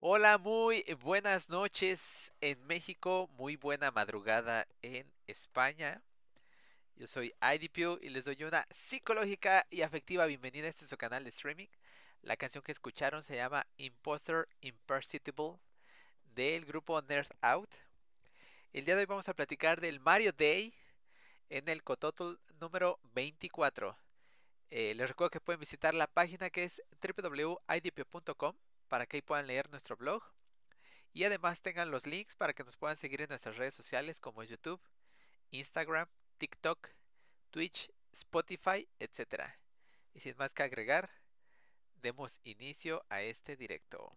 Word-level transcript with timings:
Hola, 0.00 0.36
muy 0.36 0.84
buenas 1.00 1.48
noches 1.48 2.30
en 2.42 2.62
México, 2.66 3.30
muy 3.32 3.56
buena 3.56 3.90
madrugada 3.90 4.66
en 4.82 5.10
España. 5.26 6.02
Yo 6.96 7.06
soy 7.06 7.34
IDPU 7.40 7.98
y 8.02 8.10
les 8.10 8.26
doy 8.26 8.44
una 8.44 8.66
psicológica 8.70 9.66
y 9.70 9.80
afectiva 9.80 10.26
bienvenida 10.26 10.66
a 10.66 10.70
este 10.70 10.84
su 10.84 10.98
canal 10.98 11.24
de 11.24 11.30
streaming. 11.30 11.68
La 12.20 12.36
canción 12.36 12.62
que 12.62 12.72
escucharon 12.72 13.22
se 13.22 13.36
llama 13.36 13.66
Imposter 13.78 14.46
Imperceptible 14.60 15.58
del 16.34 16.66
grupo 16.66 17.00
Nerd 17.00 17.30
Out. 17.40 17.74
El 18.74 18.84
día 18.84 18.96
de 18.96 19.00
hoy 19.00 19.06
vamos 19.06 19.30
a 19.30 19.34
platicar 19.34 19.80
del 19.80 19.98
Mario 19.98 20.32
Day 20.32 20.74
en 21.48 21.70
el 21.70 21.82
Cototl 21.82 22.38
número 22.60 23.00
24. 23.14 23.96
Eh, 24.70 24.94
les 24.94 25.08
recuerdo 25.08 25.30
que 25.30 25.40
pueden 25.40 25.60
visitar 25.60 25.94
la 25.94 26.06
página 26.06 26.50
que 26.50 26.64
es 26.64 26.82
www.idpu.com 27.00 28.56
para 28.86 29.06
que 29.06 29.18
ahí 29.18 29.22
puedan 29.22 29.46
leer 29.46 29.70
nuestro 29.70 29.96
blog. 29.96 30.22
Y 31.12 31.24
además 31.24 31.62
tengan 31.62 31.90
los 31.90 32.06
links 32.06 32.36
para 32.36 32.52
que 32.52 32.64
nos 32.64 32.76
puedan 32.76 32.96
seguir 32.96 33.22
en 33.22 33.28
nuestras 33.28 33.56
redes 33.56 33.74
sociales 33.74 34.20
como 34.20 34.42
YouTube, 34.42 34.80
Instagram, 35.50 36.08
TikTok, 36.38 36.90
Twitch, 37.50 37.90
Spotify, 38.12 38.88
etc. 38.98 39.44
Y 40.12 40.20
sin 40.20 40.36
más 40.36 40.52
que 40.52 40.62
agregar, 40.62 41.10
demos 42.02 42.38
inicio 42.44 43.04
a 43.08 43.22
este 43.22 43.56
directo. 43.56 44.16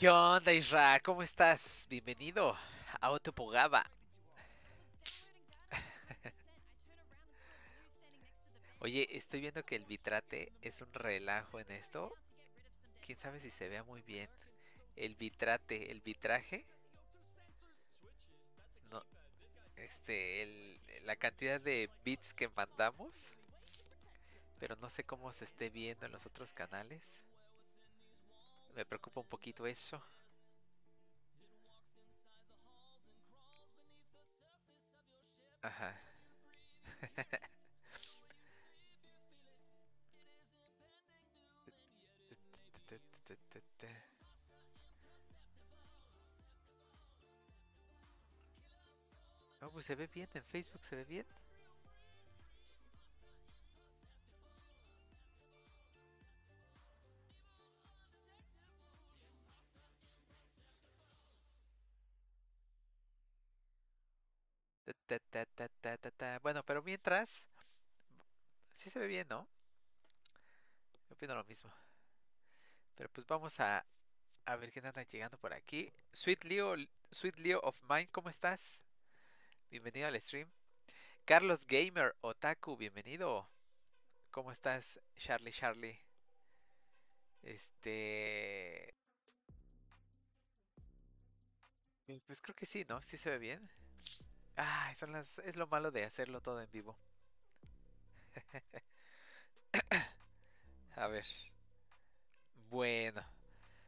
¿Qué 0.00 0.08
onda, 0.08 0.50
Isra? 0.50 0.98
¿Cómo 1.00 1.22
estás? 1.22 1.86
Bienvenido 1.90 2.56
a 3.02 3.10
Otopogaba. 3.10 3.84
Oye, 8.80 9.06
estoy 9.14 9.42
viendo 9.42 9.62
que 9.62 9.76
el 9.76 9.84
vitrate 9.84 10.54
es 10.62 10.80
un 10.80 10.90
relajo 10.94 11.60
en 11.60 11.70
esto. 11.72 12.14
Quién 13.04 13.18
sabe 13.18 13.40
si 13.40 13.50
se 13.50 13.68
vea 13.68 13.82
muy 13.84 14.00
bien. 14.00 14.30
El 14.96 15.16
vitrate, 15.16 15.92
el 15.92 16.00
vitraje. 16.00 16.64
No. 18.90 19.04
Este, 19.76 20.80
la 21.04 21.16
cantidad 21.16 21.60
de 21.60 21.90
bits 22.06 22.32
que 22.32 22.48
mandamos. 22.48 23.34
Pero 24.58 24.76
no 24.76 24.88
sé 24.88 25.04
cómo 25.04 25.30
se 25.34 25.44
esté 25.44 25.68
viendo 25.68 26.06
en 26.06 26.12
los 26.12 26.24
otros 26.24 26.54
canales. 26.54 27.02
Me 28.74 28.84
preocupa 28.84 29.20
un 29.20 29.26
poquito 29.26 29.66
eso. 29.66 30.02
Ajá. 35.62 35.94
No, 49.60 49.70
pues 49.70 49.86
se 49.86 49.94
ve 49.94 50.08
bien, 50.08 50.28
en 50.34 50.42
Facebook 50.42 50.84
se 50.84 50.96
ve 50.96 51.04
bien. 51.04 51.26
Bueno, 66.42 66.62
pero 66.64 66.82
mientras, 66.82 67.46
sí 68.74 68.90
se 68.90 68.98
ve 68.98 69.06
bien, 69.06 69.26
¿no? 69.28 69.48
Yo 71.08 71.14
opino 71.14 71.34
lo 71.34 71.44
mismo. 71.44 71.72
Pero 72.94 73.08
pues 73.08 73.26
vamos 73.26 73.58
a, 73.60 73.84
a 74.44 74.56
ver 74.56 74.70
quién 74.70 74.86
anda 74.86 75.02
llegando 75.02 75.38
por 75.38 75.52
aquí. 75.52 75.92
Sweet 76.12 76.44
Leo, 76.44 76.76
Sweet 77.10 77.38
Leo 77.38 77.60
of 77.60 77.80
Mine, 77.88 78.08
¿cómo 78.10 78.28
estás? 78.28 78.80
Bienvenido 79.70 80.06
al 80.08 80.20
stream. 80.20 80.50
Carlos 81.24 81.66
Gamer 81.66 82.16
Otaku, 82.20 82.76
bienvenido. 82.76 83.48
¿Cómo 84.30 84.52
estás, 84.52 85.00
Charlie 85.16 85.52
Charlie? 85.52 85.98
Este. 87.42 88.94
Pues 92.26 92.40
creo 92.40 92.54
que 92.54 92.66
sí, 92.66 92.84
¿no? 92.88 93.00
Sí 93.02 93.16
se 93.16 93.30
ve 93.30 93.38
bien. 93.38 93.70
Ay, 94.62 94.94
son 94.94 95.12
las. 95.12 95.38
Es 95.40 95.56
lo 95.56 95.66
malo 95.66 95.90
de 95.90 96.04
hacerlo 96.04 96.40
todo 96.40 96.60
en 96.62 96.70
vivo. 96.70 96.96
A 100.96 101.08
ver. 101.08 101.24
Bueno. 102.70 103.22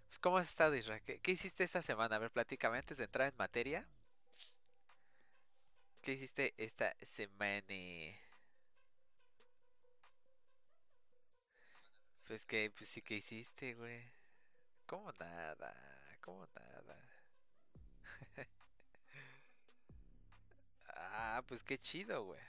Pues, 0.08 0.18
¿cómo 0.20 0.38
has 0.38 0.48
estado, 0.48 0.74
Isra? 0.76 1.00
¿Qué, 1.00 1.20
qué 1.20 1.32
hiciste 1.32 1.64
esta 1.64 1.82
semana? 1.82 2.16
A 2.16 2.18
ver, 2.20 2.30
platícame 2.32 2.78
antes 2.78 2.98
de 2.98 3.04
entrar 3.04 3.28
en 3.28 3.36
materia. 3.38 3.86
¿Qué 6.02 6.12
hiciste 6.12 6.54
esta 6.58 6.94
semana? 7.02 7.64
Pues 12.26 12.44
que, 12.44 12.70
pues 12.76 12.90
sí 12.90 13.00
que 13.02 13.14
hiciste, 13.16 13.74
güey. 13.74 14.00
¿Cómo 14.86 15.12
nada? 15.20 15.74
¿Cómo 16.22 16.46
nada? 16.54 16.96
Ah, 21.12 21.42
pues 21.46 21.62
qué 21.62 21.78
chido, 21.78 22.24
güey. 22.24 22.40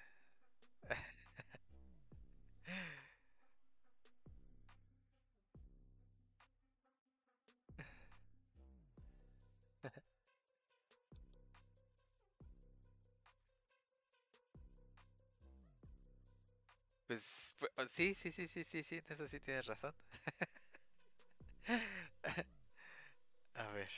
Pues 17.07 17.53
pu- 17.59 17.69
oh, 17.77 17.85
sí, 17.87 18.13
sí, 18.15 18.31
sí, 18.31 18.47
sí, 18.47 18.63
sí, 18.63 18.83
sí, 18.83 19.01
eso 19.07 19.27
sí 19.27 19.39
tienes 19.39 19.65
razón. 19.65 19.93
A 23.55 23.67
ver. 23.73 23.89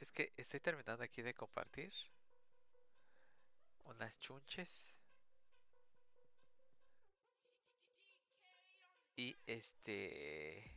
Es 0.00 0.10
que 0.12 0.32
estoy 0.38 0.60
terminando 0.60 1.04
aquí 1.04 1.20
de 1.20 1.34
compartir 1.34 1.92
unas 3.88 4.18
chunches. 4.20 4.94
Y 9.16 9.36
este... 9.46 10.72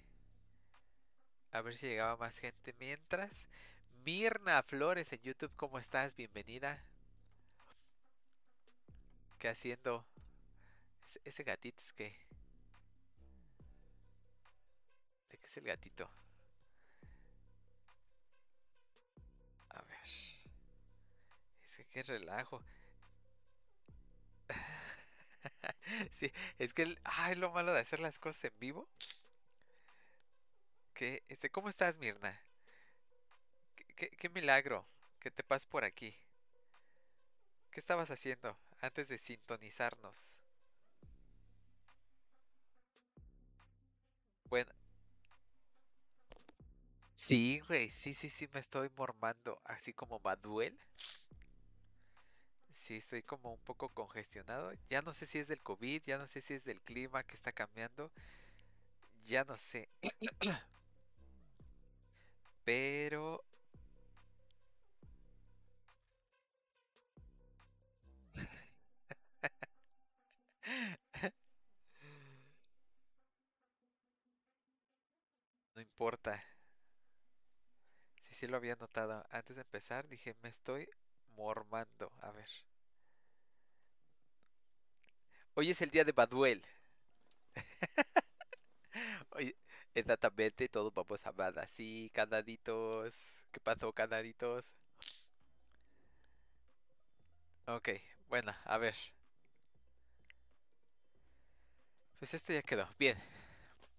A 1.52 1.62
ver 1.62 1.75
si 1.75 1.88
llegaba 1.88 2.16
más 2.18 2.38
gente 2.38 2.74
mientras. 2.80 3.48
Mirna 4.04 4.63
Flores 4.63 5.12
en 5.13 5.22
YouTube, 5.22 5.52
¿cómo 5.56 5.78
estás? 5.78 6.16
Bienvenida. 6.16 6.84
¿Qué 9.38 9.50
haciendo? 9.50 10.06
Ese, 11.25 11.44
gatito 11.44 11.81
es 11.81 11.94
que... 11.94 12.16
¿De 15.30 15.38
qué 15.38 15.46
es 15.46 15.58
el 15.58 15.66
gatito? 15.66 16.10
A 19.69 19.81
ver. 19.81 20.00
Es 21.63 21.75
que 21.75 21.86
qué 21.86 22.04
relajo. 22.04 22.63
Sí, 26.11 26.31
es 26.59 26.73
que 26.73 26.83
es 26.83 27.38
lo 27.38 27.51
malo 27.51 27.73
de 27.73 27.79
hacer 27.79 27.99
las 27.99 28.19
cosas 28.19 28.45
en 28.45 28.59
vivo. 28.59 28.88
Que, 30.93 31.23
este, 31.29 31.49
¿cómo 31.49 31.69
estás, 31.69 31.97
Mirna? 31.97 32.39
¿Qué, 33.95 34.29
milagro 34.29 34.88
que 35.19 35.29
te 35.29 35.43
pasas 35.43 35.67
por 35.67 35.83
aquí. 35.83 36.15
¿Qué 37.69 37.79
estabas 37.79 38.09
haciendo 38.09 38.57
antes 38.79 39.07
de 39.07 39.19
sintonizarnos? 39.19 40.35
Bueno. 44.45 44.71
Sí, 47.13 47.59
güey, 47.67 47.91
sí, 47.91 48.15
sí, 48.15 48.31
sí, 48.31 48.47
me 48.51 48.59
estoy 48.59 48.89
mormando, 48.97 49.61
así 49.65 49.93
como 49.93 50.19
Baduel. 50.19 50.79
Sí, 52.91 52.97
estoy 52.97 53.23
como 53.23 53.53
un 53.53 53.59
poco 53.61 53.88
congestionado. 53.88 54.73
Ya 54.89 55.01
no 55.01 55.13
sé 55.13 55.25
si 55.25 55.39
es 55.39 55.47
del 55.47 55.61
COVID, 55.61 56.03
ya 56.03 56.17
no 56.17 56.27
sé 56.27 56.41
si 56.41 56.55
es 56.55 56.65
del 56.65 56.81
clima 56.81 57.23
que 57.23 57.35
está 57.35 57.53
cambiando. 57.53 58.11
Ya 59.25 59.43
no 59.45 59.55
sé. 59.57 59.88
Pero... 62.63 63.43
No 75.75 75.81
importa. 75.81 76.41
Si 78.23 78.33
sí 78.33 78.47
lo 78.47 78.57
había 78.57 78.75
notado 78.77 79.23
antes 79.29 79.55
de 79.55 79.61
empezar, 79.61 80.07
dije, 80.07 80.35
me 80.41 80.49
estoy 80.49 80.89
mormando. 81.35 82.11
A 82.21 82.31
ver. 82.31 82.49
Hoy 85.53 85.69
es 85.69 85.81
el 85.81 85.92
día 85.92 86.06
de 86.06 86.13
Baduel. 86.13 86.63
Hoy, 89.31 89.56
exactamente, 89.94 90.69
todos 90.69 90.94
vamos 90.94 91.25
a 91.25 91.30
hablar 91.30 91.59
así, 91.59 92.09
canaditos. 92.13 93.13
¿Qué 93.51 93.59
pasó, 93.59 93.92
canaditos? 93.92 94.74
Ok, 97.65 97.89
bueno, 98.30 98.53
a 98.65 98.77
ver. 98.77 98.95
Pues 102.19 102.33
esto 102.33 102.53
ya 102.53 102.62
quedó. 102.62 102.88
Bien. 102.98 103.18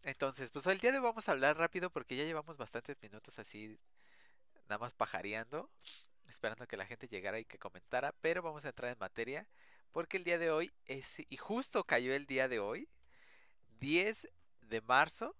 Entonces, 0.03 0.51
pues 0.51 0.67
el 0.67 0.79
día 0.79 0.91
de 0.93 0.99
hoy 0.99 1.05
vamos 1.05 1.29
a 1.29 1.33
hablar 1.33 1.57
rápido 1.59 1.91
porque 1.91 2.17
ya 2.17 2.25
llevamos 2.25 2.57
bastantes 2.57 2.97
minutos 3.03 3.39
así, 3.39 3.79
nada 4.69 4.79
más 4.79 4.95
pajareando, 4.95 5.71
esperando 6.29 6.67
que 6.67 6.77
la 6.77 6.87
gente 6.87 7.09
llegara 7.09 7.39
y 7.39 7.45
que 7.45 7.59
comentara, 7.59 8.15
pero 8.21 8.43
vamos 8.43 8.65
a 8.65 8.69
entrar 8.71 8.93
en 8.93 8.99
materia 8.99 9.47
porque 9.93 10.17
el 10.17 10.25
día 10.25 10.39
de 10.39 10.51
hoy 10.51 10.73
es, 10.87 11.23
y 11.29 11.37
justo 11.37 11.85
cayó 11.85 12.15
el 12.15 12.27
día 12.27 12.49
de 12.49 12.59
hoy, 12.59 12.89
10 13.81 14.29
de 14.63 14.81
marzo, 14.81 15.37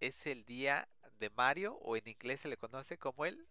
es 0.00 0.26
el 0.26 0.44
día 0.44 0.88
de 1.18 1.30
Mario, 1.30 1.74
o 1.82 1.96
en 1.96 2.06
inglés 2.08 2.42
se 2.42 2.48
le 2.48 2.56
conoce 2.56 2.98
como 2.98 3.24
el 3.26 3.48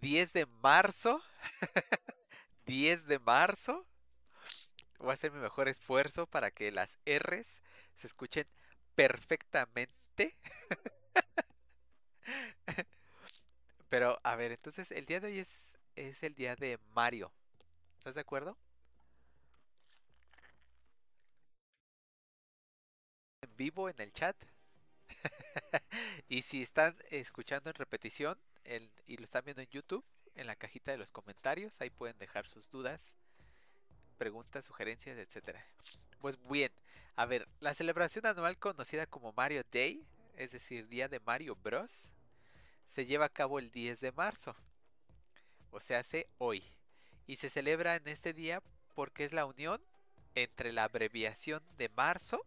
10 0.00 0.32
de 0.32 0.46
marzo, 0.46 1.20
10 2.66 3.06
de 3.06 3.18
marzo. 3.18 3.86
Voy 4.98 5.10
a 5.10 5.14
hacer 5.14 5.32
mi 5.32 5.40
mejor 5.40 5.68
esfuerzo 5.68 6.26
para 6.26 6.50
que 6.50 6.70
las 6.70 6.98
R's 7.06 7.62
se 7.96 8.06
escuchen 8.06 8.46
perfectamente. 8.94 10.36
Pero, 13.88 14.20
a 14.22 14.36
ver, 14.36 14.52
entonces 14.52 14.92
el 14.92 15.06
día 15.06 15.20
de 15.20 15.26
hoy 15.28 15.38
es, 15.40 15.76
es 15.96 16.22
el 16.22 16.34
día 16.34 16.54
de 16.54 16.78
Mario. 16.94 17.32
¿Estás 18.00 18.14
de 18.14 18.22
acuerdo? 18.22 18.56
En 23.42 23.54
vivo 23.58 23.90
en 23.90 24.00
el 24.00 24.10
chat. 24.10 24.42
y 26.26 26.40
si 26.40 26.62
están 26.62 26.96
escuchando 27.10 27.68
en 27.68 27.74
repetición 27.74 28.38
y 29.06 29.18
lo 29.18 29.24
están 29.24 29.44
viendo 29.44 29.60
en 29.60 29.68
YouTube, 29.68 30.02
en 30.34 30.46
la 30.46 30.56
cajita 30.56 30.92
de 30.92 30.96
los 30.96 31.12
comentarios, 31.12 31.78
ahí 31.82 31.90
pueden 31.90 32.16
dejar 32.16 32.48
sus 32.48 32.70
dudas, 32.70 33.16
preguntas, 34.16 34.64
sugerencias, 34.64 35.18
etcétera. 35.18 35.62
Pues 36.20 36.38
bien, 36.48 36.72
a 37.16 37.26
ver, 37.26 37.46
la 37.60 37.74
celebración 37.74 38.24
anual 38.24 38.56
conocida 38.56 39.06
como 39.06 39.34
Mario 39.34 39.62
Day, 39.70 40.06
es 40.36 40.52
decir, 40.52 40.88
Día 40.88 41.08
de 41.08 41.20
Mario 41.20 41.54
Bros, 41.54 42.10
se 42.86 43.04
lleva 43.04 43.26
a 43.26 43.28
cabo 43.28 43.58
el 43.58 43.70
10 43.70 44.00
de 44.00 44.12
marzo, 44.12 44.56
o 45.70 45.82
se 45.82 45.96
hace 45.96 46.30
hoy, 46.38 46.64
y 47.30 47.36
se 47.36 47.48
celebra 47.48 47.94
en 47.94 48.08
este 48.08 48.32
día 48.32 48.60
porque 48.96 49.22
es 49.22 49.32
la 49.32 49.46
unión 49.46 49.80
entre 50.34 50.72
la 50.72 50.82
abreviación 50.82 51.62
de 51.78 51.88
marzo, 51.90 52.44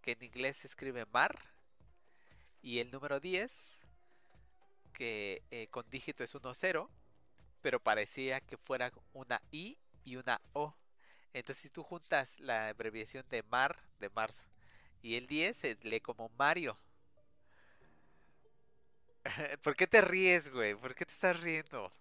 que 0.00 0.12
en 0.12 0.22
inglés 0.22 0.56
se 0.56 0.68
escribe 0.68 1.04
mar, 1.12 1.38
y 2.62 2.78
el 2.78 2.90
número 2.90 3.20
10, 3.20 3.52
que 4.94 5.42
eh, 5.50 5.66
con 5.70 5.84
dígito 5.90 6.24
es 6.24 6.34
1-0, 6.34 6.88
pero 7.60 7.78
parecía 7.78 8.40
que 8.40 8.56
fuera 8.56 8.90
una 9.12 9.42
I 9.50 9.76
y 10.02 10.16
una 10.16 10.40
O. 10.54 10.74
Entonces 11.34 11.64
si 11.64 11.68
tú 11.68 11.82
juntas 11.82 12.40
la 12.40 12.68
abreviación 12.68 13.28
de 13.28 13.42
mar, 13.42 13.76
de 14.00 14.08
marzo, 14.08 14.46
y 15.02 15.16
el 15.16 15.26
10 15.26 15.58
se 15.58 15.78
lee 15.82 16.00
como 16.00 16.30
Mario. 16.38 16.78
¿Por 19.62 19.76
qué 19.76 19.86
te 19.86 20.00
ríes, 20.00 20.50
güey? 20.50 20.74
¿Por 20.74 20.94
qué 20.94 21.04
te 21.04 21.12
estás 21.12 21.38
riendo? 21.38 21.92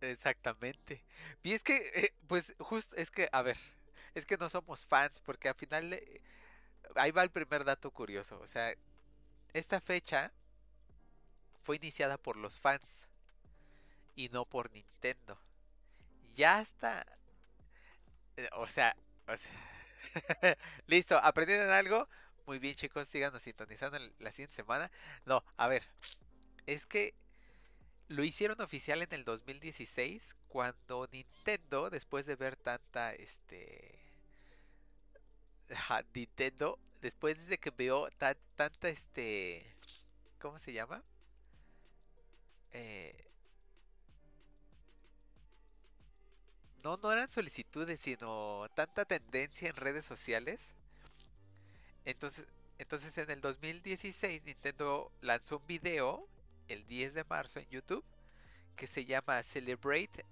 Exactamente. 0.00 1.04
Y 1.42 1.52
es 1.52 1.62
que, 1.62 1.90
eh, 1.94 2.14
pues, 2.26 2.54
justo, 2.58 2.96
es 2.96 3.10
que, 3.10 3.28
a 3.32 3.42
ver, 3.42 3.56
es 4.14 4.24
que 4.26 4.36
no 4.38 4.48
somos 4.48 4.86
fans, 4.86 5.20
porque 5.20 5.48
al 5.48 5.54
final, 5.54 5.98
ahí 6.96 7.10
va 7.10 7.22
el 7.22 7.30
primer 7.30 7.64
dato 7.64 7.90
curioso. 7.90 8.38
O 8.40 8.46
sea, 8.46 8.74
esta 9.54 9.80
fecha 9.80 10.32
fue 11.62 11.76
iniciada 11.76 12.18
por 12.18 12.36
los 12.36 12.58
fans 12.60 13.06
y 14.14 14.28
no 14.28 14.44
por 14.44 14.70
Nintendo. 14.72 15.38
Ya 16.34 16.60
está. 16.60 17.06
eh, 18.36 18.48
O 18.56 18.66
sea, 18.66 18.96
o 19.28 19.36
sea, 19.36 19.50
listo, 20.86 21.18
¿aprendieron 21.18 21.70
algo? 21.70 22.08
Muy 22.46 22.58
bien, 22.58 22.74
chicos, 22.74 23.08
síganos 23.08 23.42
sintonizando 23.42 23.98
la 24.18 24.32
siguiente 24.32 24.56
semana. 24.56 24.90
No, 25.24 25.44
a 25.56 25.68
ver, 25.68 25.84
es 26.66 26.86
que 26.86 27.14
lo 28.10 28.24
hicieron 28.24 28.60
oficial 28.60 29.02
en 29.02 29.12
el 29.14 29.24
2016 29.24 30.34
cuando 30.48 31.08
Nintendo, 31.12 31.90
después 31.90 32.26
de 32.26 32.34
ver 32.34 32.56
tanta, 32.56 33.14
este, 33.14 34.00
Nintendo, 36.12 36.76
después 37.00 37.46
de 37.46 37.58
que 37.58 37.70
veo 37.70 38.10
tan- 38.18 38.36
tanta, 38.56 38.88
este, 38.88 39.64
¿cómo 40.40 40.58
se 40.58 40.72
llama? 40.72 41.04
Eh, 42.72 43.14
no, 46.82 46.96
no 46.96 47.12
eran 47.12 47.30
solicitudes, 47.30 48.00
sino 48.00 48.66
tanta 48.74 49.04
tendencia 49.04 49.68
en 49.68 49.76
redes 49.76 50.04
sociales. 50.04 50.72
Entonces, 52.04 52.44
entonces 52.78 53.16
en 53.18 53.30
el 53.30 53.40
2016 53.40 54.42
Nintendo 54.44 55.12
lanzó 55.20 55.58
un 55.58 55.66
video 55.68 56.26
el 56.70 56.86
10 56.86 57.14
de 57.14 57.24
marzo 57.24 57.58
en 57.58 57.68
YouTube 57.68 58.04
que 58.76 58.86
se 58.86 59.04
llama 59.04 59.42
Celebrate 59.42 60.24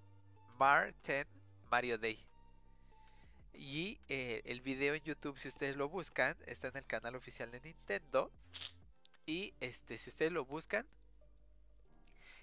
Mar 0.59 0.95
10 1.05 1.27
Mario 1.71 1.99
Day. 1.99 2.25
Y 3.53 3.99
eh, 4.09 4.41
el 4.45 4.61
video 4.61 4.95
en 4.95 5.03
YouTube, 5.03 5.39
si 5.39 5.49
ustedes 5.49 5.77
lo 5.77 5.89
buscan, 5.89 6.37
está 6.47 6.69
en 6.69 6.77
el 6.77 6.87
canal 6.87 7.17
oficial 7.17 7.51
de 7.51 7.61
Nintendo. 7.61 8.31
Y 9.27 9.53
este, 9.61 9.99
si 9.99 10.11
ustedes 10.11 10.33
lo 10.33 10.45
buscan, 10.45 10.87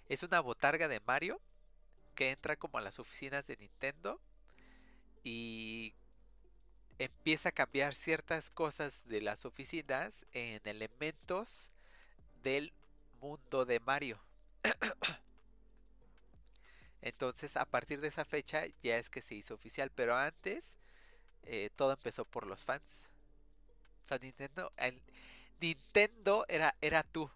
es 0.09 0.23
una 0.23 0.41
botarga 0.41 0.87
de 0.87 0.99
Mario 0.99 1.39
que 2.15 2.31
entra 2.31 2.57
como 2.57 2.77
a 2.77 2.81
las 2.81 2.99
oficinas 2.99 3.47
de 3.47 3.57
Nintendo 3.57 4.19
y 5.23 5.93
empieza 6.99 7.49
a 7.49 7.53
cambiar 7.53 7.95
ciertas 7.95 8.49
cosas 8.49 9.01
de 9.07 9.21
las 9.21 9.45
oficinas 9.45 10.25
en 10.33 10.61
elementos 10.65 11.71
del 12.43 12.73
mundo 13.15 13.65
de 13.65 13.79
Mario. 13.79 14.19
Entonces, 17.01 17.55
a 17.57 17.65
partir 17.65 18.01
de 18.01 18.07
esa 18.07 18.25
fecha 18.25 18.63
ya 18.81 18.97
es 18.97 19.09
que 19.09 19.21
se 19.21 19.35
hizo 19.35 19.53
oficial, 19.53 19.91
pero 19.93 20.15
antes 20.15 20.75
eh, 21.43 21.69
todo 21.75 21.93
empezó 21.93 22.25
por 22.25 22.47
los 22.47 22.63
fans. 22.63 22.83
O 24.05 24.07
sea, 24.07 24.17
Nintendo, 24.19 24.69
Nintendo 25.59 26.45
era, 26.47 26.75
era 26.81 27.03
tú. 27.03 27.29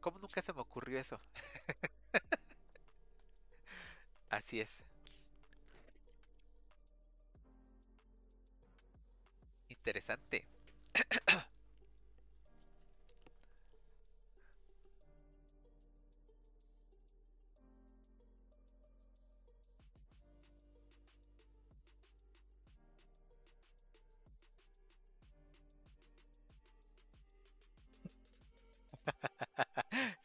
¿Cómo 0.00 0.18
nunca 0.18 0.42
se 0.42 0.52
me 0.52 0.60
ocurrió 0.60 0.98
eso? 0.98 1.20
Así 4.30 4.60
es. 4.60 4.82
Interesante. 9.68 10.46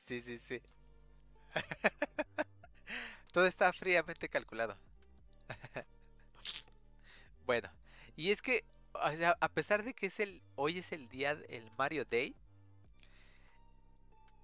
Sí, 0.07 0.21
sí, 0.21 0.37
sí. 0.39 0.61
Todo 3.31 3.45
está 3.45 3.71
fríamente 3.73 4.29
calculado. 4.29 4.77
bueno, 7.45 7.69
y 8.15 8.31
es 8.31 8.41
que 8.41 8.63
o 8.93 9.11
sea, 9.15 9.37
a 9.39 9.49
pesar 9.49 9.83
de 9.83 9.93
que 9.93 10.07
es 10.07 10.19
el 10.19 10.41
hoy 10.55 10.79
es 10.79 10.91
el 10.91 11.07
día 11.09 11.35
del 11.35 11.69
Mario 11.77 12.05
Day, 12.05 12.35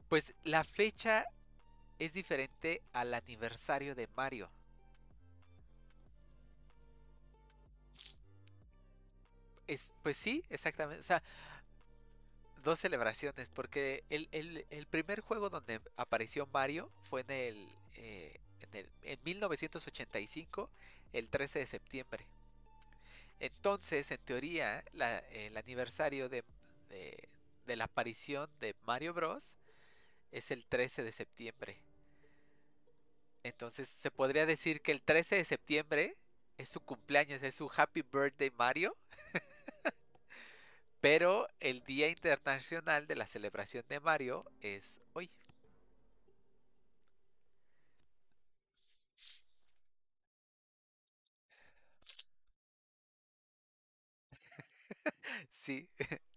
pues 0.10 0.34
la 0.43 0.63
fecha 0.63 1.25
es 2.00 2.13
diferente 2.13 2.82
al 2.93 3.13
aniversario 3.13 3.96
de 3.96 4.08
Mario. 4.15 4.50
Es, 9.67 9.93
pues 10.03 10.17
sí, 10.17 10.43
exactamente. 10.50 11.00
O 11.00 11.03
sea, 11.03 11.24
dos 12.63 12.79
celebraciones, 12.79 13.50
porque 13.50 14.03
el, 14.10 14.27
el- 14.32 14.88
primer 14.88 15.22
juego 15.22 15.50
donde 15.50 15.82
apareció 15.98 16.46
Mario 16.48 16.89
fue 17.10 17.22
en 17.22 17.32
el, 17.32 17.70
eh, 17.96 18.39
en 18.62 18.75
el 18.75 18.89
en 19.03 19.20
1985, 19.24 20.70
el 21.13 21.29
13 21.29 21.60
de 21.60 21.67
septiembre. 21.67 22.25
Entonces, 23.39 24.10
en 24.12 24.20
teoría, 24.20 24.84
el 25.32 25.58
aniversario 25.58 26.29
de- 26.29 26.43
de 26.89 27.75
la 27.75 27.86
aparición 27.86 28.50
de 28.60 28.75
Mario 28.86 29.13
Bros. 29.13 29.55
es 30.32 30.50
el 30.51 30.65
13 30.65 31.03
de 31.03 31.12
septiembre. 31.12 31.77
Entonces, 33.43 33.89
se 33.89 34.10
podría 34.12 34.46
decir 34.46 34.82
que 34.82 34.91
el 34.91 35.01
13 35.01 35.36
de 35.36 35.46
septiembre 35.46 36.15
es 36.58 36.70
su 36.70 36.79
cumpleaños, 36.79 37.43
es 37.43 37.55
su 37.55 37.70
Happy 37.75 38.01
Birthday 38.01 38.51
Mario. 38.51 38.96
Pero 41.04 41.48
el 41.60 41.84
Día 41.84 42.10
Internacional 42.10 43.06
de 43.06 43.16
la 43.16 43.28
Celebración 43.28 43.84
de 43.90 44.00
Mario 44.00 44.44
es 44.62 45.00
hoy. 45.14 45.30
Sí, 55.52 55.88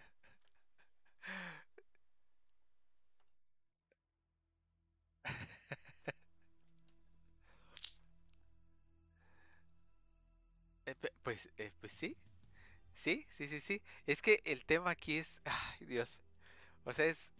eh, 10.86 10.94
pues, 11.22 11.48
eh, 11.58 11.72
pues 11.80 11.92
sí, 11.92 12.16
sí, 12.96 13.26
sí, 13.30 13.48
sí, 13.48 13.60
sí. 13.60 13.82
Es 14.06 14.22
que 14.22 14.42
el 14.46 14.66
tema 14.66 14.92
aquí 14.92 15.18
es, 15.18 15.40
ay, 15.44 15.86
Dios. 15.86 16.22
O 16.84 16.92
sea, 16.94 17.06
es, 17.06 17.32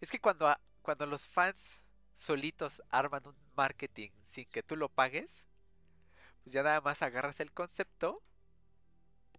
es 0.00 0.10
que 0.10 0.20
cuando, 0.20 0.48
a- 0.48 0.60
cuando 0.82 1.06
los 1.06 1.26
fans 1.26 1.80
solitos 2.14 2.82
arman 2.90 3.26
un 3.26 3.36
marketing 3.56 4.10
sin 4.24 4.46
que 4.46 4.62
tú 4.62 4.76
lo 4.76 4.88
pagues, 4.88 5.44
pues 6.42 6.52
ya 6.54 6.62
nada 6.62 6.80
más 6.80 7.02
agarras 7.02 7.40
el 7.40 7.52
concepto 7.52 8.22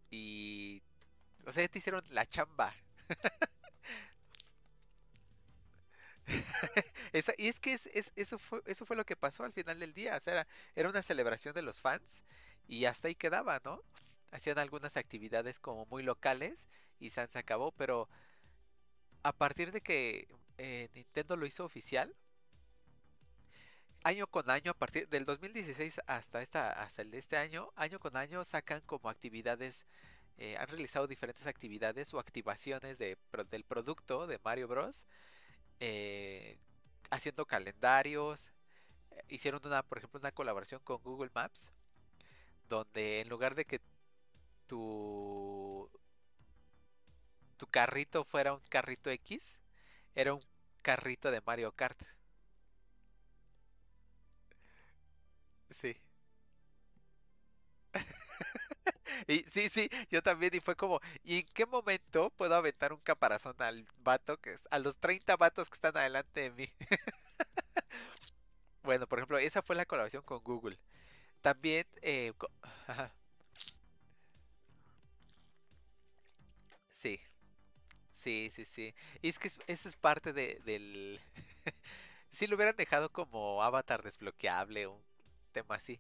y, 0.09 0.81
o 1.47 1.51
sea, 1.51 1.63
ya 1.63 1.69
te 1.69 1.79
hicieron 1.79 2.03
la 2.09 2.27
chamba. 2.27 2.73
Esa- 7.13 7.33
y 7.38 7.47
es 7.47 7.59
que 7.59 7.73
es- 7.73 7.88
es- 7.93 8.11
eso 8.15 8.38
fue, 8.39 8.61
eso 8.65 8.85
fue 8.85 8.95
lo 8.95 9.05
que 9.05 9.15
pasó 9.15 9.43
al 9.43 9.53
final 9.53 9.79
del 9.79 9.93
día. 9.93 10.15
O 10.17 10.19
sea, 10.19 10.33
era, 10.33 10.47
era 10.75 10.89
una 10.89 11.03
celebración 11.03 11.53
de 11.55 11.61
los 11.61 11.79
fans 11.79 12.23
y 12.67 12.85
hasta 12.85 13.07
ahí 13.07 13.15
quedaba, 13.15 13.59
¿no? 13.63 13.83
Hacían 14.31 14.59
algunas 14.59 14.98
actividades 14.98 15.59
como 15.59 15.86
muy 15.88 16.03
locales 16.03 16.67
y 17.00 17.09
San 17.12 17.29
se 17.29 17.39
acabó, 17.39 17.71
pero 17.71 18.09
a 19.24 19.33
partir 19.33 19.71
de 19.71 19.81
que 19.81 20.27
eh, 20.57 20.89
Nintendo 20.93 21.38
lo 21.38 21.45
hizo 21.45 21.65
oficial, 21.65 22.15
año 24.03 24.27
con 24.27 24.50
año, 24.50 24.71
a 24.71 24.74
partir 24.74 25.07
del 25.09 25.25
2016 25.25 26.00
hasta 26.07 26.41
esta, 26.41 26.71
hasta 26.71 27.01
el 27.01 27.12
de 27.12 27.17
este 27.19 27.38
año, 27.38 27.71
año 27.75 28.00
con 28.00 28.15
año 28.17 28.43
sacan 28.43 28.81
como 28.81 29.09
actividades, 29.09 29.86
eh, 30.38 30.57
han 30.57 30.67
realizado 30.67 31.07
diferentes 31.07 31.48
actividades 31.48 32.13
o 32.13 32.19
activaciones 32.19 32.98
de, 32.98 33.17
del 33.50 33.63
producto 33.65 34.27
de 34.27 34.39
Mario 34.43 34.67
Bros. 34.67 35.05
eh, 35.79 36.59
haciendo 37.12 37.45
calendarios. 37.45 38.53
eh, 39.12 39.24
Hicieron 39.29 39.62
una, 39.65 39.83
por 39.83 40.00
ejemplo, 40.00 40.19
una 40.19 40.31
colaboración 40.31 40.81
con 40.83 41.01
Google 41.03 41.31
Maps, 41.33 41.71
donde 42.69 43.21
en 43.21 43.29
lugar 43.29 43.55
de 43.55 43.65
que 43.65 43.81
tu, 44.69 45.89
tu 47.57 47.67
carrito 47.67 48.23
fuera 48.23 48.53
un 48.53 48.61
carrito 48.69 49.11
X, 49.11 49.59
era 50.15 50.33
un 50.35 50.41
carrito 50.83 51.31
de 51.31 51.41
Mario 51.41 51.73
Kart. 51.73 51.99
Sí. 55.69 55.95
Sí, 59.47 59.69
sí, 59.69 59.89
yo 60.09 60.21
también, 60.23 60.53
y 60.55 60.59
fue 60.59 60.75
como, 60.75 60.99
¿y 61.23 61.39
en 61.39 61.45
qué 61.53 61.65
momento 61.65 62.29
puedo 62.31 62.55
aventar 62.55 62.93
un 62.93 62.99
caparazón 63.01 63.55
al 63.59 63.85
vato 63.97 64.38
que 64.39 64.55
a 64.71 64.79
los 64.79 64.97
30 64.97 65.35
vatos 65.38 65.69
que 65.69 65.75
están 65.75 65.97
adelante 65.97 66.41
de 66.41 66.51
mí? 66.51 66.67
Bueno, 68.83 69.07
por 69.07 69.19
ejemplo, 69.19 69.38
esa 69.38 69.61
fue 69.61 69.75
la 69.75 69.85
colaboración 69.85 70.23
con 70.23 70.39
Google. 70.43 70.79
También, 71.41 71.88
eh, 72.03 72.33
sí, 77.01 77.19
sí, 78.13 78.51
sí, 78.53 78.65
sí. 78.65 78.95
Y 79.21 79.29
es 79.29 79.39
que 79.39 79.49
es- 79.49 79.59
eso 79.67 79.89
es 79.89 79.95
parte 79.95 80.33
de, 80.33 80.61
del... 80.65 81.19
Si 82.31 82.47
lo 82.47 82.55
hubieran 82.57 82.75
dejado 82.77 83.11
como 83.11 83.63
avatar 83.63 84.03
desbloqueable, 84.03 84.87
un 84.87 85.01
tema 85.53 85.75
así. 85.75 85.99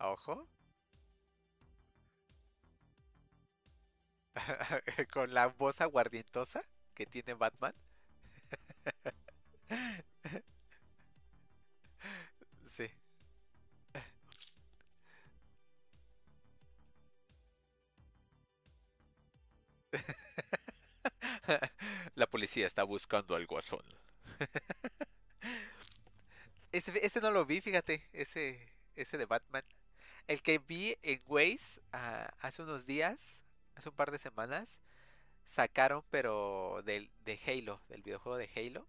Ojo, 0.00 0.48
con 5.12 5.32
la 5.34 5.46
voz 5.48 5.80
aguardientosa 5.80 6.62
que 6.94 7.06
tiene 7.06 7.34
Batman. 7.34 7.74
La 22.14 22.26
policía 22.26 22.66
está 22.66 22.84
buscando 22.84 23.34
al 23.34 23.46
guasón. 23.46 23.84
Ese, 26.72 27.04
ese 27.04 27.20
no 27.20 27.30
lo 27.30 27.44
vi, 27.44 27.60
fíjate, 27.60 28.02
ese, 28.14 28.58
ese 28.96 29.18
de 29.18 29.26
Batman. 29.26 29.62
El 30.26 30.40
que 30.40 30.58
vi 30.58 30.96
en 31.02 31.20
Waze 31.26 31.82
ah, 31.92 32.30
hace 32.40 32.62
unos 32.62 32.86
días, 32.86 33.40
hace 33.74 33.90
un 33.90 33.94
par 33.94 34.10
de 34.10 34.18
semanas, 34.18 34.78
sacaron, 35.44 36.02
pero 36.10 36.80
del, 36.84 37.10
de 37.26 37.38
Halo, 37.46 37.82
del 37.88 38.02
videojuego 38.02 38.38
de 38.38 38.48
Halo. 38.56 38.86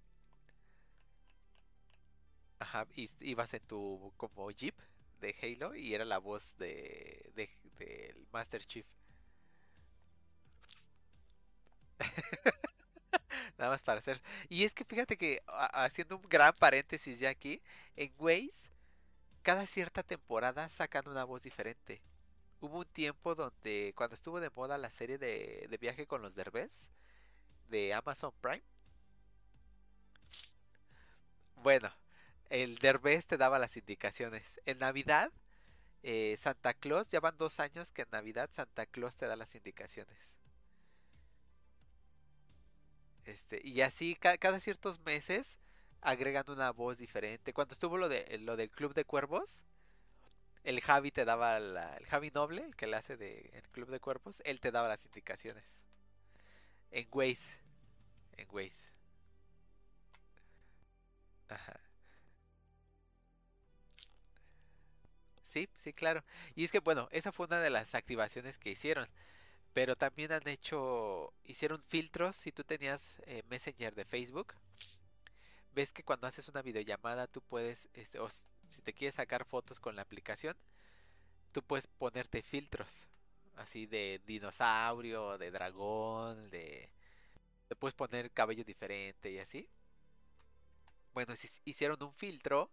Ajá, 2.60 2.88
y 2.96 3.10
ibas 3.20 3.54
en 3.54 3.62
tu 3.68 4.14
como 4.16 4.50
Jeep 4.52 4.76
de 5.20 5.36
Halo 5.42 5.76
y 5.76 5.94
era 5.94 6.06
la 6.06 6.20
voz 6.20 6.56
de, 6.58 7.32
de, 7.36 7.50
del 7.78 8.28
Master 8.32 8.66
Chief. 8.66 8.86
Nada 13.58 13.72
más 13.72 13.84
para 13.84 14.00
hacer. 14.00 14.22
Y 14.50 14.64
es 14.64 14.74
que 14.74 14.86
fíjate 14.86 15.18
que 15.18 15.42
a- 15.48 15.84
haciendo 15.86 16.18
un 16.18 16.24
gran 16.24 16.54
paréntesis 16.54 17.20
ya 17.20 17.30
aquí, 17.30 17.62
en 17.96 18.14
Waze, 18.18 18.70
cada 19.44 19.68
cierta 19.68 20.04
temporada 20.04 20.70
sacan 20.70 21.08
una 21.10 21.24
voz 21.26 21.44
diferente. 21.44 22.02
Hubo 22.62 22.80
un 22.80 22.86
tiempo 22.88 23.36
donde, 23.36 23.94
cuando 23.98 24.16
estuvo 24.16 24.40
de 24.42 24.52
moda 24.52 24.78
la 24.78 24.92
serie 24.92 25.18
de, 25.18 25.68
Viaje 25.82 26.08
con 26.08 26.22
los 26.22 26.36
Derbez 26.36 26.72
de 27.70 27.94
Amazon 27.94 28.34
Prime, 28.42 28.64
bueno, 31.56 31.92
el 32.50 32.78
Derbez 32.80 33.26
te 33.28 33.38
daba 33.38 33.60
las 33.60 33.78
indicaciones. 33.78 34.62
En 34.66 34.80
Navidad, 34.80 35.32
eh, 36.04 36.38
Santa 36.40 36.74
Claus, 36.74 37.10
ya 37.10 37.20
van 37.22 37.38
dos 37.38 37.60
años 37.62 37.92
que 37.92 38.04
en 38.04 38.10
Navidad 38.12 38.50
Santa 38.54 38.86
Claus 38.88 39.18
te 39.18 39.28
da 39.28 39.36
las 39.38 39.56
indicaciones. 39.56 40.18
Este, 43.26 43.62
y 43.64 43.82
así 43.82 44.16
ca- 44.16 44.38
cada 44.38 44.60
ciertos 44.60 45.00
meses 45.02 45.58
agregan 46.02 46.46
una 46.50 46.72
voz 46.72 46.98
diferente. 46.98 47.54
Cuando 47.54 47.74
estuvo 47.74 47.98
lo 47.98 48.10
de 48.10 48.38
lo 48.40 48.56
del 48.58 48.70
Club 48.72 48.94
de 48.94 49.06
Cuervos, 49.06 49.64
el 50.66 50.82
Javi 50.82 51.12
te 51.12 51.24
daba 51.26 51.60
la- 51.60 51.96
el 51.98 52.06
Javi 52.06 52.30
Noble, 52.32 52.66
el 52.66 52.76
que 52.76 52.88
le 52.88 52.98
hace 52.98 53.16
de 53.18 53.64
Club 53.72 53.90
de 53.90 54.00
Cuervos, 54.02 54.42
él 54.46 54.60
te 54.60 54.72
daba 54.72 54.88
las 54.90 55.06
indicaciones. 55.06 55.64
En 56.92 57.08
Waze, 57.12 57.60
en 58.38 58.48
Waze. 58.52 58.90
Ajá. 61.50 61.74
Sí, 65.44 65.70
sí, 65.78 65.94
claro. 65.94 66.24
Y 66.56 66.66
es 66.66 66.72
que, 66.72 66.80
bueno, 66.80 67.08
esa 67.12 67.32
fue 67.32 67.46
una 67.48 67.60
de 67.60 67.70
las 67.70 67.94
activaciones 67.96 68.58
que 68.58 68.72
hicieron. 68.72 69.08
Pero 69.74 69.96
también 69.96 70.32
han 70.32 70.48
hecho, 70.48 71.34
hicieron 71.44 71.84
filtros. 71.84 72.36
Si 72.36 72.52
tú 72.52 72.64
tenías 72.64 73.20
eh, 73.26 73.44
Messenger 73.50 73.96
de 73.96 74.06
Facebook, 74.06 74.54
ves 75.74 75.92
que 75.92 76.04
cuando 76.04 76.28
haces 76.28 76.48
una 76.48 76.62
videollamada 76.62 77.28
tú 77.28 77.42
puedes, 77.42 77.90
este, 77.94 78.20
o 78.20 78.30
si 78.30 78.82
te 78.84 78.94
quieres 78.94 79.16
sacar 79.16 79.46
fotos 79.46 79.80
con 79.80 79.96
la 79.96 80.04
aplicación, 80.04 80.56
tú 81.52 81.64
puedes 81.64 81.88
ponerte 81.88 82.44
filtros. 82.44 83.08
Así 83.56 83.86
de 83.86 84.22
dinosaurio, 84.26 85.38
de 85.38 85.52
dragón, 85.52 86.50
de... 86.50 86.92
Te 87.68 87.76
puedes 87.76 87.94
poner 87.94 88.32
cabello 88.32 88.64
diferente 88.64 89.32
y 89.32 89.40
así. 89.40 89.70
Bueno, 91.14 91.34
hicieron 91.66 92.02
un 92.02 92.14
filtro 92.14 92.72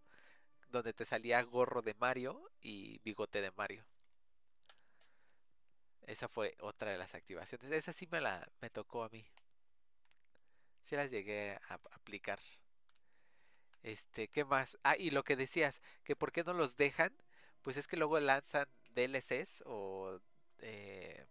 donde 0.69 0.93
te 0.93 1.05
salía 1.05 1.41
gorro 1.43 1.81
de 1.81 1.93
Mario 1.95 2.51
y 2.61 2.99
bigote 2.99 3.41
de 3.41 3.51
Mario. 3.51 3.85
Esa 6.07 6.27
fue 6.27 6.55
otra 6.59 6.91
de 6.91 6.97
las 6.97 7.15
activaciones. 7.15 7.71
Esa 7.71 7.93
sí 7.93 8.07
me 8.11 8.21
la 8.21 8.47
me 8.61 8.69
tocó 8.69 9.03
a 9.03 9.09
mí. 9.09 9.25
Sí 10.83 10.95
las 10.95 11.09
llegué 11.11 11.57
a 11.69 11.75
aplicar. 11.75 12.39
Este, 13.83 14.27
¿qué 14.27 14.45
más? 14.45 14.77
Ah, 14.83 14.95
y 14.97 15.09
lo 15.11 15.23
que 15.23 15.35
decías, 15.35 15.81
que 16.03 16.15
por 16.15 16.31
qué 16.31 16.43
no 16.43 16.53
los 16.53 16.77
dejan, 16.77 17.13
pues 17.61 17.77
es 17.77 17.87
que 17.87 17.97
luego 17.97 18.19
lanzan 18.19 18.67
DLCs 18.93 19.63
o 19.65 20.19
eh, 20.59 21.25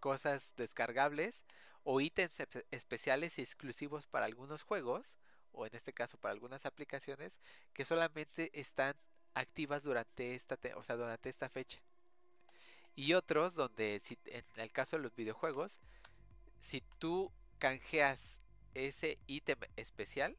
cosas 0.00 0.52
descargables 0.56 1.44
o 1.82 2.00
ítems 2.00 2.40
especiales 2.70 3.38
y 3.38 3.42
exclusivos 3.42 4.06
para 4.06 4.26
algunos 4.26 4.62
juegos 4.62 5.16
o 5.52 5.66
en 5.66 5.74
este 5.74 5.92
caso 5.92 6.18
para 6.18 6.32
algunas 6.32 6.66
aplicaciones 6.66 7.40
que 7.72 7.84
solamente 7.84 8.50
están 8.58 8.94
activas 9.34 9.84
durante 9.84 10.34
esta, 10.34 10.58
o 10.76 10.82
sea, 10.82 10.96
durante 10.96 11.28
esta 11.28 11.48
fecha. 11.48 11.80
Y 12.96 13.12
otros 13.12 13.54
donde 13.54 14.00
en 14.24 14.44
el 14.56 14.72
caso 14.72 14.96
de 14.96 15.02
los 15.02 15.14
videojuegos, 15.14 15.78
si 16.60 16.80
tú 16.98 17.30
canjeas 17.58 18.38
ese 18.74 19.18
ítem 19.26 19.58
especial, 19.76 20.36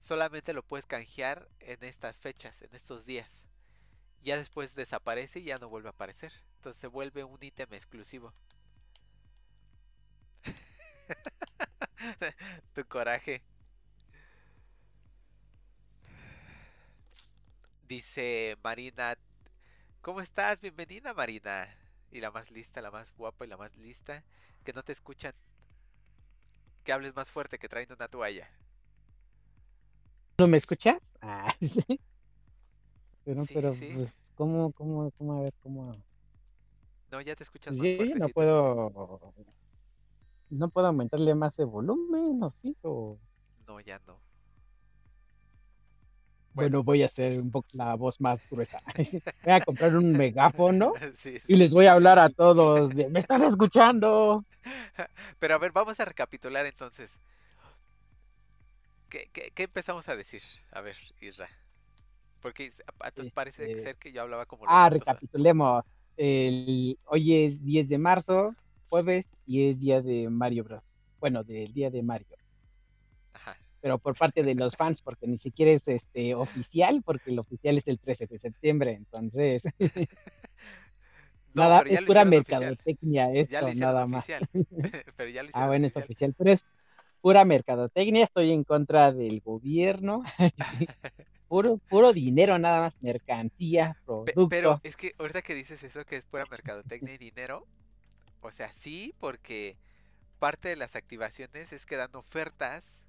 solamente 0.00 0.52
lo 0.52 0.64
puedes 0.64 0.86
canjear 0.86 1.48
en 1.60 1.82
estas 1.84 2.20
fechas, 2.20 2.60
en 2.62 2.74
estos 2.74 3.06
días. 3.06 3.44
Ya 4.22 4.36
después 4.36 4.74
desaparece 4.74 5.40
y 5.40 5.44
ya 5.44 5.58
no 5.58 5.68
vuelve 5.68 5.88
a 5.88 5.92
aparecer. 5.92 6.32
Entonces 6.56 6.80
se 6.80 6.86
vuelve 6.88 7.24
un 7.24 7.38
ítem 7.40 7.72
exclusivo. 7.72 8.34
tu 12.74 12.84
coraje. 12.86 13.42
Dice 17.88 18.56
Marina, 18.62 19.16
¿cómo 20.00 20.20
estás? 20.20 20.60
Bienvenida 20.60 21.14
Marina. 21.14 21.68
Y 22.10 22.20
la 22.20 22.30
más 22.30 22.50
lista, 22.50 22.80
la 22.80 22.90
más 22.90 23.14
guapa 23.16 23.44
y 23.44 23.48
la 23.48 23.56
más 23.56 23.76
lista. 23.76 24.24
Que 24.64 24.72
no 24.72 24.82
te 24.82 24.92
escuchan. 24.92 25.32
Que 26.84 26.92
hables 26.92 27.14
más 27.14 27.30
fuerte, 27.30 27.58
que 27.58 27.68
traen 27.68 27.92
una 27.92 28.08
toalla. 28.08 28.48
¿No 30.38 30.46
me 30.46 30.56
escuchas? 30.56 31.12
Ah, 31.22 31.54
sí. 31.60 32.00
Pero, 33.24 33.44
pero, 33.52 33.74
pues, 33.74 34.22
¿cómo, 34.34 34.72
cómo, 34.72 35.10
cómo, 35.12 35.34
a 35.34 35.42
ver, 35.42 35.52
cómo? 35.62 35.92
No, 37.10 37.20
ya 37.20 37.36
te 37.36 37.44
escuchas 37.44 37.74
pues 37.76 37.98
más 37.98 38.08
fuerte. 38.08 38.18
no 38.18 38.28
puedo 38.30 39.34
no 40.48 40.68
puedo 40.70 40.86
aumentarle 40.86 41.34
más 41.34 41.58
el 41.58 41.66
volumen, 41.66 42.42
¿o 42.42 42.50
sí? 42.50 42.74
O... 42.82 43.18
No, 43.66 43.78
ya 43.80 44.00
no. 44.06 44.18
Bueno, 46.60 46.82
voy 46.82 47.02
a 47.02 47.06
hacer 47.06 47.40
un 47.40 47.50
poco 47.50 47.68
la 47.72 47.94
voz 47.94 48.20
más 48.20 48.42
gruesa. 48.50 48.80
Voy 49.44 49.52
a 49.52 49.60
comprar 49.60 49.96
un 49.96 50.12
megáfono 50.12 50.92
y 51.48 51.56
les 51.56 51.72
voy 51.72 51.86
a 51.86 51.92
hablar 51.92 52.18
a 52.18 52.28
todos 52.28 52.90
de, 52.90 53.08
¿me 53.08 53.20
están 53.20 53.42
escuchando? 53.42 54.44
Pero 55.38 55.54
a 55.54 55.58
ver, 55.58 55.72
vamos 55.72 55.98
a 56.00 56.04
recapitular 56.04 56.66
entonces. 56.66 57.18
¿Qué, 59.08 59.28
qué, 59.32 59.62
empezamos 59.62 60.08
a 60.08 60.16
decir? 60.16 60.42
A 60.70 60.80
ver, 60.80 60.96
Isra. 61.20 61.48
Porque 62.40 62.70
a, 63.00 63.10
parece 63.34 63.70
este 63.70 63.82
ser 63.82 63.96
que 63.96 64.12
yo 64.12 64.22
hablaba 64.22 64.46
como... 64.46 64.64
Ah, 64.68 64.88
recapitulemos. 64.88 65.84
El, 66.16 66.98
hoy 67.06 67.44
es 67.44 67.64
10 67.64 67.88
de 67.88 67.98
marzo, 67.98 68.54
jueves 68.88 69.28
y 69.46 69.68
es 69.68 69.80
día 69.80 70.00
de 70.00 70.28
Mario 70.30 70.64
Bros. 70.64 70.98
Bueno, 71.18 71.42
del 71.42 71.72
día 71.72 71.90
de 71.90 72.02
Mario. 72.02 72.39
Pero 73.80 73.98
por 73.98 74.16
parte 74.16 74.42
de 74.42 74.54
los 74.54 74.76
fans, 74.76 75.00
porque 75.00 75.26
ni 75.26 75.38
siquiera 75.38 75.70
es 75.70 75.88
este 75.88 76.34
oficial, 76.34 77.02
porque 77.04 77.30
el 77.30 77.38
oficial 77.38 77.78
es 77.78 77.86
el 77.86 77.98
13 77.98 78.26
de 78.26 78.38
septiembre, 78.38 78.92
entonces. 78.92 79.62
nada, 81.54 81.82
es 81.86 82.02
pura 82.02 82.24
mercadotecnia 82.24 83.32
esto, 83.32 83.72
nada 83.74 84.06
más. 84.06 84.26
pero 85.16 85.30
ya 85.30 85.42
lo 85.42 85.50
ah, 85.54 85.66
bueno, 85.66 85.86
es 85.86 85.96
oficial, 85.96 86.34
pero 86.36 86.52
es 86.52 86.64
pura 87.20 87.44
mercadotecnia, 87.44 88.24
estoy 88.24 88.50
en 88.52 88.64
contra 88.64 89.12
del 89.12 89.40
gobierno. 89.40 90.22
puro, 91.48 91.78
puro 91.88 92.12
dinero, 92.12 92.58
nada 92.58 92.80
más, 92.80 93.02
mercancía, 93.02 93.96
producto. 94.04 94.48
Pero 94.48 94.80
es 94.82 94.96
que 94.96 95.14
ahorita 95.18 95.42
que 95.42 95.54
dices 95.54 95.82
eso, 95.82 96.04
que 96.04 96.16
es 96.16 96.26
pura 96.26 96.44
mercadotecnia 96.50 97.14
y 97.14 97.18
dinero, 97.18 97.66
o 98.42 98.50
sea, 98.50 98.72
sí, 98.72 99.14
porque 99.18 99.76
parte 100.38 100.68
de 100.70 100.76
las 100.76 100.96
activaciones 100.96 101.72
es 101.72 101.86
que 101.86 101.96
dan 101.96 102.14
ofertas 102.14 103.00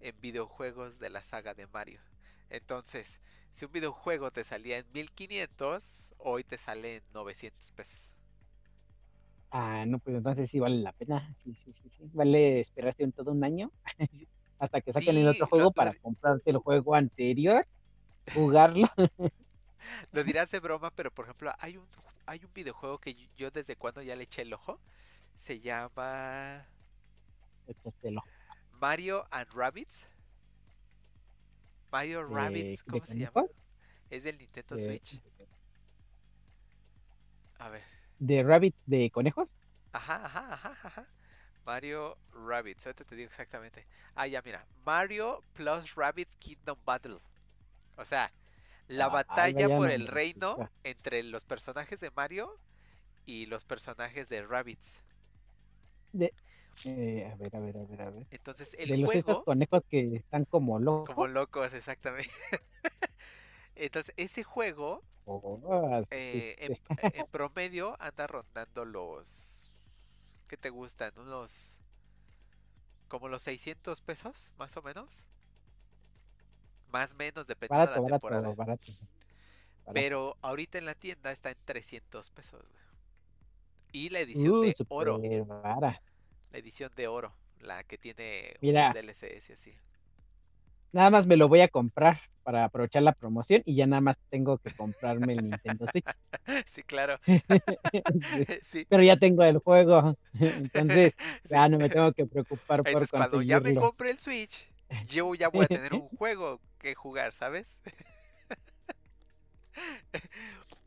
en 0.00 0.20
videojuegos 0.20 0.98
de 0.98 1.10
la 1.10 1.22
saga 1.22 1.54
de 1.54 1.66
Mario. 1.66 2.00
Entonces, 2.48 3.20
si 3.52 3.64
un 3.64 3.72
videojuego 3.72 4.30
te 4.30 4.44
salía 4.44 4.78
en 4.78 4.86
1500, 4.92 6.14
hoy 6.18 6.44
te 6.44 6.58
sale 6.58 6.96
en 6.96 7.02
900 7.12 7.70
pesos. 7.72 8.12
Ah, 9.50 9.84
no, 9.86 9.98
pues 9.98 10.16
entonces 10.16 10.48
sí 10.48 10.60
vale 10.60 10.76
la 10.76 10.92
pena. 10.92 11.32
Sí, 11.36 11.54
sí, 11.54 11.72
sí, 11.72 11.88
sí. 11.90 12.08
Vale 12.12 12.60
esperarte 12.60 13.04
un, 13.04 13.12
todo 13.12 13.32
un 13.32 13.42
año 13.42 13.70
hasta 14.58 14.80
que 14.80 14.92
saquen 14.92 15.16
el 15.16 15.28
otro 15.28 15.46
juego 15.46 15.72
para 15.72 15.92
comprarte 15.94 16.50
el 16.50 16.58
juego 16.58 16.94
anterior, 16.94 17.66
jugarlo. 18.34 18.88
Lo 20.12 20.22
dirás 20.22 20.50
de 20.50 20.60
broma, 20.60 20.90
pero 20.90 21.10
por 21.10 21.24
ejemplo, 21.24 21.52
hay 21.58 21.76
un 21.76 21.86
hay 22.26 22.44
un 22.44 22.52
videojuego 22.54 22.98
que 22.98 23.16
yo 23.36 23.50
desde 23.50 23.74
cuando 23.74 24.02
ya 24.02 24.14
le 24.14 24.22
eché 24.22 24.42
el 24.42 24.52
ojo. 24.52 24.78
Se 25.34 25.58
llama 25.58 26.64
Mario 28.80 29.26
and 29.30 29.46
Rabbits. 29.52 30.06
Mario 31.92 32.24
Rabbits, 32.24 32.82
¿cómo 32.82 33.04
se 33.04 33.18
llama? 33.18 33.44
Es 34.08 34.24
del 34.24 34.38
Nintendo 34.38 34.78
Switch. 34.78 35.20
A 37.58 37.68
ver. 37.68 37.82
¿De 38.18 38.42
Rabbit 38.42 38.74
de 38.86 39.10
conejos? 39.10 39.60
Ajá, 39.92 40.24
ajá, 40.24 40.54
ajá, 40.54 40.78
ajá. 40.82 41.06
Mario 41.66 42.16
Rabbits, 42.32 42.86
ahorita 42.86 43.04
te 43.04 43.16
digo 43.16 43.28
exactamente. 43.28 43.86
Ah, 44.14 44.26
ya, 44.26 44.40
mira. 44.42 44.66
Mario 44.84 45.44
plus 45.52 45.94
Rabbits 45.94 46.36
Kingdom 46.36 46.78
Battle. 46.84 47.18
O 47.96 48.04
sea, 48.04 48.32
la 48.88 49.08
batalla 49.08 49.68
por 49.68 49.90
el 49.90 50.06
reino 50.06 50.70
entre 50.84 51.22
los 51.22 51.44
personajes 51.44 52.00
de 52.00 52.10
Mario 52.10 52.58
y 53.26 53.46
los 53.46 53.64
personajes 53.64 54.28
de 54.28 54.42
Rabbits. 54.42 55.00
De, 56.12 56.32
eh, 56.84 57.30
a 57.30 57.36
ver, 57.36 57.56
a 57.56 57.60
ver, 57.60 57.76
a 57.76 57.84
ver, 57.84 58.02
a 58.02 58.10
ver. 58.10 58.26
Entonces, 58.30 58.74
el 58.78 58.88
de 58.88 58.96
los 58.98 59.14
estos 59.14 59.42
conejos 59.42 59.84
que 59.88 60.14
están 60.14 60.44
como 60.44 60.78
locos. 60.78 61.14
Como 61.14 61.26
locos, 61.26 61.72
exactamente. 61.72 62.30
Entonces, 63.74 64.14
ese 64.16 64.42
juego 64.42 65.02
oh, 65.24 66.02
eh, 66.10 66.78
en, 67.00 67.26
promedio 67.30 67.96
anda 68.00 68.26
rondando 68.26 68.84
los. 68.84 69.70
¿Qué 70.48 70.56
te 70.56 70.70
gustan? 70.70 71.12
Unos. 71.18 71.78
Como 73.08 73.28
los 73.28 73.42
600 73.42 74.00
pesos, 74.02 74.54
más 74.58 74.76
o 74.76 74.82
menos. 74.82 75.24
Más 76.92 77.14
o 77.14 77.16
menos, 77.16 77.46
dependiendo 77.46 77.94
de 77.94 78.00
la 78.00 78.18
temporada. 78.18 78.76
Pero 79.92 80.36
ahorita 80.42 80.78
en 80.78 80.86
la 80.86 80.94
tienda 80.94 81.32
está 81.32 81.50
en 81.50 81.58
300 81.64 82.30
pesos, 82.30 82.64
Y 83.92 84.08
la 84.10 84.20
edición 84.20 84.60
de 84.62 84.74
oro. 84.88 85.20
La 86.52 86.58
edición 86.58 86.90
de 86.96 87.08
oro, 87.08 87.32
la 87.60 87.84
que 87.84 87.98
tiene 87.98 88.54
Mira, 88.60 88.92
DLCs 88.92 89.50
y 89.50 89.52
así. 89.52 89.74
Nada 90.92 91.10
más 91.10 91.26
me 91.26 91.36
lo 91.36 91.48
voy 91.48 91.60
a 91.60 91.68
comprar 91.68 92.20
para 92.42 92.64
aprovechar 92.64 93.02
la 93.02 93.12
promoción 93.12 93.62
y 93.64 93.76
ya 93.76 93.86
nada 93.86 94.00
más 94.00 94.18
tengo 94.28 94.58
que 94.58 94.72
comprarme 94.72 95.34
el 95.34 95.44
Nintendo 95.50 95.86
Switch. 95.86 96.04
sí, 96.66 96.82
claro. 96.82 97.20
Pero 98.88 99.02
ya 99.02 99.16
tengo 99.16 99.44
el 99.44 99.58
juego, 99.58 100.16
entonces 100.40 101.14
ya 101.44 101.68
no 101.68 101.78
me 101.78 101.88
tengo 101.88 102.12
que 102.12 102.26
preocupar 102.26 102.82
por 102.82 102.92
conseguirlo. 102.92 103.28
Cuando 103.28 103.42
ya 103.42 103.60
me 103.60 103.74
compré 103.74 104.10
el 104.10 104.18
Switch, 104.18 104.68
yo 105.06 105.34
ya 105.34 105.48
voy 105.48 105.66
a 105.66 105.68
tener 105.68 105.94
un 105.94 106.08
juego 106.08 106.60
que 106.78 106.94
jugar, 106.94 107.32
¿sabes? 107.32 107.78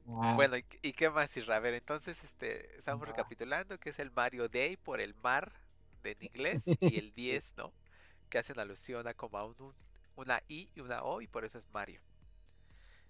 Bueno, 0.05 0.57
¿y, 0.57 0.93
qué 0.93 1.09
más, 1.09 1.35
Isra? 1.37 1.55
A 1.55 1.59
ver, 1.59 1.73
entonces 1.73 2.23
este, 2.23 2.77
estamos 2.77 3.07
recapitulando 3.07 3.79
que 3.79 3.91
es 3.91 3.99
el 3.99 4.11
Mario 4.11 4.49
Day 4.49 4.77
por 4.77 4.99
el 4.99 5.15
mar 5.15 5.51
en 6.03 6.17
inglés 6.21 6.63
y 6.81 6.99
el 6.99 7.13
10, 7.13 7.53
¿no? 7.57 7.73
Que 8.29 8.39
hacen 8.39 8.59
alusión 8.59 9.07
a 9.07 9.13
como 9.13 9.37
a 9.37 9.45
un, 9.45 9.55
una 10.15 10.41
I 10.47 10.69
y 10.75 10.81
una 10.81 11.03
O 11.03 11.21
y 11.21 11.27
por 11.27 11.45
eso 11.45 11.57
es 11.57 11.65
Mario. 11.71 12.01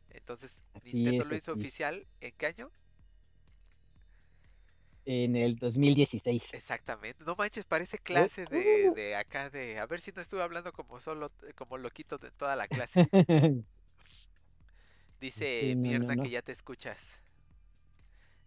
Entonces, 0.09 0.59
Nintendo 0.83 1.25
lo 1.25 1.35
hizo 1.35 1.53
oficial 1.53 2.05
¿en 2.21 2.33
qué 2.37 2.45
año? 2.45 2.71
En 5.05 5.35
el 5.35 5.57
2016. 5.57 6.53
Exactamente. 6.53 7.23
No 7.25 7.35
manches, 7.35 7.65
parece 7.65 7.97
clase 7.97 8.45
de, 8.45 8.91
de 8.91 9.15
acá 9.15 9.49
de. 9.49 9.79
A 9.79 9.85
ver 9.85 9.99
si 9.99 10.11
no 10.13 10.21
estuve 10.21 10.41
hablando 10.41 10.71
como 10.71 11.01
solo, 11.01 11.29
como 11.55 11.77
loquito 11.77 12.17
de 12.17 12.31
toda 12.31 12.55
la 12.55 12.67
clase. 12.67 13.09
Dice 15.23 15.73
Mirna 15.77 16.17
que 16.17 16.29
ya 16.29 16.41
te 16.41 16.51
escuchas. 16.51 16.99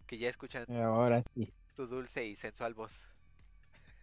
Que 0.06 0.18
ya 0.18 0.28
escuchan 0.28 0.70
Ahora 0.70 1.22
sí. 1.34 1.50
tu 1.74 1.86
dulce 1.86 2.26
y 2.26 2.36
sensual 2.36 2.74
voz. 2.74 3.06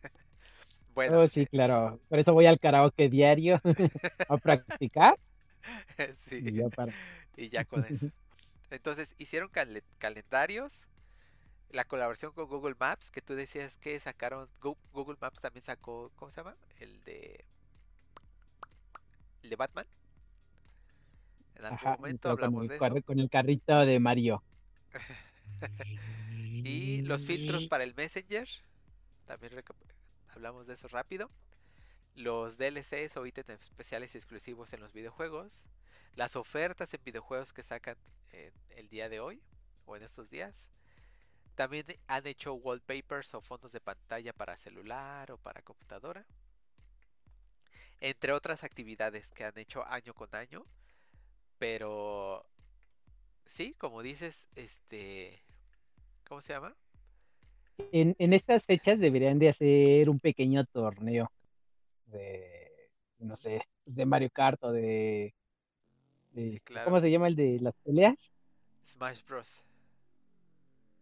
bueno. 0.95 1.19
Oh, 1.19 1.27
sí, 1.27 1.45
claro. 1.45 1.99
Por 2.09 2.17
eso 2.17 2.33
voy 2.33 2.47
al 2.47 2.59
karaoke 2.59 3.09
diario 3.09 3.61
a 4.27 4.37
practicar. 4.37 5.19
sí. 6.25 6.37
Y 6.43 6.53
ya, 6.53 6.65
y 7.37 7.49
ya 7.49 7.63
con 7.63 7.85
eso. 7.85 8.07
Entonces, 8.71 9.13
hicieron 9.19 9.51
calendarios 9.99 10.87
la 11.69 11.85
colaboración 11.85 12.31
con 12.31 12.47
Google 12.47 12.75
Maps, 12.79 13.11
que 13.11 13.21
tú 13.21 13.35
decías 13.35 13.77
que 13.77 13.99
sacaron, 13.99 14.49
Google 14.61 15.17
Maps 15.21 15.41
también 15.41 15.63
sacó, 15.63 16.11
¿cómo 16.15 16.31
se 16.31 16.37
llama? 16.37 16.55
El 16.79 17.03
de, 17.03 17.45
el 19.43 19.51
de 19.51 19.55
Batman. 19.57 19.85
En 21.55 21.65
algún 21.65 21.91
momento 21.91 22.29
hablamos 22.29 22.67
de 22.67 22.75
eso. 22.75 23.01
Con 23.03 23.19
el 23.19 23.29
carrito 23.29 23.85
de 23.85 23.99
Mario. 23.99 24.43
y 26.41 27.01
los 27.03 27.25
filtros 27.25 27.65
para 27.67 27.83
el 27.83 27.93
Messenger, 27.95 28.47
también 29.25 29.53
hablamos 30.29 30.67
de 30.67 30.73
eso 30.73 30.87
rápido. 30.87 31.29
Los 32.15 32.57
DLCs 32.57 33.17
o 33.17 33.25
ítems 33.25 33.61
especiales 33.61 34.13
y 34.13 34.17
exclusivos 34.17 34.73
en 34.73 34.79
los 34.81 34.93
videojuegos. 34.93 35.51
Las 36.15 36.35
ofertas 36.35 36.93
en 36.93 37.03
videojuegos 37.03 37.53
que 37.53 37.63
sacan 37.63 37.97
el 38.75 38.89
día 38.89 39.09
de 39.09 39.19
hoy 39.19 39.41
o 39.85 39.95
en 39.95 40.03
estos 40.03 40.29
días 40.29 40.67
también 41.55 41.85
han 42.07 42.25
hecho 42.25 42.53
wallpapers 42.55 43.33
o 43.35 43.41
fondos 43.41 43.71
de 43.71 43.79
pantalla 43.79 44.33
para 44.33 44.57
celular 44.57 45.31
o 45.31 45.37
para 45.37 45.61
computadora. 45.61 46.25
Entre 47.99 48.33
otras 48.33 48.63
actividades 48.63 49.31
que 49.31 49.45
han 49.45 49.57
hecho 49.57 49.85
año 49.85 50.13
con 50.13 50.29
año. 50.33 50.65
Pero 51.59 52.45
sí, 53.45 53.73
como 53.77 54.01
dices, 54.01 54.47
este. 54.55 55.41
¿Cómo 56.27 56.41
se 56.41 56.53
llama? 56.53 56.75
En, 57.91 58.15
estas 58.33 58.65
fechas 58.65 58.99
deberían 58.99 59.39
de 59.39 59.49
hacer 59.49 60.09
un 60.09 60.19
pequeño 60.19 60.63
torneo 60.65 61.31
de, 62.05 62.89
no 63.19 63.35
sé, 63.35 63.61
de 63.85 64.05
Mario 64.05 64.29
Kart 64.29 64.63
o 64.63 64.71
de, 64.71 65.33
¿cómo 66.83 66.99
se 66.99 67.11
llama 67.11 67.27
el 67.27 67.35
de 67.35 67.59
las 67.59 67.77
peleas? 67.79 68.31
Smash 68.85 69.23
Bros. 69.25 69.63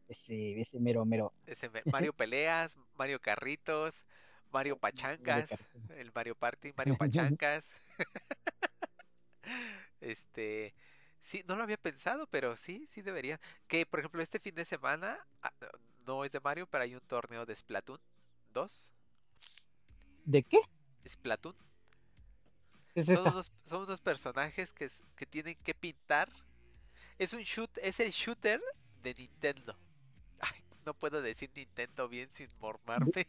Ese, 0.07 0.59
ese 0.59 0.79
mero, 0.79 1.05
mero. 1.05 1.33
Ese 1.45 1.69
Mario 1.85 2.13
Peleas, 2.13 2.77
Mario 2.97 3.19
Carritos, 3.19 4.03
Mario 4.51 4.77
Pachancas, 4.77 5.49
el 5.97 6.11
Mario 6.13 6.35
Party, 6.35 6.73
Mario 6.75 6.95
Pachancas. 6.99 7.69
este, 10.01 10.73
sí, 11.19 11.43
no 11.47 11.55
lo 11.55 11.63
había 11.63 11.77
pensado, 11.77 12.27
pero 12.27 12.55
sí, 12.55 12.85
sí 12.87 13.01
debería. 13.01 13.39
Que, 13.67 13.85
por 13.85 13.99
ejemplo, 13.99 14.21
este 14.21 14.39
fin 14.39 14.55
de 14.55 14.65
semana, 14.65 15.19
ah, 15.41 15.53
no 16.05 16.25
es 16.25 16.31
de 16.31 16.39
Mario, 16.39 16.67
pero 16.67 16.83
hay 16.83 16.95
un 16.95 17.01
torneo 17.01 17.45
de 17.45 17.55
Splatoon 17.55 17.99
2. 18.53 18.93
¿De 20.25 20.43
qué? 20.43 20.59
Splatoon. 21.07 21.55
¿Es 22.93 23.05
son, 23.05 23.19
Unos, 23.19 23.51
son 23.63 23.83
unos 23.83 24.01
personajes 24.01 24.73
que, 24.73 24.89
que 25.15 25.25
tienen 25.25 25.55
que 25.63 25.73
pintar. 25.73 26.29
Es 27.17 27.33
un 27.33 27.41
shoot, 27.41 27.69
es 27.77 27.99
el 27.99 28.11
shooter 28.11 28.61
de 29.01 29.13
Nintendo 29.13 29.77
no 30.85 30.93
puedo 30.93 31.21
decir 31.21 31.49
Nintendo 31.55 32.07
bien 32.07 32.29
sin 32.29 32.47
mormarme. 32.59 33.27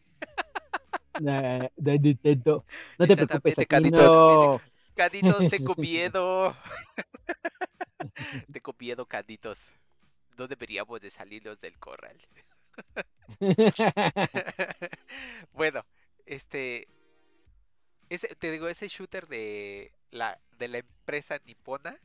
de 1.76 1.98
Nintendo. 1.98 2.64
No 2.98 3.06
te 3.06 3.16
preocupes, 3.16 3.58
aquí. 3.58 3.90
Caditos, 4.94 5.48
te 5.48 5.60
copiedo. 5.64 6.56
te 8.52 8.60
copiedo, 8.60 9.06
Caditos. 9.06 9.58
No 10.36 10.48
deberíamos 10.48 11.00
de 11.00 11.10
salirlos 11.10 11.60
del 11.60 11.78
corral. 11.78 12.18
bueno, 15.52 15.84
este... 16.26 16.88
Ese, 18.08 18.28
te 18.36 18.50
digo, 18.50 18.68
ese 18.68 18.88
shooter 18.88 19.26
de 19.26 19.92
la, 20.10 20.38
de 20.58 20.68
la 20.68 20.78
empresa 20.78 21.40
nipona. 21.46 21.98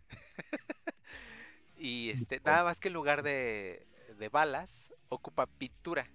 y 1.76 2.12
este, 2.12 2.39
nada 2.39 2.63
más 2.63 2.80
que 2.80 2.88
en 2.88 2.93
lugar 2.93 3.23
de, 3.23 3.86
de 4.17 4.30
balas, 4.30 4.93
ocupa 5.10 5.47
pintura. 5.47 6.10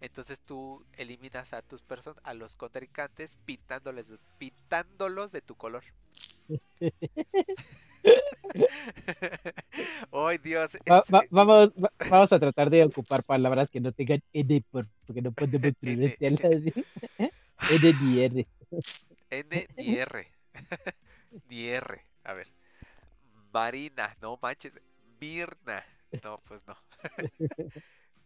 Entonces 0.00 0.40
tú 0.40 0.84
eliminas 0.92 1.52
a 1.52 1.62
tus 1.62 1.82
personas, 1.82 2.22
a 2.24 2.34
los 2.34 2.56
contrincantes 2.56 3.36
pintándoles, 3.44 4.12
pintándolos 4.38 5.32
de 5.32 5.42
tu 5.42 5.54
color. 5.54 5.84
¡Ay, 10.12 10.38
Dios! 10.38 10.76
vamos, 11.30 11.72
vamos 12.08 12.32
a 12.32 12.38
tratar 12.38 12.70
de 12.70 12.84
ocupar 12.84 13.22
palabras 13.22 13.70
que 13.70 13.80
no 13.80 13.92
tengan 13.92 14.22
N 14.32 14.64
porque 15.06 15.22
no 15.22 15.32
podemos 15.32 15.72
pronunciarlas. 15.80 16.40
N 17.70 17.94
ni 18.00 18.22
R. 18.22 18.46
N 19.30 19.68
ni 19.76 19.98
R. 19.98 20.26
ni 21.48 21.68
R. 21.68 22.04
A 22.24 22.32
ver. 22.32 22.48
Marina, 23.52 24.16
no 24.20 24.38
manches. 24.40 24.72
Mirna. 25.20 25.84
No, 26.24 26.40
pues 26.46 26.60
no. 26.66 26.76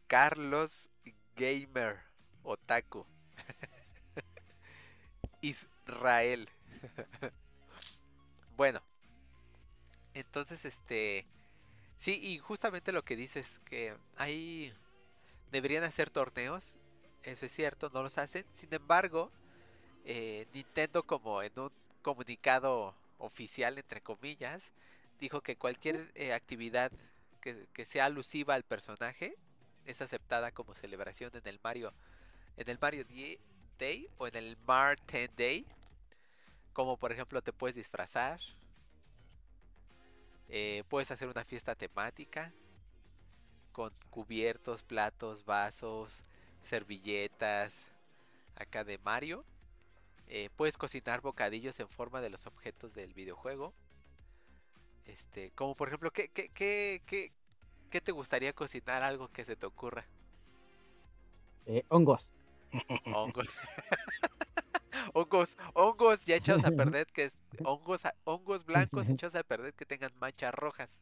Carlos 0.07 0.88
Gamer 1.37 1.98
Otaku. 2.44 3.04
Israel. 5.40 6.48
Bueno. 8.57 8.83
Entonces, 10.14 10.64
este... 10.64 11.27
Sí, 11.99 12.19
y 12.23 12.38
justamente 12.38 12.93
lo 12.93 13.05
que 13.05 13.17
dices 13.17 13.61
que 13.64 13.97
ahí 14.17 14.73
deberían 15.51 15.85
hacer 15.85 16.11
torneos. 16.11 16.77
Eso 17.23 17.47
es 17.47 17.53
cierto, 17.53 17.90
no 17.95 18.03
los 18.03 18.19
hacen. 18.19 18.45
Sin 18.53 18.73
embargo, 18.75 19.31
eh, 20.05 20.47
Nintendo 20.53 21.03
como 21.05 21.43
en 21.43 21.53
un 21.59 21.73
comunicado 22.03 22.95
oficial, 23.19 23.79
entre 23.79 24.01
comillas, 24.01 24.73
dijo 25.21 25.40
que 25.40 25.57
cualquier 25.57 26.11
eh, 26.14 26.33
actividad 26.35 26.93
que, 27.40 27.67
que, 27.73 27.87
sea 27.87 28.07
alusiva 28.07 28.55
al 28.55 28.64
personaje 28.64 29.37
es 29.87 30.03
aceptada 30.03 30.51
como 30.51 30.75
celebración 30.75 31.31
en 31.35 31.47
el 31.47 31.61
Mario 31.62 31.95
en 32.57 32.69
el 32.69 32.79
Mario 32.81 33.05
Day 33.79 34.09
o 34.19 34.27
en 34.27 34.37
el 34.37 34.57
Martin 34.67 35.31
Day. 35.37 35.67
Como 36.74 36.98
por 36.98 37.12
ejemplo 37.12 37.40
te 37.40 37.54
puedes 37.54 37.74
disfrazar, 37.74 38.40
eh, 40.50 40.84
puedes 40.88 41.10
hacer 41.10 41.28
una 41.28 41.44
fiesta 41.44 41.74
temática 41.74 42.52
con 43.72 43.92
cubiertos, 44.10 44.82
platos, 44.82 45.44
vasos, 45.46 46.22
servilletas, 46.62 47.87
acá 48.56 48.84
de 48.84 48.98
Mario. 48.98 49.44
Eh, 50.28 50.50
puedes 50.56 50.76
cocinar 50.76 51.22
bocadillos 51.22 51.80
en 51.80 51.88
forma 51.88 52.20
de 52.20 52.28
los 52.28 52.46
objetos 52.46 52.92
del 52.92 53.14
videojuego. 53.14 53.72
Este, 55.06 55.50
como 55.52 55.74
por 55.74 55.88
ejemplo, 55.88 56.10
¿qué, 56.10 56.28
qué, 56.28 56.50
qué, 56.52 57.32
¿Qué 57.90 58.00
te 58.00 58.10
gustaría 58.10 58.52
cocinar? 58.52 59.04
Algo 59.04 59.28
que 59.28 59.44
se 59.44 59.54
te 59.54 59.66
ocurra. 59.66 60.04
Eh, 61.66 61.84
hongos. 61.88 62.32
Hongos. 63.06 63.48
hongos, 65.14 65.57
hongos 65.72 66.27
ya 66.27 66.37
echados 66.37 66.64
a 66.64 66.70
perder, 66.77 67.07
que 67.07 67.33
hongos, 67.64 68.03
hongos 68.24 68.64
blancos 68.66 69.09
echados 69.09 69.35
a 69.35 69.42
perder 69.42 69.72
que 69.72 69.87
tengan 69.87 70.12
manchas 70.20 70.53
rojas 70.53 71.00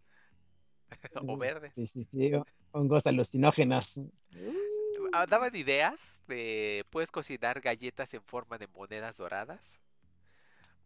o 1.27 1.37
verdes. 1.37 1.73
Sí, 1.75 1.87
sí, 1.87 2.05
sí, 2.05 2.31
hongos 2.71 3.07
alucinógenos. 3.07 3.99
Ah, 5.13 5.27
daban 5.27 5.55
ideas 5.57 6.01
de 6.29 6.87
puedes 6.91 7.11
cocinar 7.11 7.61
galletas 7.61 8.15
en 8.15 8.23
forma 8.23 8.57
de 8.57 8.69
monedas 8.69 9.17
doradas 9.17 9.79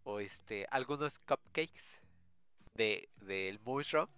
o 0.03 0.21
este 0.21 0.67
algunos 0.71 1.19
cupcakes 1.21 2.01
de 2.75 3.09
del 3.21 3.61
mushroom 3.61 4.09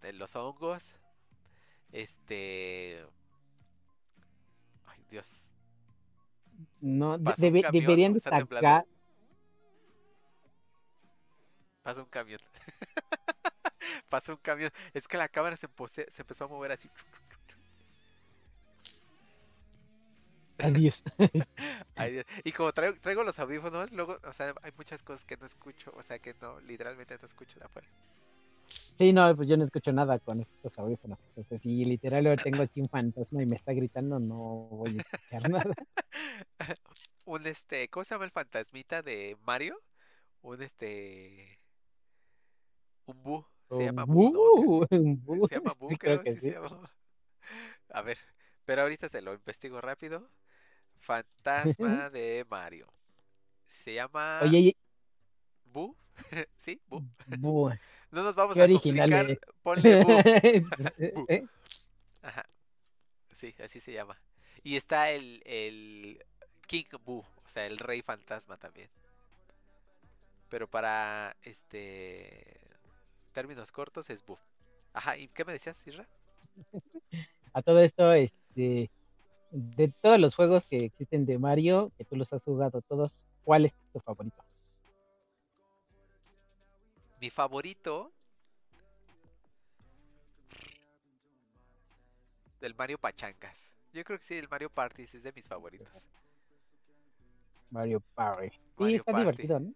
de 0.00 0.12
los 0.12 0.34
hongos. 0.36 0.94
Este. 1.92 3.04
Ay, 4.86 5.04
Dios. 5.10 5.47
No, 6.80 7.18
deberían 7.18 8.18
sacar. 8.20 8.86
Pasa 11.82 12.02
un 12.02 12.08
camión. 12.08 12.40
Pasó 14.08 14.32
un 14.32 14.38
camión. 14.38 14.70
Es 14.92 15.08
que 15.08 15.16
la 15.16 15.28
cámara 15.28 15.56
se, 15.56 15.68
se 16.08 16.22
empezó 16.22 16.44
a 16.44 16.48
mover 16.48 16.72
así. 16.72 16.90
Adiós. 20.58 21.04
Y 22.44 22.52
como 22.52 22.72
traigo, 22.72 22.98
traigo, 23.00 23.22
los 23.22 23.38
audífonos, 23.38 23.92
luego, 23.92 24.18
o 24.24 24.32
sea, 24.32 24.54
hay 24.62 24.72
muchas 24.76 25.02
cosas 25.02 25.24
que 25.24 25.36
no 25.36 25.46
escucho, 25.46 25.92
o 25.96 26.02
sea, 26.02 26.18
que 26.18 26.34
no, 26.40 26.60
literalmente 26.60 27.16
no 27.18 27.26
escucho 27.26 27.58
de 27.58 27.66
afuera. 27.66 27.88
Sí, 28.96 29.12
no, 29.12 29.34
pues 29.36 29.48
yo 29.48 29.56
no 29.56 29.64
escucho 29.64 29.92
nada 29.92 30.18
con 30.18 30.40
estos 30.40 30.78
audífonos. 30.78 31.18
Entonces, 31.28 31.62
si 31.62 31.84
literal 31.84 32.38
tengo 32.42 32.62
aquí 32.62 32.80
un 32.80 32.88
fantasma 32.88 33.42
y 33.42 33.46
me 33.46 33.56
está 33.56 33.72
gritando, 33.72 34.18
no 34.18 34.68
voy 34.70 34.98
a 34.98 35.00
escuchar 35.00 35.50
nada. 35.50 35.74
Un 37.28 37.46
este, 37.46 37.88
¿cómo 37.88 38.04
se 38.04 38.14
llama 38.14 38.24
el 38.24 38.30
fantasmita 38.30 39.02
de 39.02 39.36
Mario? 39.44 39.80
Un 40.40 40.62
este 40.62 41.60
un 43.04 43.22
bu, 43.22 43.46
se 43.68 43.84
llama 43.84 44.04
bu, 44.06 44.86
Se 45.48 45.54
llama 45.54 45.74
bu, 45.78 45.88
creo, 45.98 46.22
que 46.22 46.32
sí. 46.34 46.40
Se 46.40 46.50
llama... 46.52 46.90
A 47.90 48.02
ver, 48.02 48.18
pero 48.64 48.82
ahorita 48.82 49.08
te 49.08 49.22
lo 49.22 49.34
investigo 49.34 49.80
rápido. 49.80 50.28
Fantasma 51.00 52.10
de 52.10 52.44
Mario. 52.48 52.92
Se 53.68 53.94
llama 53.94 54.40
Oye, 54.42 54.76
Bu. 55.66 55.96
sí, 56.58 56.80
Bu. 56.86 57.02
Bu. 57.38 57.70
No 58.10 58.22
nos 58.22 58.34
vamos 58.34 58.56
a 58.58 58.66
complicar. 58.66 59.38
Ponle 59.62 60.02
Bu. 60.02 60.12
¿Eh? 61.28 61.46
Ajá. 62.22 62.44
Sí, 63.32 63.54
así 63.62 63.80
se 63.80 63.92
llama. 63.92 64.20
Y 64.62 64.76
está 64.76 65.10
el, 65.12 65.42
el 65.44 66.24
King 66.68 66.84
Bu, 67.04 67.18
o 67.18 67.48
sea, 67.48 67.66
el 67.66 67.78
rey 67.78 68.02
fantasma 68.02 68.56
también. 68.58 68.88
Pero 70.48 70.68
para 70.68 71.34
este 71.42 72.60
términos 73.32 73.72
cortos 73.72 74.08
es 74.10 74.24
Bu. 74.24 74.38
Ajá, 74.92 75.16
¿y 75.16 75.28
qué 75.28 75.44
me 75.44 75.52
decías, 75.52 75.84
Isra? 75.86 76.06
A 77.54 77.62
todo 77.62 77.80
esto, 77.80 78.12
este 78.12 78.90
de 79.50 79.88
todos 79.88 80.18
los 80.18 80.34
juegos 80.34 80.66
que 80.66 80.84
existen 80.84 81.24
de 81.24 81.38
Mario, 81.38 81.90
que 81.96 82.04
tú 82.04 82.16
los 82.16 82.32
has 82.34 82.44
jugado 82.44 82.82
todos, 82.82 83.24
¿cuál 83.44 83.64
es 83.64 83.74
tu 83.92 84.00
favorito? 84.00 84.44
Mi 87.18 87.30
favorito 87.30 88.12
del 92.60 92.74
Mario 92.74 92.98
Pachancas. 92.98 93.72
Yo 93.94 94.04
creo 94.04 94.18
que 94.18 94.24
sí, 94.24 94.36
el 94.36 94.48
Mario 94.48 94.68
Party 94.68 95.04
es 95.04 95.22
de 95.22 95.32
mis 95.32 95.48
favoritos. 95.48 95.88
Mario 97.70 98.02
Party. 98.14 98.56
Sí, 98.78 98.94
está 98.94 99.16
divertido, 99.16 99.60
¿no? 99.60 99.74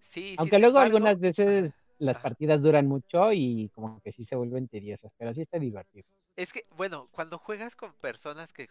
Sí, 0.00 0.34
Aunque 0.38 0.58
luego 0.58 0.78
algunas 0.78 1.20
veces 1.20 1.74
las 1.98 2.18
partidas 2.18 2.62
duran 2.62 2.86
mucho 2.86 3.32
y 3.32 3.70
como 3.74 4.00
que 4.02 4.10
sí 4.10 4.24
se 4.24 4.34
vuelven 4.34 4.68
tediosas, 4.68 5.14
pero 5.16 5.32
sí 5.32 5.42
está 5.42 5.58
divertido. 5.58 6.04
Es 6.36 6.52
que, 6.52 6.66
bueno, 6.76 7.08
cuando 7.12 7.38
juegas 7.38 7.76
con 7.76 7.92
personas 7.94 8.52
que 8.52 8.68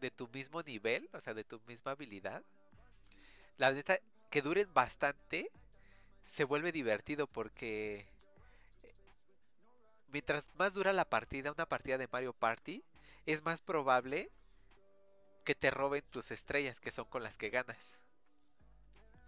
de 0.00 0.10
tu 0.10 0.28
mismo 0.28 0.62
nivel, 0.62 1.08
o 1.12 1.20
sea, 1.20 1.34
de 1.34 1.44
tu 1.44 1.60
misma 1.66 1.92
habilidad, 1.92 2.42
la 3.58 3.72
neta, 3.72 3.98
que 4.30 4.42
duren 4.42 4.72
bastante, 4.72 5.50
se 6.24 6.44
vuelve 6.44 6.72
divertido 6.72 7.26
porque 7.26 8.06
mientras 10.12 10.48
más 10.54 10.72
dura 10.72 10.92
la 10.92 11.04
partida, 11.04 11.52
una 11.52 11.66
partida 11.66 11.98
de 11.98 12.08
Mario 12.10 12.32
Party, 12.32 12.82
es 13.26 13.44
más 13.44 13.60
probable 13.60 14.30
que 15.42 15.54
te 15.54 15.70
roben 15.70 16.02
tus 16.10 16.30
estrellas, 16.30 16.80
que 16.80 16.90
son 16.90 17.04
con 17.06 17.22
las 17.22 17.36
que 17.36 17.50
ganas. 17.50 17.98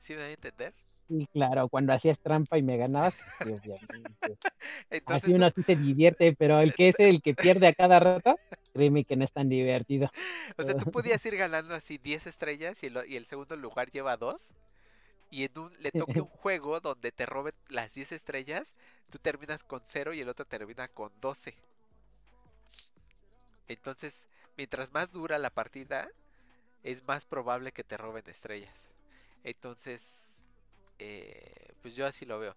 ¿Sí 0.01 0.15
me 0.15 0.21
van 0.21 0.31
a 0.31 0.33
entender? 0.33 0.75
Sí, 1.09 1.29
claro, 1.33 1.69
cuando 1.69 1.93
hacías 1.93 2.19
trampa 2.19 2.57
y 2.57 2.63
me 2.63 2.77
ganabas, 2.77 3.15
pues 3.39 3.61
obviamente. 3.61 4.39
Así 5.07 5.35
uno 5.35 5.51
sí 5.51 5.63
se 5.63 5.77
divierte, 5.77 6.35
pero 6.35 6.61
el 6.61 6.75
que 6.75 6.89
es 6.89 6.99
el 6.99 7.21
que 7.21 7.35
pierde 7.35 7.67
a 7.67 7.75
cada 7.75 8.01
rato, 8.01 8.39
créeme 8.73 9.05
que 9.05 9.17
no 9.17 9.25
es 9.25 9.33
tan 9.33 9.49
divertido. 9.49 10.11
O 10.57 10.63
sea, 10.63 10.75
tú 10.75 10.91
podías 10.91 11.25
ir 11.27 11.37
ganando 11.37 11.75
así 11.75 11.99
10 11.99 12.27
estrellas 12.27 12.83
y, 12.83 12.89
y 13.07 13.17
el 13.17 13.27
segundo 13.27 13.57
lugar 13.57 13.91
lleva 13.91 14.17
2 14.17 14.55
y 15.31 15.45
en 15.45 15.59
un, 15.59 15.73
le 15.81 15.91
toque 15.91 16.21
un 16.21 16.29
juego 16.29 16.81
donde 16.81 17.13
te 17.13 17.27
roben 17.27 17.55
las 17.69 17.95
10 17.95 18.13
estrellas, 18.13 18.75
tú 19.11 19.19
terminas 19.19 19.65
con 19.65 19.83
0 19.85 20.15
y 20.15 20.21
el 20.21 20.29
otro 20.29 20.45
termina 20.47 20.89
con 20.89 21.13
12. 21.21 21.55
Entonces, 23.69 24.27
mientras 24.57 24.93
más 24.93 25.11
dura 25.11 25.39
la 25.39 25.51
partida, 25.51 26.09
es 26.83 27.05
más 27.07 27.25
probable 27.25 27.73
que 27.73 27.85
te 27.85 27.97
roben 27.97 28.25
estrellas. 28.29 28.75
Entonces, 29.43 30.39
eh, 30.99 31.73
pues 31.83 31.95
yo 31.97 32.07
así 32.07 32.25
lo 32.25 32.39
veo. 32.39 32.55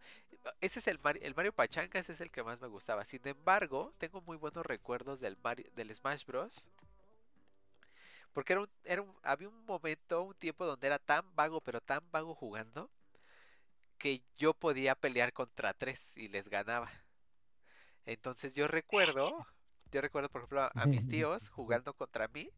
Ese 0.62 0.80
es 0.80 0.88
el 0.88 1.00
Mario, 1.00 1.22
el 1.24 1.36
Mario 1.36 1.54
Pachanga, 1.54 2.00
es 2.00 2.22
el 2.22 2.32
que 2.32 2.44
más 2.44 2.62
me 2.62 2.68
gustaba. 2.68 3.04
Sin 3.06 3.26
embargo, 3.28 3.94
tengo 3.98 4.22
muy 4.22 4.38
buenos 4.38 4.66
recuerdos 4.66 5.20
del, 5.20 5.38
Mario, 5.44 5.70
del 5.76 5.94
Smash 5.94 6.26
Bros. 6.26 6.66
Porque 8.34 8.54
era 8.54 8.62
un, 8.62 8.70
era 8.84 9.02
un, 9.02 9.14
había 9.24 9.50
un 9.50 9.66
momento, 9.66 10.22
un 10.22 10.36
tiempo 10.36 10.66
donde 10.66 10.88
era 10.88 11.00
tan 11.00 11.36
vago, 11.36 11.60
pero 11.62 11.82
tan 11.82 12.10
vago 12.12 12.36
jugando, 12.36 12.90
que 13.98 14.22
yo 14.38 14.54
podía 14.54 14.96
pelear 14.96 15.34
contra 15.34 15.74
tres 15.74 16.16
y 16.18 16.28
les 16.28 16.50
ganaba. 16.50 16.90
Entonces 18.06 18.56
yo 18.56 18.68
recuerdo, 18.68 19.46
yo 19.98 20.02
recuerdo 20.02 20.30
por 20.30 20.42
ejemplo 20.42 20.70
a, 20.74 20.86
mis 20.86 21.08
tíos 21.10 21.50
jugando 21.50 21.92
contra 21.94 22.28
mí, 22.28 22.52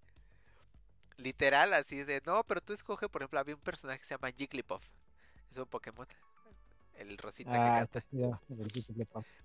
literal 1.16 1.74
así 1.74 2.04
de, 2.04 2.22
no, 2.26 2.44
pero 2.44 2.60
tú 2.60 2.74
escoge, 2.74 3.08
por 3.08 3.22
ejemplo, 3.22 3.40
había 3.40 3.56
un 3.56 3.62
personaje 3.62 4.00
que 4.00 4.06
se 4.06 4.14
llama 4.14 4.32
Jigglypuff, 4.32 4.84
es 5.50 5.58
un 5.58 5.66
Pokémon, 5.66 6.06
el 6.98 7.18
rosita 7.18 7.52
que 7.52 7.58
ah, 7.58 7.88
canta. 7.88 8.04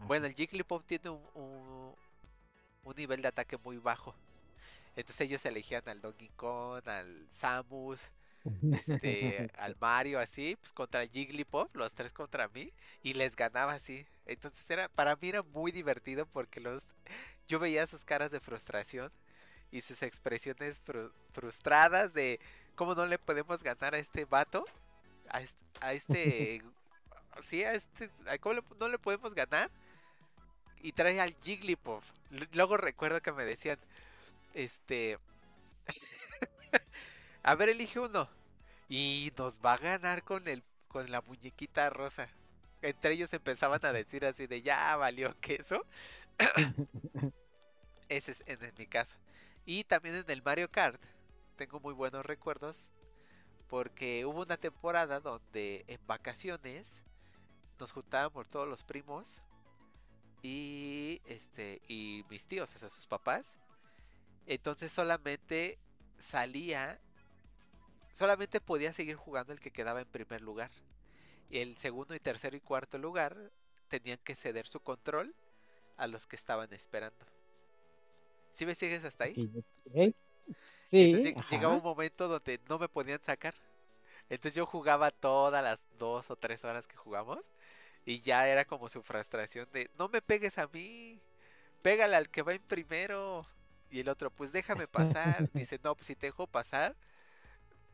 Bueno, 0.00 0.26
el 0.26 0.34
Jigglypuff 0.34 0.84
tiene 0.86 1.10
un, 1.10 1.94
un 2.82 2.96
nivel 2.96 3.22
de 3.22 3.28
ataque 3.28 3.56
muy 3.58 3.78
bajo. 3.78 4.12
Entonces 4.96 5.20
ellos 5.22 5.44
elegían 5.46 5.88
al 5.88 6.00
Donkey 6.00 6.30
Kong, 6.36 6.88
al 6.88 7.26
Samus, 7.30 8.10
este, 8.72 9.50
al 9.58 9.76
Mario, 9.80 10.18
así, 10.18 10.56
pues 10.56 10.72
contra 10.72 11.02
el 11.02 11.10
Jigglypuff, 11.10 11.74
los 11.74 11.94
tres 11.94 12.12
contra 12.12 12.48
mí, 12.48 12.72
y 13.02 13.14
les 13.14 13.36
ganaba 13.36 13.72
así. 13.72 14.04
Entonces 14.26 14.68
era, 14.68 14.88
para 14.88 15.14
mí 15.16 15.28
era 15.28 15.42
muy 15.42 15.70
divertido 15.70 16.26
porque 16.26 16.60
los, 16.60 16.82
yo 17.48 17.58
veía 17.58 17.86
sus 17.86 18.04
caras 18.04 18.30
de 18.30 18.40
frustración 18.40 19.12
y 19.70 19.80
sus 19.80 20.02
expresiones 20.02 20.82
frustradas 21.32 22.12
de 22.14 22.40
cómo 22.74 22.94
no 22.94 23.06
le 23.06 23.18
podemos 23.18 23.62
ganar 23.62 23.94
a 23.94 23.98
este 23.98 24.24
vato, 24.24 24.64
a 25.28 25.40
este, 25.40 25.58
a 25.80 25.92
este 25.92 26.62
sí, 27.42 27.64
a 27.64 27.72
este, 27.72 28.10
cómo 28.40 28.60
no 28.78 28.88
le 28.88 28.98
podemos 28.98 29.34
ganar. 29.34 29.70
Y 30.82 30.92
trae 30.92 31.18
al 31.18 31.34
Jigglypuff. 31.40 32.04
Luego 32.52 32.76
recuerdo 32.76 33.22
que 33.22 33.32
me 33.32 33.44
decían, 33.44 33.78
este. 34.52 35.18
a 37.42 37.54
ver, 37.54 37.70
elige 37.70 37.98
uno. 38.00 38.28
Y 38.88 39.32
nos 39.38 39.60
va 39.60 39.74
a 39.74 39.78
ganar 39.78 40.22
con 40.24 40.46
el 40.46 40.62
con 40.94 41.10
la 41.10 41.22
muñequita 41.22 41.90
rosa. 41.90 42.28
Entre 42.80 43.14
ellos 43.14 43.32
empezaban 43.32 43.84
a 43.84 43.92
decir 43.92 44.24
así 44.24 44.46
de 44.46 44.62
ya 44.62 44.94
valió 44.96 45.34
queso. 45.40 45.84
Ese 48.08 48.32
es 48.32 48.42
en, 48.46 48.58
mi 48.76 48.86
caso. 48.86 49.16
Y 49.64 49.84
también 49.84 50.16
en 50.16 50.30
el 50.30 50.42
Mario 50.42 50.70
Kart 50.70 51.02
tengo 51.56 51.80
muy 51.80 51.94
buenos 51.94 52.24
recuerdos 52.26 52.90
porque 53.68 54.24
hubo 54.26 54.42
una 54.42 54.56
temporada 54.56 55.20
donde 55.20 55.84
en 55.88 56.00
vacaciones 56.06 57.02
nos 57.78 57.92
juntábamos 57.92 58.48
todos 58.48 58.68
los 58.68 58.84
primos 58.84 59.40
y 60.42 61.22
este 61.24 61.80
y 61.88 62.24
mis 62.28 62.46
tíos, 62.46 62.74
o 62.74 62.78
sea, 62.78 62.88
sus 62.88 63.06
papás 63.06 63.56
entonces 64.46 64.92
solamente 64.92 65.78
salía, 66.18 67.00
solamente 68.12 68.60
podía 68.60 68.92
seguir 68.92 69.16
jugando 69.16 69.52
el 69.52 69.60
que 69.60 69.70
quedaba 69.70 70.00
en 70.00 70.08
primer 70.08 70.42
lugar. 70.42 70.70
Y 71.50 71.58
el 71.58 71.76
segundo 71.78 72.14
y 72.14 72.20
tercero 72.20 72.56
y 72.56 72.60
cuarto 72.60 72.98
lugar 72.98 73.36
tenían 73.88 74.18
que 74.18 74.34
ceder 74.34 74.66
su 74.66 74.80
control 74.80 75.34
a 75.96 76.06
los 76.06 76.26
que 76.26 76.36
estaban 76.36 76.72
esperando. 76.72 77.26
¿Sí 78.52 78.66
me 78.66 78.74
sigues 78.74 79.04
hasta 79.04 79.24
ahí? 79.24 79.50
Sí. 79.92 80.14
Entonces 80.92 81.34
llegaba 81.50 81.74
un 81.74 81.82
momento 81.82 82.28
donde 82.28 82.60
no 82.68 82.78
me 82.78 82.88
podían 82.88 83.22
sacar. 83.22 83.54
Entonces 84.28 84.54
yo 84.54 84.66
jugaba 84.66 85.10
todas 85.10 85.62
las 85.62 85.84
dos 85.98 86.30
o 86.30 86.36
tres 86.36 86.64
horas 86.64 86.86
que 86.86 86.96
jugamos. 86.96 87.38
Y 88.06 88.20
ya 88.20 88.48
era 88.48 88.64
como 88.64 88.88
su 88.88 89.02
frustración 89.02 89.68
de 89.72 89.90
no 89.98 90.08
me 90.08 90.22
pegues 90.22 90.58
a 90.58 90.68
mí. 90.68 91.20
Pégale 91.82 92.16
al 92.16 92.30
que 92.30 92.42
va 92.42 92.52
en 92.52 92.62
primero. 92.62 93.46
Y 93.90 94.00
el 94.00 94.08
otro, 94.08 94.30
pues 94.30 94.52
déjame 94.52 94.86
pasar. 94.86 95.48
Dice, 95.52 95.78
no, 95.82 95.94
pues 95.94 96.06
si 96.06 96.16
te 96.16 96.26
dejo 96.26 96.46
pasar, 96.46 96.94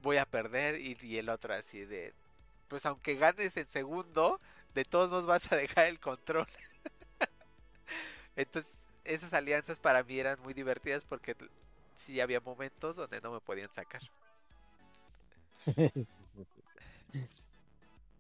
voy 0.03 0.17
a 0.17 0.27
perder. 0.27 0.81
Y, 0.81 1.19
el 1.19 1.29
otro 1.29 1.55
así 1.55 1.85
de, 1.85 2.15
pues 2.69 2.87
aunque 2.87 3.17
ganes 3.17 3.57
en 3.57 3.69
segundo, 3.69 4.39
de 4.75 4.85
todos 4.85 5.11
modos 5.11 5.27
vas 5.27 5.51
a 5.53 5.57
dejar 5.57 5.87
el 5.87 6.01
control. 6.01 6.47
Entonces, 8.37 8.71
esas 9.05 9.33
alianzas 9.33 9.81
para 9.81 10.03
mí 10.03 10.19
eran 10.19 10.41
muy 10.43 10.55
divertidas 10.55 11.05
porque 11.05 11.37
sí 11.95 12.21
había 12.21 12.41
momentos 12.41 12.97
donde 12.97 13.21
no 13.21 13.33
me 13.33 13.41
podían 13.41 13.73
sacar. 13.73 14.03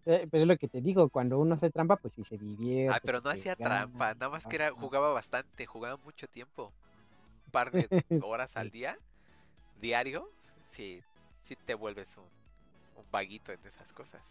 Eh, 0.06 0.26
pero 0.30 0.44
es 0.44 0.48
lo 0.48 0.56
que 0.56 0.66
te 0.66 0.80
digo, 0.80 1.10
cuando 1.10 1.38
uno 1.38 1.54
hace 1.54 1.70
trampa, 1.70 1.96
pues 1.96 2.14
sí 2.14 2.24
se 2.24 2.38
divierte. 2.38 2.96
Ah, 2.96 3.00
pero 3.04 3.20
no 3.20 3.28
hacía 3.28 3.54
trampa, 3.54 4.14
nada 4.14 4.30
más 4.30 4.46
que 4.46 4.56
era, 4.56 4.70
jugaba 4.70 5.12
bastante, 5.12 5.66
jugaba 5.66 5.98
mucho 5.98 6.26
tiempo 6.26 6.72
par 7.50 7.70
de 7.70 7.86
horas 8.24 8.56
al 8.56 8.70
día, 8.70 8.98
diario, 9.80 10.30
si 10.64 11.02
sí 11.42 11.54
te 11.66 11.74
vuelves 11.74 12.16
un, 12.16 12.24
un 12.96 13.10
vaguito 13.10 13.52
en 13.52 13.60
esas 13.66 13.92
cosas. 13.92 14.22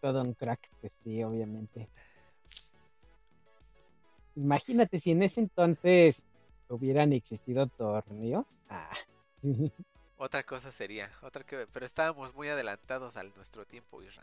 Todo 0.00 0.22
un 0.22 0.34
crack, 0.34 0.68
pues 0.80 0.92
sí, 1.04 1.22
obviamente. 1.22 1.88
Imagínate 4.40 4.98
si 4.98 5.10
en 5.12 5.22
ese 5.22 5.40
entonces 5.40 6.26
hubieran 6.68 7.12
existido 7.12 7.66
torneos. 7.66 8.58
Ah. 8.68 8.96
Otra 10.16 10.42
cosa 10.42 10.70
sería, 10.70 11.10
otra 11.22 11.44
que, 11.44 11.66
pero 11.72 11.86
estábamos 11.86 12.34
muy 12.34 12.46
adelantados 12.46 13.16
al 13.16 13.32
nuestro 13.36 13.64
tiempo, 13.64 14.02
Isra. 14.02 14.22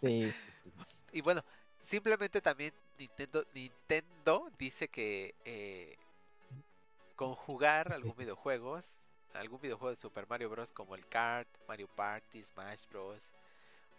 Sí, 0.00 0.32
sí, 0.62 0.72
Y 1.12 1.20
bueno, 1.20 1.44
simplemente 1.78 2.40
también 2.40 2.72
Nintendo, 2.98 3.44
Nintendo 3.52 4.50
dice 4.58 4.88
que 4.88 5.34
eh, 5.44 5.98
con 7.14 7.34
jugar 7.34 7.92
algún 7.92 8.16
videojuegos, 8.16 9.10
algún 9.34 9.60
videojuego 9.60 9.94
de 9.94 10.00
Super 10.00 10.26
Mario 10.26 10.48
Bros. 10.48 10.72
como 10.72 10.94
el 10.94 11.06
Kart, 11.06 11.48
Mario 11.68 11.88
Party, 11.88 12.42
Smash 12.42 12.86
Bros. 12.88 13.30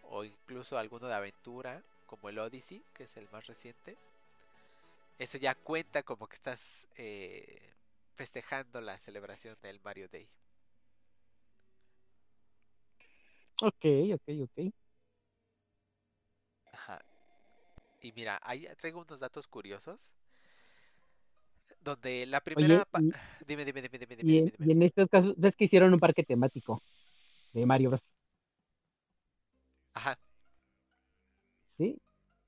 o 0.02 0.24
incluso 0.24 0.80
alguno 0.80 1.08
de 1.08 1.14
aventura 1.14 1.84
como 2.10 2.30
el 2.30 2.40
Odyssey, 2.40 2.84
que 2.96 3.04
es 3.04 3.16
el 3.18 3.30
más 3.30 3.46
reciente, 3.46 3.96
eso 5.20 5.38
ya 5.38 5.54
cuenta 5.54 6.02
como 6.02 6.28
que 6.28 6.36
estás 6.36 6.88
eh, 6.98 7.62
festejando 8.16 8.82
la 8.82 8.98
celebración 8.98 9.56
del 9.62 9.80
Mario 9.84 10.10
Day. 10.10 10.28
Ok, 13.62 13.86
ok, 14.16 14.24
ok. 14.42 14.74
Ajá. 16.74 17.00
Y 18.02 18.12
mira, 18.14 18.40
ahí 18.42 18.68
traigo 18.80 19.02
unos 19.02 19.20
datos 19.20 19.48
curiosos. 19.48 20.00
Donde 21.82 22.26
la 22.26 22.42
primera. 22.42 22.88
dime, 23.48 23.66
dime, 23.66 23.82
dime, 23.84 24.00
dime, 24.00 24.18
y, 24.24 24.38
en, 24.40 24.54
y 24.58 24.72
en 24.72 24.82
estos 24.82 25.08
casos, 25.10 25.36
ves 25.38 25.56
que 25.56 25.66
hicieron 25.66 25.94
un 25.94 26.00
parque 26.00 26.24
temático 26.24 26.82
de 27.54 27.66
Mario 27.68 27.90
Bros. 27.90 28.16
Ajá. 29.94 30.18
Sí. 31.80 31.98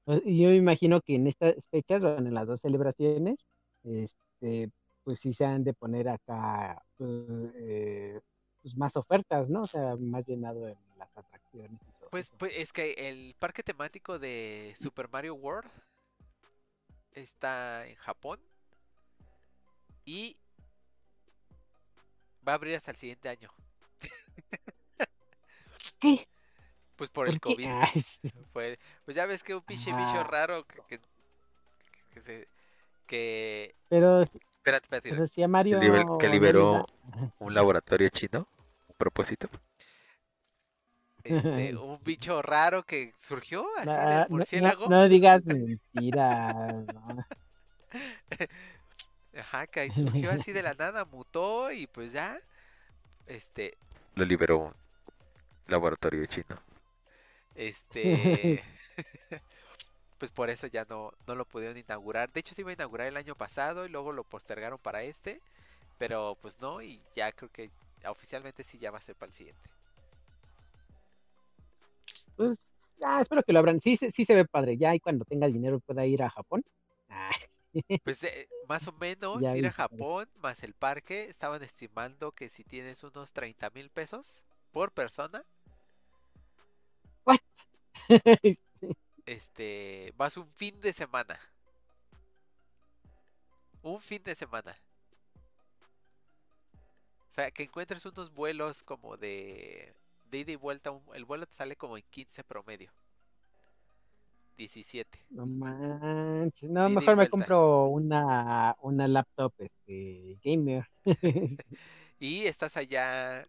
Yo 0.08 0.50
me 0.50 0.56
imagino 0.56 1.00
que 1.00 1.16
en 1.16 1.28
estas 1.28 1.66
fechas, 1.70 2.02
bueno, 2.02 2.28
en 2.28 2.34
las 2.34 2.50
dos 2.50 2.60
celebraciones, 2.60 3.48
este, 3.84 4.70
pues 5.06 5.20
sí 5.22 5.34
se 5.34 5.46
han 5.46 5.64
de 5.64 5.74
poner 5.74 6.10
acá 6.10 6.84
pues, 6.98 7.10
eh, 7.56 8.20
pues, 8.62 8.76
más 8.76 8.98
ofertas, 8.98 9.50
¿no? 9.50 9.62
O 9.62 9.68
sea, 9.68 9.96
más 9.96 10.28
llenado 10.28 10.68
en 10.68 10.78
las 10.98 11.16
atracciones 11.16 11.80
y 11.82 12.00
todo. 12.00 12.10
Pues, 12.10 12.30
pues 12.38 12.54
es 12.58 12.74
que 12.74 12.92
el 12.92 13.36
parque 13.40 13.64
temático 13.64 14.20
de 14.20 14.76
Super 14.78 15.08
Mario 15.10 15.36
World 15.36 15.72
está 17.14 17.88
en 17.88 17.96
Japón 17.96 18.42
y 20.04 20.36
va 22.46 22.52
a 22.52 22.56
abrir 22.56 22.76
hasta 22.76 22.92
el 22.92 22.98
siguiente 22.98 23.30
año. 23.30 23.50
¿Qué? 26.00 26.28
Pues 27.02 27.10
por 27.10 27.28
el 27.28 27.42
COVID. 27.42 27.68
pues 28.54 28.78
ya 29.08 29.26
ves 29.26 29.42
que 29.42 29.56
un 29.56 29.64
pinche 29.64 29.92
bicho 29.92 30.24
raro 30.24 30.68
que, 30.68 30.84
que, 30.88 31.00
que, 32.14 32.22
se, 32.22 32.48
que 33.08 33.74
pero 33.90 34.22
Espérate, 34.22 34.86
espérate. 34.98 35.48
Mario 35.48 35.80
que, 36.20 36.30
liberó 36.30 36.86
un 37.40 37.56
laboratorio 37.56 38.08
chino 38.10 38.48
a 38.88 38.94
propósito. 38.94 39.50
Este, 41.24 41.76
un 41.76 42.00
bicho 42.04 42.40
raro 42.44 42.84
que 42.84 43.16
surgió 43.18 43.66
así 43.80 43.90
del 43.90 44.30
murciélago. 44.30 44.88
No, 44.88 45.10
digas 45.10 45.44
mentira. 45.44 46.86
Ajá, 49.40 49.66
que 49.66 49.90
surgió 49.90 50.30
así 50.30 50.52
de 50.52 50.62
la 50.62 50.76
nada, 50.76 51.06
mutó 51.06 51.72
y 51.72 51.88
pues 51.88 52.12
ya. 52.12 52.40
Este. 53.26 53.76
Lo 54.14 54.24
liberó 54.24 54.60
un 54.60 54.74
laboratorio 55.66 56.24
chino. 56.28 56.62
Este. 57.62 58.64
pues 60.18 60.32
por 60.32 60.50
eso 60.50 60.66
ya 60.68 60.86
no, 60.90 61.12
no 61.28 61.36
lo 61.36 61.46
pudieron 61.46 61.78
inaugurar. 61.78 62.32
De 62.32 62.40
hecho 62.40 62.56
se 62.56 62.62
iba 62.62 62.72
a 62.72 62.74
inaugurar 62.74 63.08
el 63.08 63.18
año 63.18 63.36
pasado 63.36 63.86
y 63.86 63.90
luego 63.90 64.12
lo 64.12 64.24
postergaron 64.24 64.80
para 64.80 65.04
este. 65.04 65.42
Pero 66.00 66.38
pues 66.42 66.60
no, 66.60 66.82
y 66.82 67.00
ya 67.16 67.32
creo 67.32 67.50
que 67.50 67.70
oficialmente 68.08 68.64
sí 68.64 68.80
ya 68.80 68.90
va 68.90 68.98
a 68.98 69.02
ser 69.02 69.16
para 69.16 69.30
el 69.30 69.36
siguiente. 69.36 69.70
Pues 72.36 72.66
ah, 73.04 73.22
espero 73.22 73.44
que 73.44 73.54
lo 73.54 73.60
abran. 73.60 73.80
Sí, 73.80 73.96
sí, 73.96 74.26
se 74.26 74.34
ve 74.34 74.46
padre. 74.46 74.78
Ya 74.78 74.96
y 74.96 75.00
cuando 75.00 75.24
tenga 75.26 75.46
dinero 75.48 75.80
pueda 75.80 76.04
ir 76.06 76.24
a 76.24 76.30
Japón. 76.30 76.64
Ah. 77.10 77.32
Pues 78.04 78.22
eh, 78.24 78.50
más 78.68 78.86
o 78.90 78.92
menos 78.92 79.42
ir 79.56 79.66
a 79.66 79.72
Japón 79.72 80.28
más 80.42 80.62
el 80.62 80.74
parque 80.74 81.30
estaban 81.30 81.64
estimando 81.64 82.34
que 82.34 82.50
si 82.50 82.66
tienes 82.66 83.02
unos 83.02 83.32
30 83.32 83.70
mil 83.70 83.90
pesos 83.90 84.42
por 84.74 84.92
persona. 84.92 85.46
What? 87.26 87.40
este, 89.26 90.14
vas 90.18 90.38
un 90.38 90.52
fin 90.54 90.80
de 90.82 90.94
semana. 90.94 91.40
Un 93.82 94.02
fin 94.02 94.22
de 94.24 94.36
semana. 94.36 94.78
O 97.30 97.34
sea, 97.34 97.50
que 97.52 97.64
encuentres 97.64 98.06
unos 98.06 98.34
vuelos 98.34 98.84
como 98.84 99.18
de, 99.18 99.94
de 100.30 100.38
ida 100.40 100.52
y 100.52 100.56
vuelta. 100.56 100.92
el 101.14 101.26
vuelo 101.26 101.46
te 101.46 101.54
sale 101.54 101.76
como 101.76 101.98
en 101.98 102.04
15 102.10 102.44
promedio. 102.44 102.92
17. 104.58 105.26
No 105.30 105.46
manches. 105.46 106.70
No, 106.70 106.90
mejor 106.90 107.16
me 107.16 107.30
compro 107.30 107.88
una, 107.88 108.76
una 108.82 109.08
laptop 109.08 109.54
este, 109.58 110.38
gamer. 110.44 110.88
y 112.20 112.46
estás 112.46 112.78
allá 112.78 113.48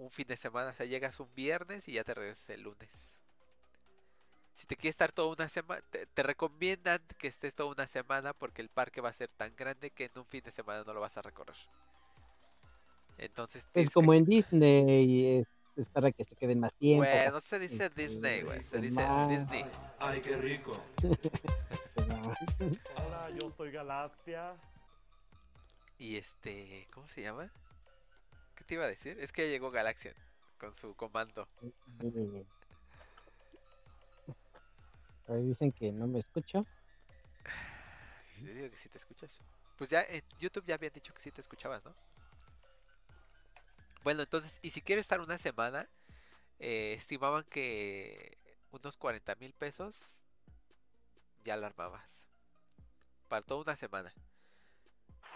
un 0.00 0.10
fin 0.10 0.26
de 0.26 0.36
semana. 0.36 0.70
O 0.70 0.72
sea, 0.72 0.86
llegas 0.86 1.20
un 1.20 1.32
viernes 1.34 1.86
y 1.88 1.92
ya 1.92 2.04
te 2.04 2.14
regresas 2.14 2.50
el 2.50 2.62
lunes 2.62 3.10
si 4.60 4.66
te 4.66 4.76
quieres 4.76 4.92
estar 4.92 5.10
toda 5.10 5.32
una 5.32 5.48
semana, 5.48 5.80
te, 5.90 6.22
recomiendan 6.22 7.00
que 7.16 7.28
estés 7.28 7.54
toda 7.54 7.70
una 7.70 7.86
semana 7.86 8.34
porque 8.34 8.60
el 8.60 8.68
parque 8.68 9.00
va 9.00 9.08
a 9.08 9.12
ser 9.14 9.30
tan 9.30 9.56
grande 9.56 9.90
que 9.90 10.04
en 10.04 10.10
un 10.16 10.26
fin 10.26 10.42
de 10.44 10.50
semana 10.50 10.84
no 10.84 10.92
lo 10.92 11.00
vas 11.00 11.16
a 11.16 11.22
recorrer. 11.22 11.56
Entonces 13.16 13.66
es 13.72 13.88
como 13.88 14.12
en 14.12 14.26
Disney, 14.26 15.38
es, 15.38 15.48
es, 15.76 15.88
para 15.88 16.12
que 16.12 16.24
se 16.24 16.36
queden 16.36 16.60
más 16.60 16.74
tiempo. 16.74 17.06
Bueno, 17.06 17.32
no 17.32 17.40
se 17.40 17.58
dice 17.58 17.86
este, 17.86 18.02
Disney, 18.02 18.42
güey, 18.42 18.62
se 18.62 18.78
dice 18.78 19.02
Disney. 19.30 19.64
Ay, 19.98 20.20
qué 20.20 20.36
rico. 20.36 20.78
Hola, 22.96 23.30
yo 23.30 23.50
soy 23.56 23.70
Galaxia. 23.70 24.56
Y 25.96 26.16
este, 26.16 26.86
¿cómo 26.92 27.08
se 27.08 27.22
llama? 27.22 27.50
¿Qué 28.60 28.64
te 28.64 28.74
iba 28.74 28.84
a 28.84 28.88
decir? 28.88 29.18
Es 29.18 29.32
que 29.32 29.48
llegó 29.48 29.70
Galaxia 29.70 30.14
con 30.58 30.74
su 30.74 30.94
comando. 30.94 31.48
dicen 35.28 35.72
que 35.72 35.90
no 35.90 36.06
me 36.06 36.18
escucho. 36.18 36.66
Yo 38.42 38.52
digo 38.52 38.68
que 38.68 38.76
sí 38.76 38.90
te 38.90 38.98
escuchas. 38.98 39.40
Pues 39.78 39.88
ya 39.88 40.02
en 40.02 40.22
YouTube 40.38 40.66
ya 40.66 40.74
habían 40.74 40.92
dicho 40.92 41.14
que 41.14 41.22
sí 41.22 41.30
te 41.30 41.40
escuchabas, 41.40 41.82
¿no? 41.86 41.94
Bueno, 44.04 44.20
entonces, 44.20 44.58
y 44.60 44.72
si 44.72 44.82
quieres 44.82 45.04
estar 45.04 45.22
una 45.22 45.38
semana, 45.38 45.88
eh, 46.58 46.92
estimaban 46.94 47.44
que 47.44 48.36
unos 48.72 48.98
40 48.98 49.36
mil 49.36 49.54
pesos 49.54 50.26
ya 51.44 51.56
la 51.56 51.68
armabas. 51.68 52.28
Para 53.26 53.40
toda 53.40 53.62
una 53.62 53.76
semana. 53.76 54.12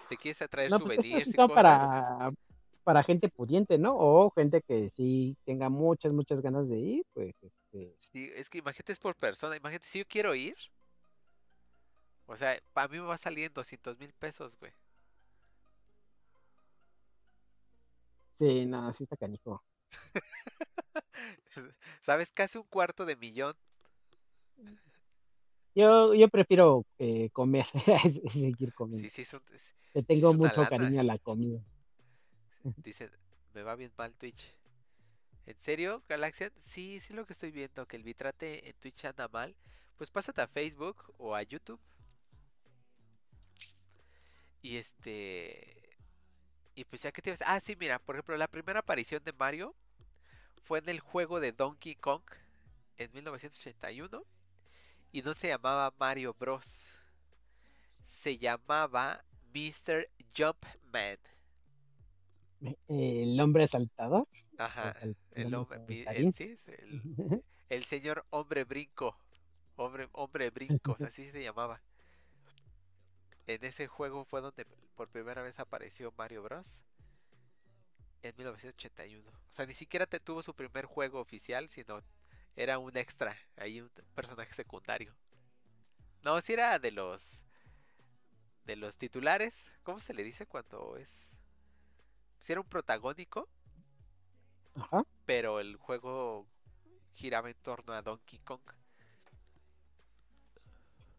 Si 0.02 0.08
te 0.08 0.16
quieres 0.18 0.50
traer 0.50 0.68
pues, 0.68 0.82
souvenirs 0.82 1.28
y 1.28 1.32
cosas. 1.32 1.54
Para, 1.54 2.30
para 2.85 3.03
gente 3.03 3.29
pudiente, 3.29 3.79
¿no? 3.79 3.97
O 3.97 4.31
gente 4.31 4.62
que 4.62 4.90
sí 4.90 5.37
tenga 5.44 5.68
muchas, 5.70 6.12
muchas 6.12 6.40
ganas 6.40 6.68
de 6.68 6.77
ir, 6.77 7.07
pues 7.14 7.35
este. 7.42 7.97
Sí, 7.99 8.31
es 8.37 8.49
que 8.49 8.59
imagínate 8.59 8.92
es 8.92 9.01
por 9.01 9.16
persona, 9.16 9.57
imagínate 9.57 9.88
si 9.88 9.99
yo 9.99 10.05
quiero 10.07 10.35
ir. 10.35 10.57
O 12.27 12.37
sea, 12.37 12.59
para 12.73 12.88
mí 12.88 12.99
me 12.99 13.07
va 13.07 13.14
a 13.14 13.18
salir 13.18 13.47
en 13.47 13.53
200 13.53 13.99
mil 13.99 14.12
pesos, 14.12 14.57
güey. 14.59 14.73
Sí, 18.35 18.67
no, 18.67 18.92
sí 18.92 19.04
está 19.04 19.17
canijo. 19.17 19.63
¿Sabes? 22.02 22.33
Casi 22.33 22.58
un 22.58 22.65
cuarto 22.65 23.04
de 23.04 23.17
millón. 23.17 23.54
Yo, 25.75 26.15
yo 26.15 26.29
prefiero 26.29 26.85
eh, 26.98 27.31
comer, 27.31 27.67
seguir 28.33 28.73
comiendo. 28.75 29.08
Sí, 29.08 29.25
sí, 29.25 29.37
Le 29.92 30.02
tengo 30.02 30.33
mucho 30.35 30.65
cariño 30.69 31.00
a 31.00 31.04
la 31.04 31.19
comida. 31.19 31.61
Dice, 32.65 33.10
me 33.52 33.62
va 33.62 33.77
bien 33.77 33.92
mal 33.96 34.15
Twitch. 34.15 34.54
¿En 35.46 35.58
serio, 35.60 36.02
Galaxia? 36.08 36.50
Sí, 36.58 36.98
sí 37.00 37.12
lo 37.12 37.27
que 37.27 37.35
estoy 37.35 37.50
viendo, 37.50 37.87
que 37.87 37.96
el 37.96 38.02
bitrate 38.02 38.69
en 38.69 38.75
Twitch 38.77 39.04
anda 39.04 39.29
mal. 39.29 39.54
Pues 39.96 40.10
pásate 40.10 40.40
a 40.40 40.48
Facebook 40.48 41.12
o 41.19 41.35
a 41.35 41.42
YouTube. 41.42 41.81
Y 44.62 44.79
este... 44.79 45.98
Y 46.75 46.85
pues 46.85 47.02
ya 47.02 47.12
que 47.12 47.21
te 47.21 47.31
ves... 47.31 47.42
Ah, 47.44 47.60
sí, 47.60 47.77
mira, 47.77 47.98
por 47.98 48.17
ejemplo, 48.17 48.37
la 48.37 48.48
primera 48.48 48.81
aparición 48.81 49.23
de 49.23 49.35
Mario 49.35 49.75
fue 50.62 50.79
en 50.79 50.88
el 50.88 51.00
juego 51.00 51.40
de 51.40 51.52
Donkey 51.52 51.94
Kong 51.96 52.25
en 52.96 53.12
1981. 53.12 54.25
Y 55.12 55.23
no 55.23 55.35
se 55.35 55.48
llamaba 55.48 55.94
Mario 55.98 56.35
Bros. 56.35 56.81
Se 58.02 58.38
llamaba 58.38 59.23
Mr. 59.52 60.08
Jumpman. 60.35 61.19
El 62.88 63.40
hombre 63.40 63.67
saltador. 63.67 64.29
Ajá, 64.58 64.96
el, 65.33 65.54
hombre, 65.54 66.04
el, 66.08 66.33
sí, 66.33 66.56
el, 67.69 67.85
señor 67.85 68.25
hombre 68.31 68.65
brinco. 68.65 69.19
Hombre, 69.77 70.08
hombre 70.12 70.50
brincos, 70.50 71.00
así 71.00 71.29
se 71.29 71.42
llamaba. 71.42 71.81
En 73.46 73.65
ese 73.65 73.88
juego 73.88 74.25
fue 74.25 74.40
donde 74.40 74.65
por 74.94 75.08
primera 75.08 75.42
vez 75.42 75.58
apareció 75.58 76.12
Mario 76.17 76.42
Bros. 76.42 76.81
En 78.23 78.35
1981. 78.37 79.29
O 79.29 79.52
sea, 79.52 79.67
ni 79.67 79.75
siquiera 79.75 80.06
te 80.06 80.21
tuvo 80.21 80.42
su 80.42 80.54
primer 80.54 80.87
juego 80.87 81.21
oficial, 81.21 81.69
sino 81.69 82.00
era 82.56 82.79
un 82.79 82.96
extra, 82.96 83.37
ahí 83.56 83.81
un 83.81 83.90
personaje 84.15 84.54
secundario. 84.54 85.15
No, 86.23 86.40
si 86.40 86.54
era 86.54 86.79
de 86.79 86.90
los 86.90 87.42
de 88.65 88.77
los 88.77 88.96
titulares, 88.96 89.71
¿cómo 89.83 90.00
se 90.00 90.15
le 90.15 90.25
dice 90.25 90.46
cuando 90.46 90.96
es? 90.96 91.33
Si 92.45 92.53
era 92.53 92.61
un 92.61 92.69
protagónico, 92.69 93.49
Ajá. 94.75 95.03
pero 95.25 95.61
el 95.61 95.77
juego 95.77 96.47
giraba 97.15 97.49
en 97.49 97.57
torno 97.63 97.95
a 97.95 98.03
Donkey 98.03 98.38
Kong. 98.40 98.61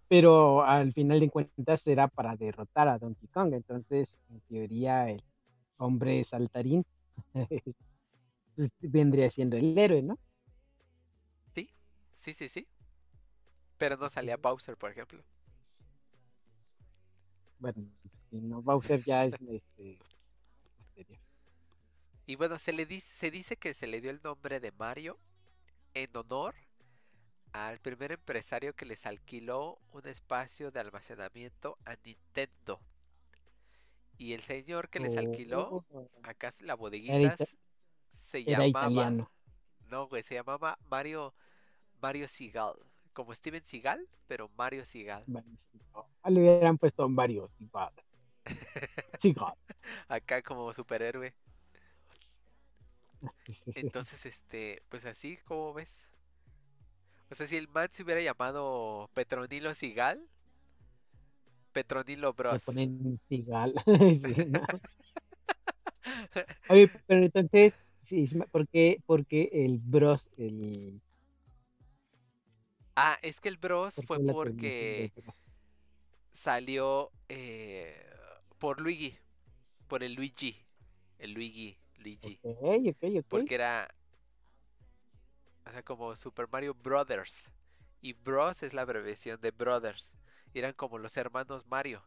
Pero 0.08 0.64
al 0.64 0.94
final 0.94 1.20
de 1.20 1.32
cuentas 1.32 1.88
era 1.88 2.08
para 2.08 2.36
derrotar 2.36 2.88
a 2.90 3.00
Donkey 3.00 3.28
Kong, 3.30 3.54
entonces 3.54 4.20
en 4.30 4.40
teoría 4.42 5.10
el 5.10 5.24
hombre 5.78 6.24
saltarín 6.24 6.86
pues, 8.56 8.70
vendría 8.82 9.32
siendo 9.32 9.58
el 9.58 9.76
héroe, 9.76 10.04
¿no? 10.04 10.20
Sí, 11.56 11.72
sí, 12.18 12.36
sí, 12.36 12.50
sí. 12.50 12.68
Pero 13.80 13.98
no 13.98 14.10
salía 14.10 14.38
Bowser, 14.38 14.78
por 14.78 14.92
ejemplo. 14.92 15.24
Bueno, 17.58 17.84
pues, 18.04 18.14
si 18.30 18.36
no, 18.36 18.62
Bowser 18.62 19.04
ya 19.04 19.26
es 19.26 19.34
este. 19.42 19.98
Y 22.26 22.36
bueno, 22.36 22.58
se 22.60 22.74
le 22.74 22.86
dice, 22.86 23.14
se 23.14 23.32
dice 23.32 23.58
que 23.58 23.74
se 23.74 23.88
le 23.88 24.02
dio 24.02 24.12
el 24.12 24.22
nombre 24.24 24.60
de 24.60 24.72
Mario 24.72 25.20
en 25.94 26.16
honor 26.18 26.56
al 27.54 27.80
primer 27.80 28.12
empresario 28.12 28.76
que 28.76 28.86
les 28.86 29.06
alquiló 29.06 29.80
un 29.92 30.08
espacio 30.08 30.72
de 30.72 30.80
almacenamiento 30.80 31.78
a 31.86 31.96
Nintendo. 32.04 32.82
Y 34.18 34.34
el 34.34 34.42
señor 34.42 34.90
que 34.90 35.00
les 35.00 35.16
alquiló, 35.18 35.86
Oh, 35.92 36.10
acá 36.24 36.50
la 36.62 36.76
bodeguita, 36.76 37.38
se 38.10 38.44
llamaba. 38.44 38.68
italiano. 38.68 39.32
No, 39.90 40.08
güey, 40.08 40.24
se 40.24 40.36
llamaba 40.36 40.78
Mario 40.90 41.34
Mario 42.02 42.28
Seagal. 42.28 42.76
Como 43.14 43.34
Steven 43.34 43.64
Seagal, 43.66 44.08
pero 44.28 44.50
Mario 44.58 44.84
no. 45.28 45.44
Ah, 46.22 46.30
Le 46.30 46.40
hubieran 46.42 46.78
puesto 46.78 47.08
varios, 47.10 47.50
igual. 47.60 47.94
Sí, 49.20 49.34
God. 49.34 49.54
Acá 50.08 50.42
como 50.42 50.74
superhéroe. 50.74 51.34
Entonces, 53.76 54.26
este, 54.26 54.82
pues 54.90 55.06
así, 55.06 55.38
como 55.46 55.74
ves? 55.74 56.08
O 57.32 57.36
sea, 57.36 57.48
si 57.48 57.58
el 57.58 57.68
man 57.68 57.90
se 57.92 58.04
hubiera 58.04 58.22
llamado 58.22 59.10
Petronilo 59.14 59.74
Sigal, 59.74 60.28
Petronilo 61.72 62.30
Le 62.30 62.34
Bros. 62.34 62.64
ponen 62.64 63.20
Sigal. 63.22 63.74
Oye, 66.70 66.90
pero 67.08 67.26
entonces, 67.26 67.80
sí, 68.00 68.26
¿por 68.52 68.68
qué, 68.68 69.02
por 69.06 69.26
qué 69.26 69.50
el 69.52 69.80
Bros, 69.80 70.30
el, 70.38 71.02
Ah, 72.96 73.18
es 73.22 73.42
que 73.42 73.50
el 73.50 73.58
Bros 73.58 73.96
por 73.96 74.06
fue 74.06 74.20
porque 74.20 75.12
Bros? 75.16 75.36
salió 76.32 77.12
eh, 77.30 78.06
por 78.58 78.80
Luigi, 78.80 79.18
por 79.88 80.04
el 80.04 80.14
Luigi, 80.14 80.56
el 81.20 81.34
Luigi, 81.34 81.78
Luigi, 82.06 82.39
porque 83.28 83.56
era, 83.56 83.93
o 85.66 85.72
sea, 85.72 85.84
como 85.84 86.16
Super 86.16 86.47
Mario 86.51 86.76
Brothers, 86.76 87.49
y 88.01 88.14
Bros 88.14 88.62
es 88.64 88.74
la 88.74 88.84
abreviación 88.84 89.41
de 89.41 89.51
Brothers, 89.51 90.14
eran 90.53 90.74
como 90.74 90.99
los 90.99 91.18
hermanos 91.18 91.66
Mario, 91.66 92.03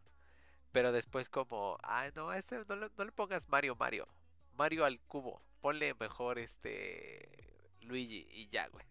pero 0.73 0.93
después 0.93 1.29
como, 1.29 1.77
ah, 1.83 2.09
no, 2.15 2.31
a 2.31 2.39
este 2.39 2.65
no 2.69 2.77
le, 2.77 2.89
no 2.97 3.05
le 3.05 3.13
pongas 3.13 3.49
Mario 3.49 3.77
Mario, 3.77 4.09
Mario 4.57 4.85
al 4.85 5.01
cubo, 5.01 5.43
ponle 5.61 5.95
mejor 5.95 6.39
este 6.39 7.75
Luigi 7.81 8.27
y 8.31 8.49
ya, 8.49 8.69
güey. 8.69 8.87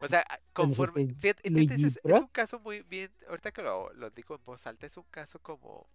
O 0.00 0.08
sea, 0.08 0.24
conforme, 0.52 1.14
fíjate, 1.14 1.42
es, 1.44 2.00
es 2.02 2.20
un 2.20 2.28
caso 2.28 2.58
muy 2.60 2.82
bien, 2.82 3.12
ahorita 3.28 3.52
que 3.52 3.62
lo, 3.62 3.92
lo 3.94 4.10
digo 4.10 4.34
en 4.34 4.44
voz 4.44 4.66
alta, 4.66 4.86
es 4.86 4.96
un 4.96 5.06
caso 5.10 5.38
como 5.40 5.88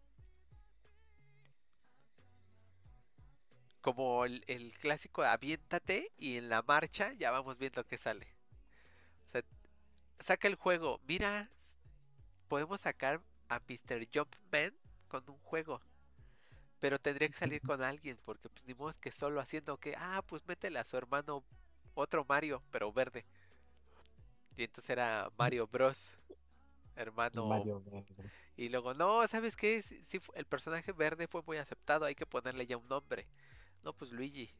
como 3.83 4.25
el, 4.25 4.43
el 4.47 4.73
clásico 4.79 5.23
aviéntate 5.23 6.13
y 6.17 6.37
en 6.37 6.49
la 6.49 6.63
marcha 6.63 7.13
ya 7.15 7.31
vamos 7.31 7.59
viendo 7.59 7.85
qué 7.87 7.99
sale. 7.99 8.27
O 9.27 9.31
sea, 9.31 9.43
saca 10.19 10.47
el 10.49 10.55
juego, 10.55 11.01
mira, 11.07 11.51
podemos 12.47 12.81
sacar 12.81 13.21
a 13.49 13.59
Mr. 13.59 14.07
Jumpman 14.13 14.73
con 15.07 15.23
un 15.29 15.39
juego. 15.39 15.81
Pero 16.79 16.99
tendría 16.99 17.29
que 17.29 17.35
salir 17.37 17.61
con 17.61 17.81
alguien, 17.81 18.19
porque 18.25 18.49
pues 18.49 18.65
ni 18.65 18.73
modo 18.75 18.89
es 18.91 18.97
que 18.99 19.11
solo 19.11 19.41
haciendo 19.41 19.77
que, 19.79 19.95
ah, 19.97 20.23
pues 20.27 20.45
métele 20.47 20.79
a 20.79 20.83
su 20.83 20.97
hermano 20.97 21.43
otro 21.95 22.25
Mario, 22.27 22.63
pero 22.71 22.91
verde. 22.93 23.25
Y 24.57 24.63
entonces 24.63 24.89
era 24.89 25.31
Mario 25.37 25.67
Bros. 25.67 26.11
Hermano. 26.95 27.47
Mario. 27.47 27.83
Y 28.57 28.69
luego, 28.69 28.93
no, 28.93 29.27
¿sabes 29.27 29.55
qué? 29.55 29.81
Sí, 29.81 30.03
sí 30.03 30.19
fu- 30.19 30.33
el 30.35 30.45
personaje 30.45 30.91
verde 30.91 31.27
fue 31.27 31.41
muy 31.43 31.57
aceptado, 31.57 32.05
hay 32.05 32.15
que 32.15 32.25
ponerle 32.27 32.67
ya 32.67 32.77
un 32.77 32.87
nombre. 32.87 33.27
No, 33.83 33.93
pues 33.93 34.11
Luigi. 34.11 34.51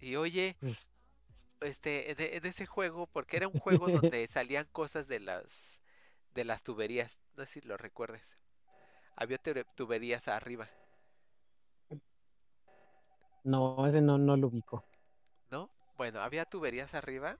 Y 0.00 0.16
oye, 0.16 0.56
este, 1.60 2.10
en, 2.12 2.20
e- 2.20 2.36
en 2.36 2.46
ese 2.46 2.66
juego, 2.66 3.06
porque 3.06 3.36
era 3.36 3.48
un 3.48 3.54
juego 3.54 3.90
donde 3.90 4.26
salían 4.28 4.66
cosas 4.72 5.08
de 5.08 5.20
las 5.20 5.80
de 6.34 6.44
las 6.44 6.62
tuberías, 6.64 7.18
no 7.36 7.46
sé 7.46 7.60
si 7.62 7.68
lo 7.68 7.76
recuerdes. 7.78 8.36
Había 9.16 9.38
tuberías 9.76 10.28
arriba, 10.28 10.68
no, 13.44 13.86
ese 13.86 14.00
no, 14.00 14.18
no 14.18 14.36
lo 14.36 14.48
ubico. 14.48 14.84
¿no? 15.50 15.70
Bueno, 15.96 16.20
había 16.20 16.44
tuberías 16.44 16.94
arriba 16.94 17.38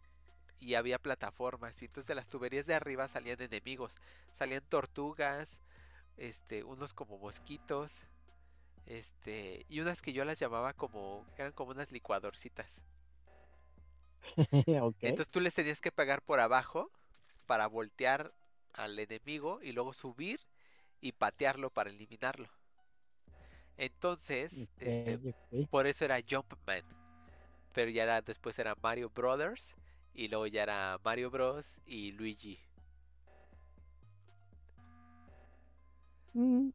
y 0.61 0.75
había 0.75 0.99
plataformas, 0.99 1.83
y 1.83 1.87
entonces 1.87 2.09
de 2.09 2.15
las 2.15 2.29
tuberías 2.29 2.67
de 2.67 2.75
arriba 2.75 3.09
salían 3.09 3.41
enemigos, 3.43 3.97
salían 4.33 4.63
tortugas, 4.69 5.61
este, 6.17 6.65
unos 6.65 6.93
como 6.93 7.19
mosquitos, 7.19 8.05
este, 8.87 9.65
y 9.69 9.81
unas 9.81 10.03
que 10.03 10.13
yo 10.13 10.25
las 10.25 10.39
llamaba 10.39 10.73
como, 10.73 11.27
eran 11.37 11.53
como 11.53 11.73
unas 11.73 11.91
licuadorcitas. 11.91 12.83
Entonces 15.01 15.29
tú 15.29 15.41
les 15.41 15.55
tenías 15.55 15.81
que 15.81 15.93
pegar 15.93 16.23
por 16.23 16.41
abajo 16.41 16.91
para 17.47 17.67
voltear 17.67 18.33
al 18.73 18.99
enemigo 18.99 19.61
y 19.63 19.73
luego 19.73 19.93
subir 19.93 20.41
y 21.01 21.13
patearlo 21.13 21.71
para 21.71 21.91
eliminarlo. 21.91 22.49
Entonces, 23.77 24.69
este, 24.79 25.19
por 25.71 25.87
eso 25.87 26.05
era 26.05 26.21
Jumpman. 26.29 26.85
Pero 27.73 27.91
ya 27.91 28.05
era, 28.05 28.23
después 28.23 28.59
era 28.59 28.77
Mario 28.81 29.11
Brothers 29.11 29.75
y 30.15 30.29
luego 30.29 30.47
ya 30.47 30.63
era 30.63 30.99
Mario 31.05 31.31
Bros 31.31 31.81
y 31.87 32.13
Luigi. 32.13 32.61
Mm, 36.35 36.71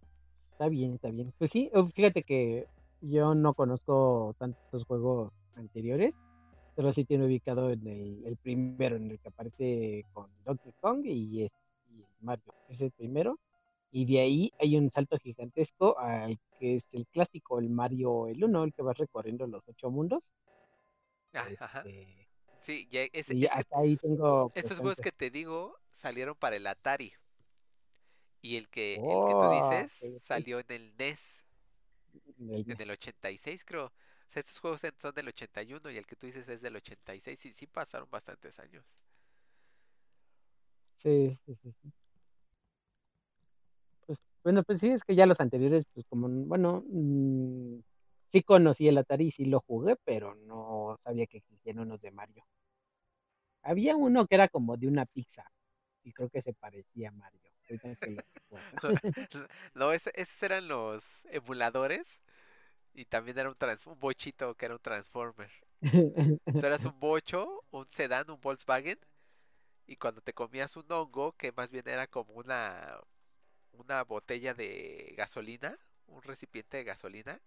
está 0.53 0.69
bien, 0.69 0.93
está 0.95 1.09
bien. 1.11 1.33
Pues 1.37 1.51
sí, 1.51 1.71
fíjate 1.95 2.23
que 2.23 2.67
yo 3.01 3.35
no 3.35 3.53
conozco 3.53 4.35
tantos 4.39 4.85
juegos 4.85 5.31
anteriores, 5.55 6.15
pero 6.75 6.93
sí 6.93 7.05
tiene 7.05 7.25
ubicado 7.27 7.71
en 7.71 7.87
el, 7.87 8.25
el 8.25 8.37
primero, 8.37 8.97
en 8.97 9.11
el 9.11 9.19
que 9.19 9.29
aparece 9.29 10.05
con 10.13 10.31
Donkey 10.45 10.73
Kong 10.81 11.01
y, 11.05 11.45
es- 11.45 11.51
y 11.89 12.05
Mario. 12.21 12.53
Es 12.67 12.81
el 12.81 12.91
primero. 12.91 13.39
Y 13.91 14.05
de 14.05 14.21
ahí 14.21 14.51
hay 14.59 14.77
un 14.77 14.91
salto 14.91 15.17
gigantesco 15.19 15.99
al 15.99 16.39
que 16.59 16.75
es 16.77 16.85
el 16.93 17.07
clásico, 17.07 17.59
el 17.59 17.69
Mario 17.69 18.27
el 18.27 18.43
uno, 18.43 18.63
el 18.63 18.73
que 18.73 18.83
va 18.83 18.93
recorriendo 18.93 19.47
los 19.47 19.63
ocho 19.67 19.91
mundos. 19.91 20.33
Ajá. 21.33 21.81
Este, 21.81 22.27
Sí, 22.61 22.87
ya 22.91 23.03
es, 23.13 23.31
y 23.31 23.45
es 23.45 23.51
que 23.51 23.57
hasta 23.57 23.79
ahí 23.79 23.95
tengo 23.97 24.51
estos 24.53 24.77
juegos 24.79 24.99
que 24.99 25.11
te 25.11 25.29
digo 25.31 25.77
salieron 25.91 26.35
para 26.35 26.57
el 26.57 26.67
Atari. 26.67 27.13
Y 28.41 28.57
el 28.57 28.69
que, 28.69 29.03
el 29.07 29.23
que 29.23 29.35
tú 29.35 29.47
Oh, 29.47 29.49
dices 29.49 30.11
salió 30.17 30.59
en 30.59 30.65
el 30.71 30.93
NES. 30.97 31.43
El- 32.49 32.65
En 32.69 32.81
el 32.81 32.91
86 32.91 33.63
creo. 33.65 33.85
O 33.87 34.31
sea, 34.31 34.41
estos 34.41 34.59
juegos 34.59 34.81
son 34.97 35.13
del 35.15 35.27
81 35.29 35.89
y 35.91 35.97
el 35.97 36.05
que 36.05 36.15
tú 36.15 36.27
dices 36.27 36.47
es 36.49 36.61
del 36.61 36.75
86 36.75 37.45
y 37.45 37.53
sí 37.53 37.67
pasaron 37.67 38.09
bastantes 38.11 38.59
años. 38.59 38.99
Sí, 40.95 41.35
sí, 41.45 41.55
sí, 41.63 41.71
sí. 41.81 41.91
Pues, 44.05 44.19
bueno, 44.43 44.63
pues 44.63 44.79
sí, 44.79 44.89
es 44.89 45.03
que 45.03 45.15
ya 45.15 45.25
los 45.25 45.39
anteriores, 45.39 45.85
pues 45.93 46.05
como, 46.07 46.27
bueno, 46.29 46.83
mm, 46.87 47.79
sí 48.27 48.43
conocí 48.43 48.87
el 48.87 48.97
Atari, 48.97 49.31
sí 49.31 49.45
lo 49.45 49.61
jugué, 49.61 49.95
pero 50.05 50.35
no 50.35 50.97
sabía 51.01 51.27
que 51.27 51.37
existían 51.37 51.79
unos 51.79 52.01
de 52.01 52.11
Mario. 52.11 52.43
Había 53.63 53.95
uno 53.95 54.27
que 54.27 54.35
era 54.35 54.49
como 54.49 54.75
de 54.75 54.87
una 54.87 55.05
pizza, 55.05 55.49
y 56.03 56.11
creo 56.13 56.29
que 56.29 56.41
se 56.41 56.53
parecía 56.53 57.09
a 57.09 57.11
Mario. 57.13 57.41
Ahorita 57.69 57.95
que 57.97 58.11
lo 58.11 58.23
recuerdo. 58.35 58.99
No, 59.73 59.91
ese- 59.93 60.11
esos 60.15 60.41
eran 60.43 60.67
los 60.67 61.25
emuladores 61.31 62.19
y 62.93 63.05
también 63.05 63.39
era 63.39 63.49
un, 63.49 63.55
trans- 63.55 63.87
un 63.87 63.99
bochito 63.99 64.55
que 64.55 64.65
era 64.67 64.75
un 64.75 64.81
Transformer. 64.81 65.51
Tú 66.57 66.65
eras 66.65 66.85
un 66.85 66.97
bocho, 66.99 67.63
un 67.71 67.89
sedán, 67.89 68.29
un 68.29 68.39
Volkswagen. 68.41 68.99
Y 69.87 69.97
cuando 69.97 70.21
te 70.21 70.33
comías 70.33 70.77
un 70.77 70.91
hongo, 70.91 71.33
que 71.37 71.51
más 71.53 71.71
bien 71.71 71.87
era 71.89 72.07
como 72.07 72.33
una, 72.35 72.99
una 73.73 74.03
botella 74.03 74.53
de 74.53 75.13
gasolina, 75.17 75.77
un 76.07 76.23
recipiente 76.23 76.77
de 76.77 76.85
gasolina, 76.85 77.41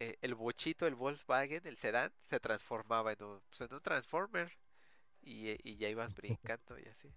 eh, 0.00 0.16
el 0.22 0.34
bochito, 0.34 0.86
el 0.86 0.94
Volkswagen, 0.94 1.66
el 1.66 1.76
sedán, 1.76 2.12
se 2.24 2.40
transformaba 2.40 3.12
en 3.12 3.22
un, 3.22 3.40
pues, 3.48 3.60
en 3.62 3.74
un 3.74 3.80
Transformer. 3.82 4.52
Y, 5.22 5.50
y 5.68 5.76
ya 5.78 5.88
ibas 5.90 6.14
brincando 6.14 6.78
y 6.78 6.86
así. 6.88 7.12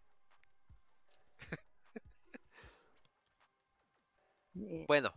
Bueno, 4.53 5.13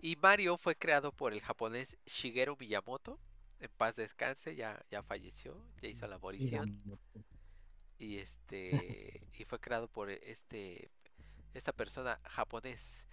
y 0.00 0.16
Mario 0.16 0.58
fue 0.58 0.76
creado 0.76 1.12
por 1.12 1.32
el 1.32 1.40
japonés 1.40 1.96
Shigeru 2.06 2.56
Miyamoto. 2.58 3.18
En 3.60 3.70
paz 3.76 3.96
descanse, 3.96 4.54
ya, 4.54 4.84
ya 4.90 5.02
falleció, 5.02 5.56
ya 5.80 5.88
hizo 5.88 6.06
la 6.06 6.16
abolición. 6.16 6.82
Y 7.98 8.18
este 8.18 9.22
y 9.38 9.44
fue 9.44 9.58
creado 9.60 9.88
por 9.88 10.10
este 10.10 10.90
esta 11.54 11.72
persona 11.72 12.20
japonés. 12.24 13.06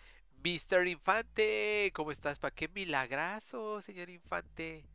Mr. 0.44 0.88
Infante, 0.88 1.92
¿cómo 1.94 2.12
estás? 2.12 2.40
¿Para 2.40 2.54
qué 2.54 2.68
milagrazo, 2.68 3.82
señor 3.82 4.10
Infante? 4.10 4.90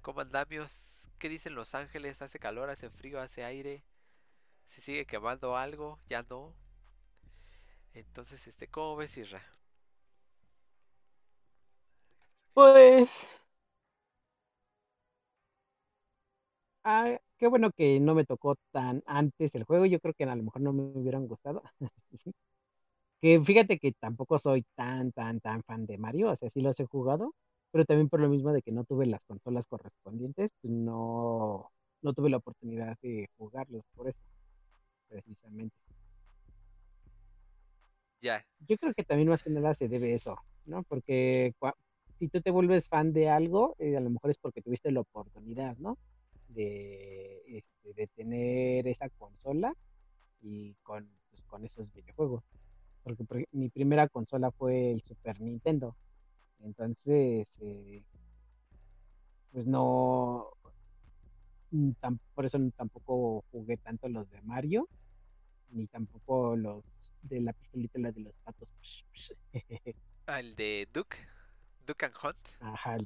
¿Cómo 0.00 0.22
andamios? 0.22 1.10
¿Qué 1.18 1.28
dicen 1.28 1.54
Los 1.54 1.74
Ángeles? 1.74 2.22
¿Hace 2.22 2.38
calor, 2.38 2.70
hace 2.70 2.88
frío, 2.88 3.20
hace 3.20 3.44
aire? 3.44 3.84
¿Se 4.66 4.80
sigue 4.80 5.06
quemando 5.06 5.56
algo? 5.56 6.00
Ya 6.08 6.24
no. 6.28 6.54
Entonces, 7.92 8.46
este, 8.46 8.68
¿cómo 8.68 8.96
ves, 8.96 9.16
Isra? 9.18 9.42
Pues. 12.58 13.24
Ah, 16.84 17.18
qué 17.38 17.46
bueno 17.48 17.70
que 17.72 18.00
no 18.00 18.14
me 18.14 18.24
tocó 18.24 18.56
tan 18.72 19.02
antes 19.06 19.54
el 19.54 19.64
juego. 19.64 19.86
Yo 19.86 20.00
creo 20.00 20.14
que 20.14 20.24
a 20.24 20.34
lo 20.36 20.42
mejor 20.42 20.62
no 20.62 20.72
me 20.72 20.82
hubieran 20.82 21.26
gustado. 21.26 21.62
Que 23.20 23.40
fíjate 23.40 23.78
que 23.78 23.92
tampoco 23.92 24.38
soy 24.38 24.64
tan, 24.76 25.12
tan, 25.12 25.40
tan 25.40 25.62
fan 25.64 25.86
de 25.86 25.98
Mario. 25.98 26.30
O 26.30 26.36
sea, 26.36 26.50
sí 26.50 26.60
los 26.60 26.78
he 26.80 26.86
jugado. 26.86 27.34
Pero 27.72 27.84
también 27.84 28.08
por 28.08 28.20
lo 28.20 28.28
mismo 28.28 28.52
de 28.52 28.62
que 28.62 28.72
no 28.72 28.84
tuve 28.84 29.06
las 29.06 29.24
consolas 29.24 29.66
correspondientes, 29.66 30.52
pues 30.62 30.72
no, 30.72 31.70
no 32.02 32.12
tuve 32.14 32.30
la 32.30 32.38
oportunidad 32.38 32.96
de 33.02 33.28
jugarlos 33.36 33.84
por 33.94 34.08
eso. 34.08 34.22
Precisamente. 35.08 35.76
Ya. 38.20 38.44
Yo 38.66 38.76
creo 38.78 38.94
que 38.94 39.04
también 39.04 39.28
más 39.28 39.42
que 39.42 39.50
nada 39.50 39.74
se 39.74 39.88
debe 39.88 40.14
eso, 40.14 40.36
¿no? 40.64 40.82
Porque 40.84 41.54
si 42.18 42.28
tú 42.28 42.40
te 42.40 42.50
vuelves 42.50 42.88
fan 42.88 43.12
de 43.12 43.28
algo, 43.28 43.76
eh, 43.78 43.96
a 43.96 44.00
lo 44.00 44.10
mejor 44.10 44.30
es 44.30 44.38
porque 44.38 44.62
tuviste 44.62 44.90
la 44.90 45.00
oportunidad, 45.00 45.76
¿no? 45.78 45.98
De, 46.48 47.42
este, 47.46 47.92
de 47.94 48.06
tener 48.08 48.88
esa 48.88 49.08
consola 49.10 49.74
y 50.40 50.74
con, 50.82 51.08
pues, 51.30 51.42
con 51.42 51.64
esos 51.64 51.92
videojuegos. 51.92 52.42
Porque 53.04 53.46
mi 53.52 53.68
primera 53.68 54.08
consola 54.08 54.50
fue 54.50 54.90
el 54.90 55.02
Super 55.02 55.40
Nintendo. 55.40 55.96
Entonces, 56.60 57.56
eh, 57.60 58.02
pues 59.52 59.66
no, 59.66 60.48
mm, 61.70 61.90
por 62.34 62.44
eso 62.44 62.58
tampoco 62.76 63.44
jugué 63.52 63.76
tanto 63.76 64.08
los 64.08 64.28
de 64.30 64.42
Mario, 64.42 64.88
ni 65.70 65.86
tampoco 65.86 66.56
los 66.56 67.12
de 67.22 67.40
la 67.40 67.52
pistolita, 67.52 67.98
la 68.00 68.10
de 68.10 68.20
los 68.20 68.34
patos. 68.44 68.68
El 70.26 70.54
de 70.56 70.86
Duke. 70.92 71.16
Duke 71.88 72.04
and 72.04 72.14
Hunt. 72.22 72.36
Ajá, 72.60 72.98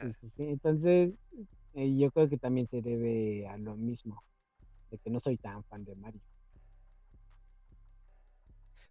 Sí, 0.00 0.12
sí, 0.20 0.28
sí. 0.30 0.42
Entonces, 0.42 1.12
eh, 1.74 1.96
yo 1.96 2.10
creo 2.10 2.28
que 2.28 2.36
también 2.36 2.66
se 2.66 2.82
debe 2.82 3.46
a 3.46 3.56
lo 3.56 3.76
mismo, 3.76 4.24
de 4.90 4.98
que 4.98 5.08
no 5.08 5.20
soy 5.20 5.36
tan 5.36 5.62
fan 5.64 5.84
de 5.84 5.94
Mario. 5.94 6.20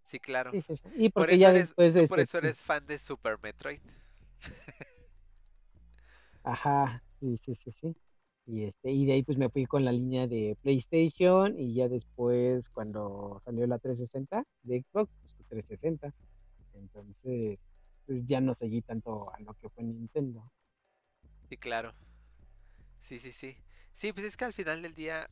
Sí, 0.05 0.17
claro. 0.19 0.51
Sí, 0.53 0.61
sí, 0.61 0.75
Y 0.95 1.09
por 1.09 1.29
eso 1.29 1.41
ya 1.41 1.49
eres, 1.49 1.67
después 1.75 1.93
por 1.93 2.19
este, 2.19 2.21
eso 2.21 2.37
eres 2.37 2.63
fan 2.63 2.85
de 2.85 2.97
Super 2.99 3.37
Metroid. 3.43 3.79
Ajá, 6.43 7.03
sí, 7.19 7.35
sí, 7.37 7.55
sí, 7.55 7.71
sí. 7.71 7.95
Y 8.45 8.63
este, 8.63 8.91
y 8.91 9.05
de 9.05 9.13
ahí 9.13 9.23
pues 9.23 9.37
me 9.37 9.49
fui 9.49 9.65
con 9.65 9.85
la 9.85 9.91
línea 9.91 10.27
de 10.27 10.57
PlayStation 10.61 11.59
y 11.59 11.73
ya 11.75 11.87
después 11.89 12.69
cuando 12.69 13.39
salió 13.43 13.67
la 13.67 13.77
360 13.77 14.43
de 14.63 14.81
Xbox, 14.81 15.11
pues 15.37 15.47
360. 15.49 16.11
Entonces, 16.73 17.63
pues 18.11 18.25
ya 18.25 18.41
no 18.41 18.53
seguí 18.53 18.81
tanto 18.81 19.33
a 19.33 19.39
lo 19.39 19.53
que 19.53 19.69
fue 19.69 19.85
Nintendo. 19.85 20.51
Sí, 21.43 21.55
claro. 21.55 21.93
Sí, 23.03 23.19
sí, 23.19 23.31
sí. 23.31 23.55
Sí, 23.93 24.11
pues 24.11 24.25
es 24.25 24.35
que 24.35 24.43
al 24.43 24.51
final 24.51 24.81
del 24.81 24.93
día. 24.93 25.29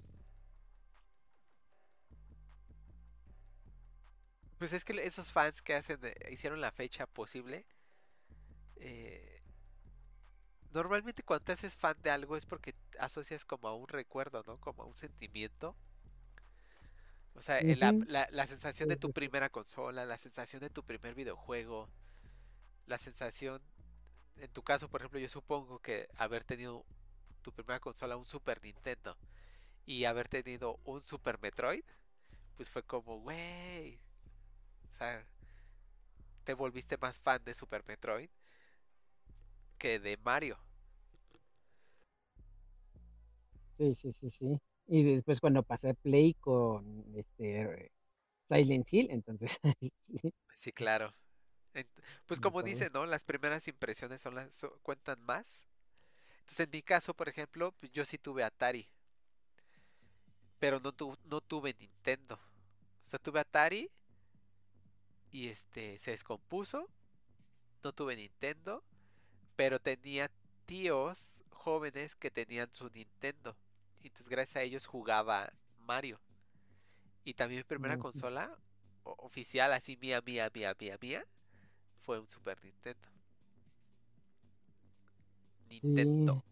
Pues 4.57 4.71
es 4.71 4.85
que 4.85 4.93
esos 5.03 5.29
fans 5.29 5.61
que 5.61 5.75
hacen, 5.75 5.99
hicieron 6.31 6.61
la 6.61 6.71
fecha 6.71 7.05
posible. 7.05 7.65
Eh, 8.77 9.41
normalmente 10.71 11.21
cuando 11.23 11.43
te 11.43 11.51
haces 11.51 11.75
fan 11.75 12.01
de 12.01 12.11
algo 12.11 12.37
es 12.37 12.45
porque 12.45 12.75
asocias 12.97 13.43
como 13.43 13.67
a 13.67 13.75
un 13.75 13.89
recuerdo, 13.89 14.41
¿no? 14.47 14.57
Como 14.57 14.83
a 14.83 14.85
un 14.85 14.95
sentimiento. 14.95 15.75
O 17.33 17.41
sea, 17.41 17.61
la, 17.61 18.27
la, 18.31 18.47
sensación 18.47 18.87
de 18.87 18.95
tu 18.95 19.11
primera 19.11 19.49
consola, 19.49 20.05
la 20.05 20.17
sensación 20.17 20.61
de 20.61 20.69
tu 20.69 20.85
primer 20.85 21.13
videojuego, 21.13 21.89
la 22.89 22.97
sensación, 22.97 23.61
en 24.37 24.51
tu 24.51 24.63
caso, 24.63 24.89
por 24.89 25.01
ejemplo, 25.01 25.19
yo 25.19 25.29
supongo 25.29 25.79
que 25.79 26.09
haber 26.17 26.43
tenido 26.43 26.85
tu 27.41 27.51
primera 27.53 27.79
consola 27.79 28.17
un 28.17 28.25
Super 28.25 28.61
Nintendo 28.63 29.17
y 29.85 30.05
haber 30.05 30.27
tenido 30.27 30.79
un 30.85 31.01
Super 31.01 31.39
Metroid, 31.39 31.83
pues 32.57 32.69
fue 32.69 32.83
como, 32.83 33.17
wey, 33.17 33.99
o 34.89 34.93
sea, 34.93 35.25
te 36.43 36.53
volviste 36.53 36.97
más 36.97 37.19
fan 37.19 37.43
de 37.45 37.53
Super 37.53 37.85
Metroid 37.85 38.29
que 39.77 39.99
de 39.99 40.17
Mario. 40.17 40.57
Sí, 43.77 43.95
sí, 43.95 44.13
sí, 44.13 44.29
sí. 44.29 44.59
Y 44.87 45.03
después 45.03 45.39
cuando 45.39 45.63
pasé 45.63 45.93
Play 45.93 46.33
con 46.33 47.05
este 47.15 47.91
Silent 48.49 48.91
Hill, 48.91 49.09
entonces 49.11 49.57
sí. 50.57 50.73
claro. 50.73 51.13
Pues 52.25 52.39
como 52.39 52.63
dice, 52.63 52.89
¿no? 52.91 53.05
Las 53.05 53.23
primeras 53.23 53.67
impresiones 53.67 54.21
son 54.21 54.35
las 54.35 54.65
cuentan 54.81 55.21
más. 55.21 55.61
Entonces 56.41 56.65
en 56.65 56.71
mi 56.71 56.81
caso, 56.81 57.13
por 57.13 57.29
ejemplo, 57.29 57.73
pues, 57.79 57.91
yo 57.91 58.05
sí 58.05 58.17
tuve 58.17 58.43
Atari. 58.43 58.87
Pero 60.59 60.79
no, 60.79 60.93
no 61.25 61.41
tuve 61.41 61.75
Nintendo. 61.79 62.35
O 62.35 63.09
sea, 63.09 63.19
tuve 63.19 63.39
Atari 63.39 63.89
y 65.31 65.47
este 65.47 65.99
se 65.99 66.11
descompuso. 66.11 66.89
No 67.83 67.93
tuve 67.93 68.15
Nintendo, 68.15 68.83
pero 69.55 69.79
tenía 69.79 70.29
tíos 70.65 71.41
jóvenes 71.51 72.15
que 72.15 72.31
tenían 72.31 72.73
su 72.73 72.89
Nintendo. 72.89 73.55
Y 74.01 74.07
entonces 74.07 74.29
gracias 74.29 74.57
a 74.57 74.61
ellos 74.63 74.85
jugaba 74.85 75.53
Mario. 75.79 76.19
Y 77.23 77.33
también 77.35 77.59
mi 77.59 77.63
primera 77.63 77.97
consola 77.97 78.57
oficial, 79.03 79.73
así 79.73 79.97
mía, 79.97 80.21
mía, 80.21 80.49
mía, 80.53 80.75
mía, 80.79 80.97
mía, 80.99 81.25
fue 82.09 82.17
un 82.17 82.27
Super 82.27 82.57
Nintendo. 82.63 83.07
Nintendo. 85.69 86.43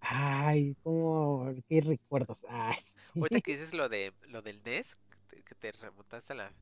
Ay, 0.00 0.74
cómo, 0.82 1.54
qué 1.68 1.82
recuerdos. 1.82 2.46
Ay, 2.48 2.78
Ahorita 3.14 3.42
que 3.42 3.58
dices 3.58 3.74
lo 3.74 3.90
de 3.90 4.14
lo 4.28 4.40
del 4.40 4.62
NES, 4.64 4.96
que 5.28 5.54
te 5.54 5.70
remontaste 5.72 6.32
a 6.32 6.36
la 6.36 6.52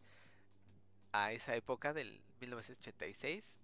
a 1.12 1.30
esa 1.30 1.54
época 1.54 1.92
del 1.92 2.20
1986, 2.40 3.60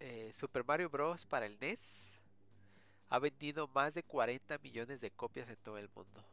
eh, 0.00 0.30
Super 0.32 0.64
Mario 0.64 0.88
Bros. 0.88 1.26
para 1.26 1.44
el 1.44 1.58
NES 1.60 2.14
ha 3.10 3.18
vendido 3.18 3.68
más 3.68 3.92
de 3.92 4.02
40 4.02 4.56
millones 4.60 5.02
de 5.02 5.10
copias 5.10 5.50
en 5.50 5.56
todo 5.56 5.76
el 5.76 5.90
mundo. 5.94 6.24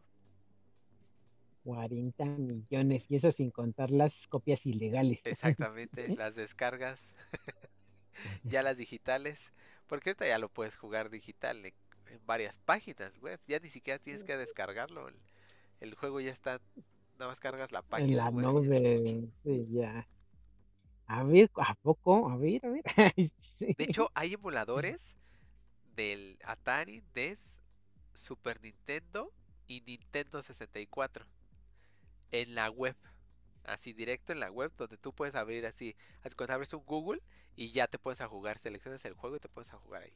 40 1.64 2.26
millones, 2.26 3.05
y 3.09 3.16
eso 3.16 3.32
sin 3.32 3.51
contar 3.51 3.91
las 3.91 4.28
copias 4.28 4.66
ilegales. 4.66 5.26
Exactamente, 5.26 6.07
las 6.18 6.36
descargas, 6.36 7.14
ya 8.43 8.64
las 8.64 8.78
digitales, 8.78 9.51
porque 9.88 10.11
ahorita 10.11 10.28
ya 10.28 10.38
lo 10.38 10.49
puedes 10.49 10.76
jugar 10.76 11.09
digital 11.09 11.66
en, 11.66 11.74
varias 12.26 12.59
páginas 12.59 13.18
web, 13.20 13.39
ya 13.47 13.59
ni 13.59 13.70
siquiera 13.70 13.97
tienes 13.97 14.24
que 14.24 14.38
descargarlo, 14.38 15.09
el, 15.80 15.95
juego 15.95 16.22
ya 16.22 16.32
está, 16.32 16.61
nada 17.18 17.32
más 17.32 17.39
cargas 17.39 17.72
la 17.72 17.82
página. 17.82 18.09
En 18.09 18.18
la 18.18 18.30
nube, 18.30 19.28
sí, 19.32 19.68
ya. 19.72 20.07
A 21.07 21.24
ver, 21.24 21.49
¿a 21.55 21.74
poco? 21.76 22.30
A 22.30 22.38
ver, 22.38 22.64
a 22.66 22.70
ver. 22.70 22.84
De 23.59 23.84
hecho, 23.84 24.09
hay 24.14 24.34
emuladores 24.34 25.16
del 25.95 26.38
Atari, 26.43 27.03
NES, 27.16 27.59
Super 28.14 28.61
Nintendo 28.61 29.34
y 29.68 29.82
Nintendo 29.82 30.41
64 30.41 31.26
en 32.34 32.56
la 32.56 32.70
web. 32.70 32.98
Así 33.64 33.94
directo 33.94 34.34
en 34.34 34.42
la 34.42 34.52
web 34.52 34.74
donde 34.78 34.98
tú 34.98 35.14
puedes 35.14 35.36
abrir 35.36 35.66
así. 35.66 35.96
Así 36.24 36.36
cuando 36.36 36.56
abres 36.56 36.74
un 36.74 36.84
Google 36.84 37.22
y 37.56 37.72
ya 37.72 37.88
te 37.88 37.98
puedes 37.98 38.22
jugar. 38.22 38.58
Seleccionas 38.58 39.06
el 39.06 39.14
juego 39.14 39.38
y 39.38 39.40
te 39.40 39.48
puedes 39.48 39.72
jugar 39.72 40.04
ahí. 40.04 40.14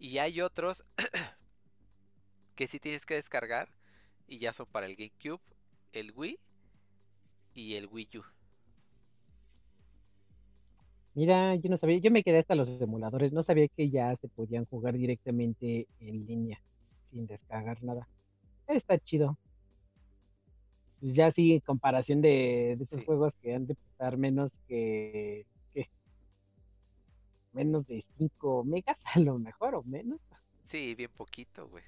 Y 0.00 0.18
hay 0.18 0.40
otros 0.40 0.84
que 2.56 2.66
sí 2.66 2.80
tienes 2.80 3.06
que 3.06 3.14
descargar. 3.14 3.68
Y 4.26 4.38
ya 4.38 4.52
son 4.52 4.66
para 4.66 4.86
el 4.86 4.96
GameCube, 4.96 5.40
el 5.92 6.12
Wii 6.12 6.38
y 7.54 7.74
el 7.74 7.86
Wii 7.86 8.18
U. 8.18 8.22
Mira, 11.14 11.54
yo 11.56 11.70
no 11.70 11.76
sabía, 11.76 11.98
yo 11.98 12.10
me 12.10 12.22
quedé 12.22 12.38
hasta 12.38 12.54
los 12.54 12.68
emuladores, 12.80 13.32
no 13.32 13.42
sabía 13.42 13.66
que 13.68 13.90
ya 13.90 14.14
se 14.16 14.28
podían 14.28 14.66
jugar 14.66 14.94
directamente 14.94 15.88
en 15.98 16.26
línea, 16.26 16.62
sin 17.02 17.26
descargar 17.26 17.82
nada. 17.82 18.06
Está 18.68 18.98
chido. 18.98 19.38
Pues 21.00 21.14
ya 21.14 21.30
sí, 21.30 21.54
en 21.54 21.60
comparación 21.60 22.20
de, 22.20 22.72
esos 22.72 23.04
juegos 23.04 23.36
que 23.36 23.54
han 23.54 23.66
de 23.66 23.74
pesar 23.74 24.16
menos 24.16 24.58
que, 24.66 25.46
menos 27.52 27.86
de 27.86 28.00
5 28.00 28.64
megas 28.64 29.02
a 29.14 29.20
lo 29.20 29.38
mejor 29.38 29.74
o 29.74 29.82
menos. 29.82 30.20
Sí, 30.64 30.94
bien 30.94 31.10
poquito, 31.10 31.68
güey. 31.68 31.84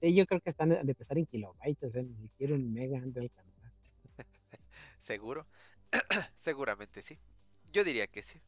Sí, 0.00 0.14
yo 0.14 0.26
creo 0.26 0.40
que 0.40 0.50
están 0.50 0.68
de 0.68 0.94
pesar 0.94 1.18
en 1.18 1.26
kilobytes, 1.26 1.96
ni 1.96 2.16
siquiera 2.16 2.54
un 2.54 2.72
mega 2.72 2.98
han 2.98 3.12
de 3.12 3.22
alcanzar. 3.22 3.72
Seguro. 5.00 5.46
Seguramente 6.38 7.02
sí. 7.02 7.18
Yo 7.72 7.82
diría 7.82 8.06
que 8.06 8.22
sí. 8.22 8.40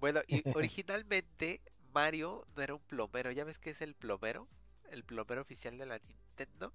Bueno, 0.00 0.20
y 0.26 0.42
originalmente 0.56 1.60
Mario 1.92 2.46
no 2.56 2.62
era 2.62 2.74
un 2.74 2.80
plomero. 2.80 3.32
¿Ya 3.32 3.44
ves 3.44 3.58
qué 3.58 3.70
es 3.70 3.82
el 3.82 3.94
plomero? 3.94 4.48
El 4.90 5.04
plomero 5.04 5.42
oficial 5.42 5.78
de 5.78 5.86
la 5.86 5.98
Nintendo. 5.98 6.72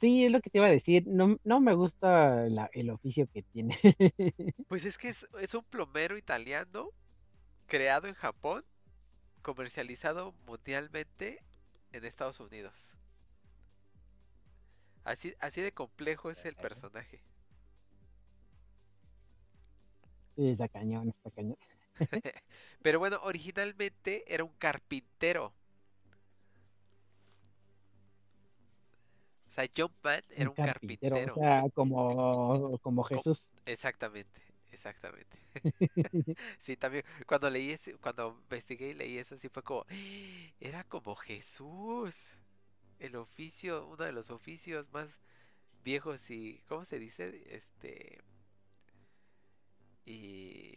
Sí, 0.00 0.24
es 0.24 0.30
lo 0.30 0.40
que 0.40 0.50
te 0.50 0.58
iba 0.58 0.66
a 0.66 0.70
decir. 0.70 1.06
No, 1.06 1.38
no 1.44 1.60
me 1.60 1.74
gusta 1.74 2.46
el 2.46 2.90
oficio 2.90 3.28
que 3.32 3.42
tiene. 3.42 3.78
pues 4.68 4.84
es 4.84 4.98
que 4.98 5.08
es, 5.08 5.26
es 5.40 5.54
un 5.54 5.64
plomero 5.64 6.16
italiano 6.16 6.90
creado 7.66 8.06
en 8.06 8.14
Japón, 8.14 8.64
comercializado 9.42 10.34
mundialmente 10.46 11.42
en 11.92 12.04
Estados 12.04 12.40
Unidos. 12.40 12.94
Así, 15.04 15.34
así 15.40 15.60
de 15.60 15.72
complejo 15.72 16.30
es 16.30 16.44
el 16.44 16.54
personaje. 16.54 17.22
Sí, 20.36 20.50
está 20.50 20.68
cañón, 20.68 21.08
está 21.08 21.30
cañón. 21.30 21.56
Pero 22.82 22.98
bueno, 22.98 23.18
originalmente 23.22 24.32
era 24.32 24.44
un 24.44 24.52
carpintero. 24.58 25.52
O 29.48 29.50
sea, 29.50 29.66
Jumpman 29.74 30.22
era 30.28 30.50
un, 30.50 30.54
carpintero, 30.54 31.16
O 31.16 31.34
sea, 31.34 31.64
como, 31.74 32.78
como 32.78 33.02
Jesús. 33.04 33.50
Exactamente, 33.64 34.42
exactamente. 34.70 35.38
sí, 36.58 36.76
también 36.76 37.04
cuando 37.26 37.48
leí 37.48 37.74
cuando 38.00 38.38
investigué 38.42 38.90
y 38.90 38.94
leí 38.94 39.18
eso, 39.18 39.38
sí 39.38 39.48
fue 39.48 39.62
como, 39.62 39.86
era 40.60 40.84
como 40.84 41.14
Jesús. 41.14 42.22
El 42.98 43.16
oficio, 43.16 43.86
uno 43.86 44.04
de 44.04 44.12
los 44.12 44.30
oficios 44.30 44.86
más 44.92 45.20
viejos 45.84 46.30
y, 46.30 46.60
¿cómo 46.68 46.84
se 46.84 46.98
dice? 46.98 47.44
Este... 47.48 48.20
Y... 50.04 50.74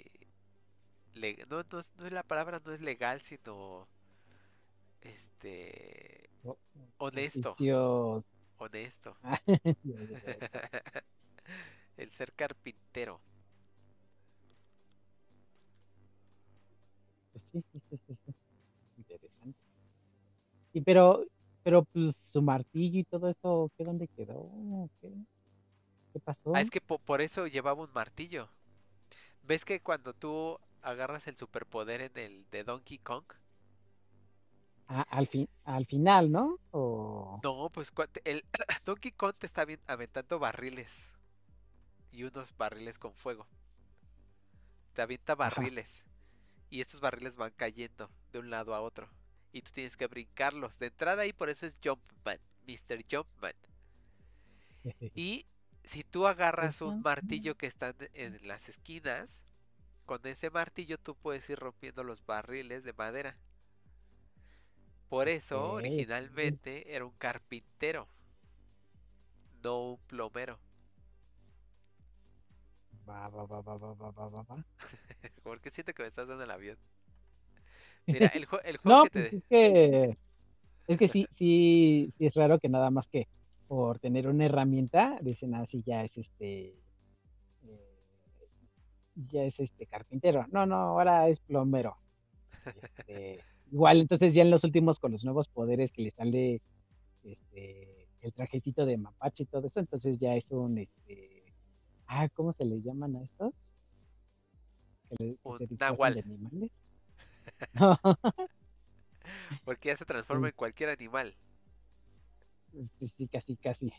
no, 1.50 1.64
no, 1.64 1.82
no 1.98 2.06
es 2.06 2.12
la 2.12 2.24
palabra, 2.24 2.62
no 2.64 2.72
es 2.72 2.82
legal, 2.82 3.22
sino... 3.22 3.88
Este... 5.02 6.30
Honesto. 6.98 7.56
Honesto. 8.62 9.16
el 11.98 12.12
ser 12.12 12.32
carpintero. 12.34 13.20
Pues 17.32 17.44
sí, 17.52 17.64
sí, 17.72 17.82
sí, 17.90 17.98
sí, 18.08 18.34
Interesante. 18.98 19.60
Y 20.74 20.82
pero, 20.82 21.26
pero 21.64 21.84
pues 21.86 22.16
su 22.16 22.42
martillo 22.42 23.00
y 23.00 23.04
todo 23.04 23.30
eso, 23.30 23.72
¿qué 23.78 23.84
dónde 23.84 24.08
quedó? 24.08 24.50
¿Qué, 25.02 25.12
¿Qué 26.14 26.20
pasó? 26.20 26.54
Ah, 26.56 26.62
es 26.62 26.70
que 26.70 26.82
por 26.82 27.22
eso 27.22 27.48
llevaba 27.48 27.84
un 27.84 27.92
martillo. 27.94 28.50
¿Ves 29.44 29.66
que 29.66 29.82
cuando 29.82 30.14
tú 30.14 30.60
agarras 30.82 31.28
el 31.28 31.36
superpoder 31.36 32.02
en 32.02 32.18
el 32.18 32.50
de 32.52 32.64
Donkey 32.64 33.00
Kong? 33.00 33.26
Al, 34.92 35.28
fin, 35.28 35.48
al 35.64 35.86
final, 35.86 36.32
¿no? 36.34 36.60
O... 36.72 37.40
No, 37.44 37.70
pues 37.70 37.94
el 38.26 38.44
Donkey 38.86 39.14
Kong 39.14 39.34
te 39.38 39.46
está 39.46 39.66
aventando 39.88 40.38
barriles. 40.38 41.10
Y 42.12 42.24
unos 42.24 42.56
barriles 42.58 43.00
con 43.00 43.14
fuego. 43.14 43.48
Te 44.94 45.02
avienta 45.02 45.34
barriles. 45.36 46.04
Y 46.70 46.82
estos 46.82 47.00
barriles 47.00 47.38
van 47.38 47.54
cayendo 47.56 48.12
de 48.34 48.40
un 48.40 48.50
lado 48.50 48.76
a 48.76 48.82
otro. 48.82 49.10
Y 49.54 49.62
tú 49.62 49.72
tienes 49.72 49.96
que 49.96 50.08
brincarlos. 50.08 50.78
De 50.78 50.88
entrada 50.88 51.22
ahí 51.22 51.32
por 51.32 51.50
eso 51.50 51.66
es 51.66 51.78
Jumpman. 51.82 52.40
Mr. 52.68 53.06
Jumpman. 53.10 53.56
y 55.16 55.46
si 55.86 56.04
tú 56.04 56.28
agarras 56.28 56.82
un 56.82 57.02
martillo 57.02 57.56
que 57.56 57.68
está 57.68 57.96
en 58.14 58.46
las 58.46 58.68
esquinas, 58.68 59.42
con 60.06 60.20
ese 60.28 60.50
martillo 60.50 60.98
tú 60.98 61.16
puedes 61.16 61.50
ir 61.50 61.60
rompiendo 61.60 62.04
los 62.04 62.26
barriles 62.26 62.84
de 62.84 62.92
madera. 62.92 63.38
Por 65.12 65.28
eso, 65.28 65.74
originalmente 65.74 66.96
era 66.96 67.04
un 67.04 67.12
carpintero, 67.12 68.08
no 69.62 69.92
un 69.92 69.98
plomero. 70.08 70.58
Va, 73.10 73.28
va, 73.28 73.46
va, 73.46 73.60
va, 73.60 73.76
va, 73.76 73.94
va, 73.94 74.30
va, 74.30 74.44
va. 74.44 74.66
¿Por 75.44 75.60
qué 75.62 75.70
siento 75.70 75.94
que 75.94 76.04
me 76.04 76.08
estás 76.08 76.30
dando 76.30 76.46
el 76.46 76.52
avión? 76.52 76.78
Mira, 78.08 78.28
el, 78.28 78.46
juego 78.46 78.64
no, 78.86 79.04
que 79.04 79.10
te... 79.10 79.20
pues 79.20 79.34
es 79.34 79.46
que 79.48 80.18
es 80.88 80.98
que 80.98 81.10
sí, 81.10 81.28
sí, 81.30 82.08
sí 82.16 82.26
es 82.26 82.34
raro 82.36 82.58
que 82.58 82.70
nada 82.70 82.90
más 82.90 83.10
que 83.10 83.28
por 83.68 84.00
tener 84.00 84.30
una 84.30 84.46
herramienta 84.46 85.20
dicen 85.22 85.56
así 85.56 85.84
ya 85.86 86.06
es 86.06 86.18
este 86.18 86.80
eh, 87.64 88.50
ya 89.16 89.44
es 89.44 89.60
este 89.60 89.88
carpintero. 89.88 90.46
No, 90.52 90.66
no, 90.66 90.78
ahora 90.78 91.28
es 91.28 91.42
plomero. 91.42 91.98
Este, 93.08 93.51
igual, 93.72 94.02
entonces 94.02 94.34
ya 94.34 94.42
en 94.42 94.52
los 94.52 94.64
últimos 94.64 95.00
con 95.00 95.12
los 95.12 95.24
nuevos 95.24 95.48
poderes 95.48 95.92
que 95.92 96.04
le 96.04 96.12
sale 96.12 96.62
este 97.24 98.08
el 98.22 98.34
trajecito 98.34 98.86
de 98.86 98.98
mapache 98.98 99.44
y 99.44 99.46
todo 99.48 99.66
eso, 99.66 99.80
entonces 99.80 100.20
ya 100.20 100.36
es 100.36 100.52
un 100.52 100.78
este 100.78 101.54
ah, 102.08 102.30
¿cómo 102.30 102.52
se 102.52 102.66
le 102.66 102.82
llaman 102.82 103.16
a 103.16 103.24
estos? 103.24 103.86
Que 105.18 105.38
De 105.38 106.20
animales. 106.20 106.84
Porque 109.66 109.90
ya 109.90 109.98
se 109.98 110.06
transforma 110.06 110.48
en 110.50 110.54
cualquier 110.56 110.90
animal. 110.90 111.36
Sí, 113.00 113.08
sí, 113.18 113.28
casi, 113.28 113.58
casi. 113.58 113.92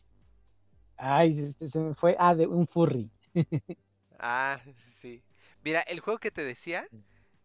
Ay, 0.97 1.35
se, 1.35 1.69
se 1.69 1.79
me 1.79 1.95
fue. 1.95 2.17
Ah, 2.19 2.35
de 2.35 2.47
un 2.47 2.67
furry. 2.67 3.11
ah, 4.19 4.59
sí. 4.87 5.23
Mira, 5.63 5.81
el 5.83 6.01
juego 6.01 6.19
que 6.19 6.31
te 6.31 6.43
decía 6.45 6.89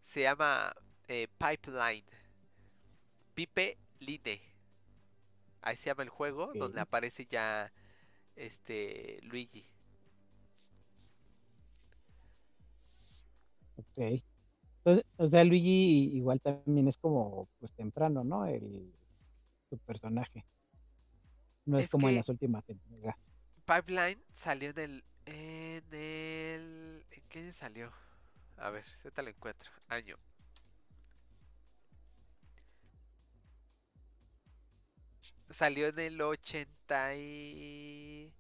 se 0.02 0.22
llama 0.22 0.74
eh, 1.08 1.28
Pipeline. 1.38 2.06
Pipe 3.34 3.78
Line. 4.00 4.42
Ahí 5.62 5.76
se 5.76 5.88
llama 5.88 6.04
el 6.04 6.10
juego, 6.10 6.52
donde 6.54 6.82
aparece 6.82 7.26
ya 7.26 7.72
este 8.36 9.20
Luigi. 9.24 9.66
Ok. 13.78 14.22
Entonces, 14.78 15.06
o 15.18 15.28
sea, 15.28 15.44
Luigi 15.44 16.16
igual 16.16 16.40
también 16.40 16.88
es 16.88 16.98
como 16.98 17.50
pues 17.60 17.74
temprano, 17.74 18.24
¿no? 18.24 18.46
El 18.46 18.94
su 19.70 19.78
personaje. 19.80 20.46
No 21.66 21.78
es, 21.80 21.90
como 21.90 22.08
en 22.08 22.16
las 22.16 22.30
últimas. 22.30 22.64
Pipeline 23.66 24.24
salió 24.34 24.70
en 24.70 24.80
el 24.80 25.04
en 25.26 25.94
el 25.94 27.06
¿en 27.12 27.24
qué 27.28 27.40
año 27.40 27.54
salió? 27.54 27.92
A 28.56 28.70
ver, 28.70 28.86
si 28.86 29.12
te 29.12 29.22
lo 29.22 29.30
encuentro. 29.30 29.70
Año. 29.90 30.18
Salió 35.50 35.88
en 35.88 36.00
el 36.00 36.22
80 36.22 37.16
y 37.16 38.34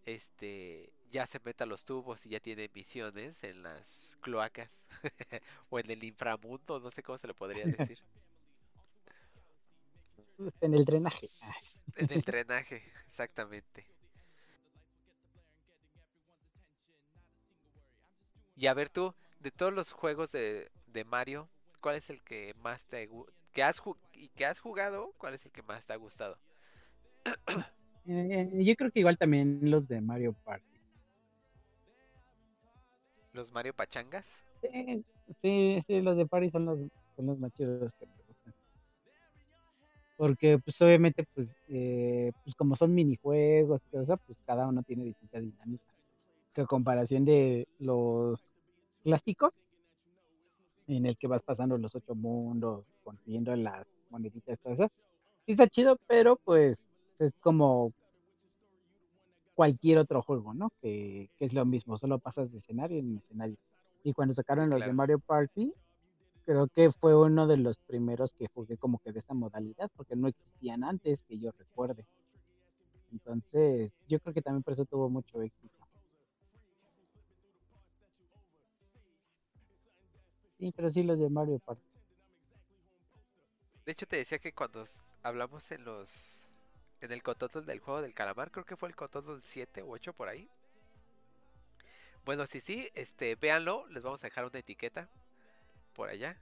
Este 0.06 0.92
ya 1.10 1.26
se 1.26 1.40
mete 1.44 1.64
a 1.64 1.66
los 1.66 1.84
tubos 1.84 2.26
y 2.26 2.30
ya 2.30 2.40
tiene 2.40 2.68
misiones 2.74 3.42
en 3.44 3.62
las 3.62 4.16
cloacas 4.20 4.70
o 5.70 5.78
en 5.78 5.90
el 5.90 6.02
inframundo, 6.02 6.80
no 6.80 6.90
sé 6.90 7.02
cómo 7.02 7.18
se 7.18 7.28
le 7.28 7.34
podría 7.34 7.64
decir. 7.66 7.98
En 10.60 10.74
el 10.74 10.84
drenaje. 10.84 11.30
En 11.96 12.12
el 12.12 12.22
drenaje, 12.22 12.82
exactamente. 13.06 13.86
Y 18.56 18.66
a 18.66 18.74
ver 18.74 18.88
tú, 18.88 19.14
de 19.38 19.52
todos 19.52 19.72
los 19.72 19.92
juegos 19.92 20.32
de, 20.32 20.72
de 20.86 21.04
Mario, 21.04 21.48
¿cuál 21.80 21.94
es 21.96 22.10
el 22.10 22.20
que 22.22 22.54
más 22.58 22.84
te 22.86 23.08
que 23.52 23.62
has 23.62 23.80
y 24.12 24.28
que 24.30 24.44
has 24.44 24.58
jugado? 24.58 25.12
¿Cuál 25.18 25.34
es 25.34 25.46
el 25.46 25.52
que 25.52 25.62
más 25.62 25.86
te 25.86 25.92
ha 25.92 25.96
gustado? 25.96 26.38
Eh, 28.06 28.50
yo 28.64 28.76
creo 28.76 28.90
que 28.90 29.00
igual 29.00 29.16
también 29.16 29.60
los 29.62 29.88
de 29.88 30.00
Mario 30.00 30.34
Party. 30.44 30.64
¿Los 33.32 33.52
Mario 33.52 33.74
Pachangas? 33.74 34.26
Sí, 35.38 35.82
sí, 35.86 36.00
los 36.00 36.16
de 36.16 36.26
Party 36.26 36.50
son 36.50 36.66
los, 36.66 36.78
son 37.16 37.26
los 37.26 37.38
más 37.38 37.52
chidos 37.52 37.92
que 37.94 38.06
me 38.06 38.12
gustan. 38.28 38.54
Porque, 40.16 40.58
pues, 40.58 40.80
obviamente, 40.82 41.26
pues, 41.34 41.56
eh, 41.68 42.30
pues 42.44 42.54
como 42.54 42.76
son 42.76 42.94
minijuegos 42.94 43.82
y 43.82 43.90
todo 43.90 44.02
eso, 44.02 44.16
pues 44.18 44.38
cada 44.46 44.68
uno 44.68 44.82
tiene 44.82 45.04
distinta 45.04 45.40
dinámica. 45.40 45.84
Que 46.52 46.60
a 46.60 46.66
comparación 46.66 47.24
de 47.24 47.66
los 47.80 48.38
clásicos, 49.02 49.52
en 50.86 51.06
el 51.06 51.16
que 51.16 51.26
vas 51.26 51.42
pasando 51.42 51.76
los 51.78 51.94
ocho 51.94 52.14
mundos, 52.14 52.84
consiguiendo 53.02 53.56
las 53.56 53.86
moneditas, 54.10 54.60
todo 54.60 54.74
eso. 54.74 54.88
Sí 55.46 55.52
está 55.52 55.66
chido, 55.66 55.98
pero 56.06 56.36
pues 56.36 56.86
es 57.18 57.34
como 57.40 57.92
cualquier 59.54 59.98
otro 59.98 60.22
juego, 60.22 60.54
¿no? 60.54 60.70
Que, 60.80 61.30
es 61.38 61.52
lo 61.52 61.64
mismo, 61.64 61.98
solo 61.98 62.18
pasas 62.18 62.50
de 62.50 62.58
escenario 62.58 62.98
en 62.98 63.18
escenario. 63.18 63.56
Y 64.02 64.12
cuando 64.12 64.34
sacaron 64.34 64.70
los 64.70 64.84
de 64.84 64.92
Mario 64.92 65.18
Party, 65.18 65.72
creo 66.44 66.68
que 66.68 66.92
fue 66.92 67.16
uno 67.16 67.46
de 67.46 67.56
los 67.56 67.78
primeros 67.78 68.34
que 68.34 68.48
jugué 68.48 68.76
como 68.76 68.98
que 68.98 69.12
de 69.12 69.20
esa 69.20 69.34
modalidad, 69.34 69.90
porque 69.96 70.16
no 70.16 70.28
existían 70.28 70.84
antes 70.84 71.22
que 71.22 71.38
yo 71.38 71.50
recuerde. 71.52 72.04
Entonces, 73.12 73.92
yo 74.08 74.18
creo 74.20 74.34
que 74.34 74.42
también 74.42 74.62
por 74.62 74.72
eso 74.72 74.84
tuvo 74.84 75.08
mucho 75.08 75.40
éxito. 75.40 75.74
Sí, 80.58 80.72
pero 80.74 80.90
sí 80.90 81.02
los 81.02 81.18
de 81.18 81.30
Mario 81.30 81.58
Party. 81.60 81.82
De 83.84 83.92
hecho, 83.92 84.06
te 84.06 84.16
decía 84.16 84.38
que 84.38 84.52
cuando 84.52 84.84
hablamos 85.22 85.70
en 85.70 85.84
los. 85.84 86.43
En 87.04 87.12
el 87.12 87.22
Cototol 87.22 87.66
del 87.66 87.80
juego 87.80 88.00
del 88.00 88.14
calamar, 88.14 88.50
creo 88.50 88.64
que 88.64 88.78
fue 88.78 88.88
el 88.88 88.96
Cototol 88.96 89.42
7 89.42 89.82
u 89.82 89.92
8 89.92 90.14
por 90.14 90.30
ahí. 90.30 90.48
Bueno, 92.24 92.46
sí, 92.46 92.60
sí, 92.60 92.90
este, 92.94 93.34
véanlo, 93.34 93.86
les 93.88 94.02
vamos 94.02 94.24
a 94.24 94.26
dejar 94.28 94.46
una 94.46 94.58
etiqueta 94.58 95.10
por 95.92 96.08
allá. 96.08 96.40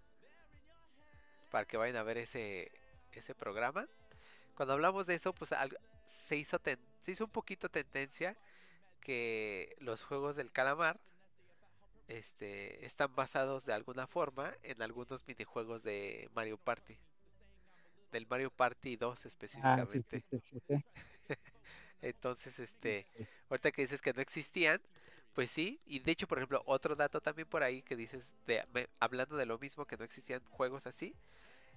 Para 1.51 1.65
que 1.65 1.77
vayan 1.77 1.97
a 1.97 2.05
ver 2.05 2.17
ese, 2.17 2.71
ese 3.11 3.35
programa. 3.35 3.89
Cuando 4.55 4.75
hablamos 4.75 5.09
de 5.09 5.17
eso, 5.17 5.33
pues 5.33 5.51
se, 6.05 6.37
hizo 6.37 6.61
se 7.01 7.11
hizo 7.11 7.25
un 7.25 7.33
poquito 7.33 7.69
tendencia 7.69 8.37
que 9.01 9.75
los 9.81 10.05
juegos 10.05 10.37
del 10.37 10.53
calamar 10.53 11.01
este, 12.07 12.87
están 12.87 13.13
basados 13.17 13.67
de 13.67 13.73
alguna 13.73 14.07
forma 14.07 14.55
en 14.63 14.81
algunos 14.81 15.27
minijuegos 15.27 15.83
de 15.83 16.31
Mario 16.37 16.57
Party. 16.57 16.97
Del 18.13 18.27
Mario 18.29 18.51
Party 18.51 18.97
2 18.97 19.27
específicamente. 19.27 20.23
Entonces, 22.03 22.59
este, 22.59 23.07
ahorita 23.49 23.73
que 23.73 23.83
dices 23.83 24.01
que 24.01 24.13
no 24.13 24.21
existían, 24.21 24.81
pues 25.35 25.51
sí, 25.51 25.81
y 25.87 26.01
de 26.01 26.13
hecho, 26.13 26.29
por 26.29 26.39
ejemplo, 26.39 26.63
otro 26.67 26.95
dato 26.95 27.21
también 27.21 27.49
por 27.49 27.63
ahí 27.63 27.83
que 27.83 27.97
dices, 27.97 28.31
de, 28.47 28.65
hablando 29.01 29.37
de 29.37 29.47
lo 29.47 29.59
mismo, 29.59 29.87
que 29.87 29.97
no 29.97 30.05
existían 30.05 30.45
juegos 30.45 30.87
así, 30.87 31.15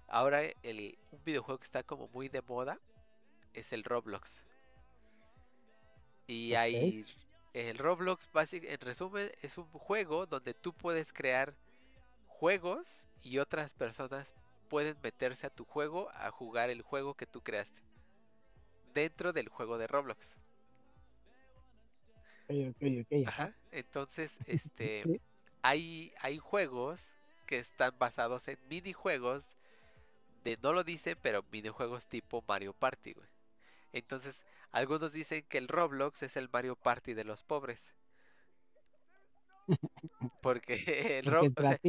ahora 0.08 0.42
el, 0.64 0.98
un 1.12 1.24
videojuego 1.24 1.60
que 1.60 1.66
está 1.66 1.84
como 1.84 2.08
muy 2.10 2.28
de 2.28 2.42
moda 2.42 2.80
es 3.54 3.72
el 3.72 3.84
Roblox. 3.84 4.44
Y 6.28 6.56
hay 6.56 7.06
el 7.54 7.78
Roblox, 7.78 8.30
en 8.52 8.80
resumen, 8.82 9.32
es 9.42 9.58
un 9.58 9.70
juego 9.70 10.26
donde 10.26 10.54
tú 10.54 10.74
puedes 10.74 11.14
crear 11.14 11.56
juegos 12.28 13.06
y 13.22 13.38
otras 13.38 13.74
personas 13.74 14.36
pueden 14.66 14.98
meterse 15.02 15.48
a 15.48 15.50
tu 15.50 15.66
juego 15.66 16.10
a 16.14 16.32
jugar 16.32 16.70
el 16.70 16.82
juego 16.82 17.16
que 17.16 17.26
tú 17.26 17.42
creaste. 17.42 17.82
Dentro 18.94 19.34
del 19.34 19.50
juego 19.50 19.78
de 19.78 19.88
Roblox. 19.88 20.36
Ajá. 23.26 23.54
Entonces, 23.72 24.38
este, 24.48 25.22
hay, 25.62 26.14
hay 26.20 26.38
juegos 26.38 27.12
que 27.46 27.60
están 27.60 27.98
basados 27.98 28.48
en 28.48 28.58
minijuegos 28.70 29.48
de, 30.44 30.58
no 30.62 30.74
lo 30.74 30.84
dicen, 30.84 31.18
pero 31.22 31.44
minijuegos 31.52 32.08
tipo 32.08 32.44
Mario 32.48 32.74
Party, 32.74 33.14
güey. 33.14 33.28
Entonces, 33.94 34.46
algunos 34.72 35.14
dicen 35.14 35.44
que 35.48 35.58
el 35.58 35.68
Roblox 35.68 36.22
es 36.24 36.36
el 36.38 36.50
Mario 36.52 36.76
Party 36.76 37.14
de 37.14 37.24
los 37.24 37.44
pobres. 37.44 37.94
Porque 40.42 41.20
el 41.20 41.26
Roblox. 41.26 41.80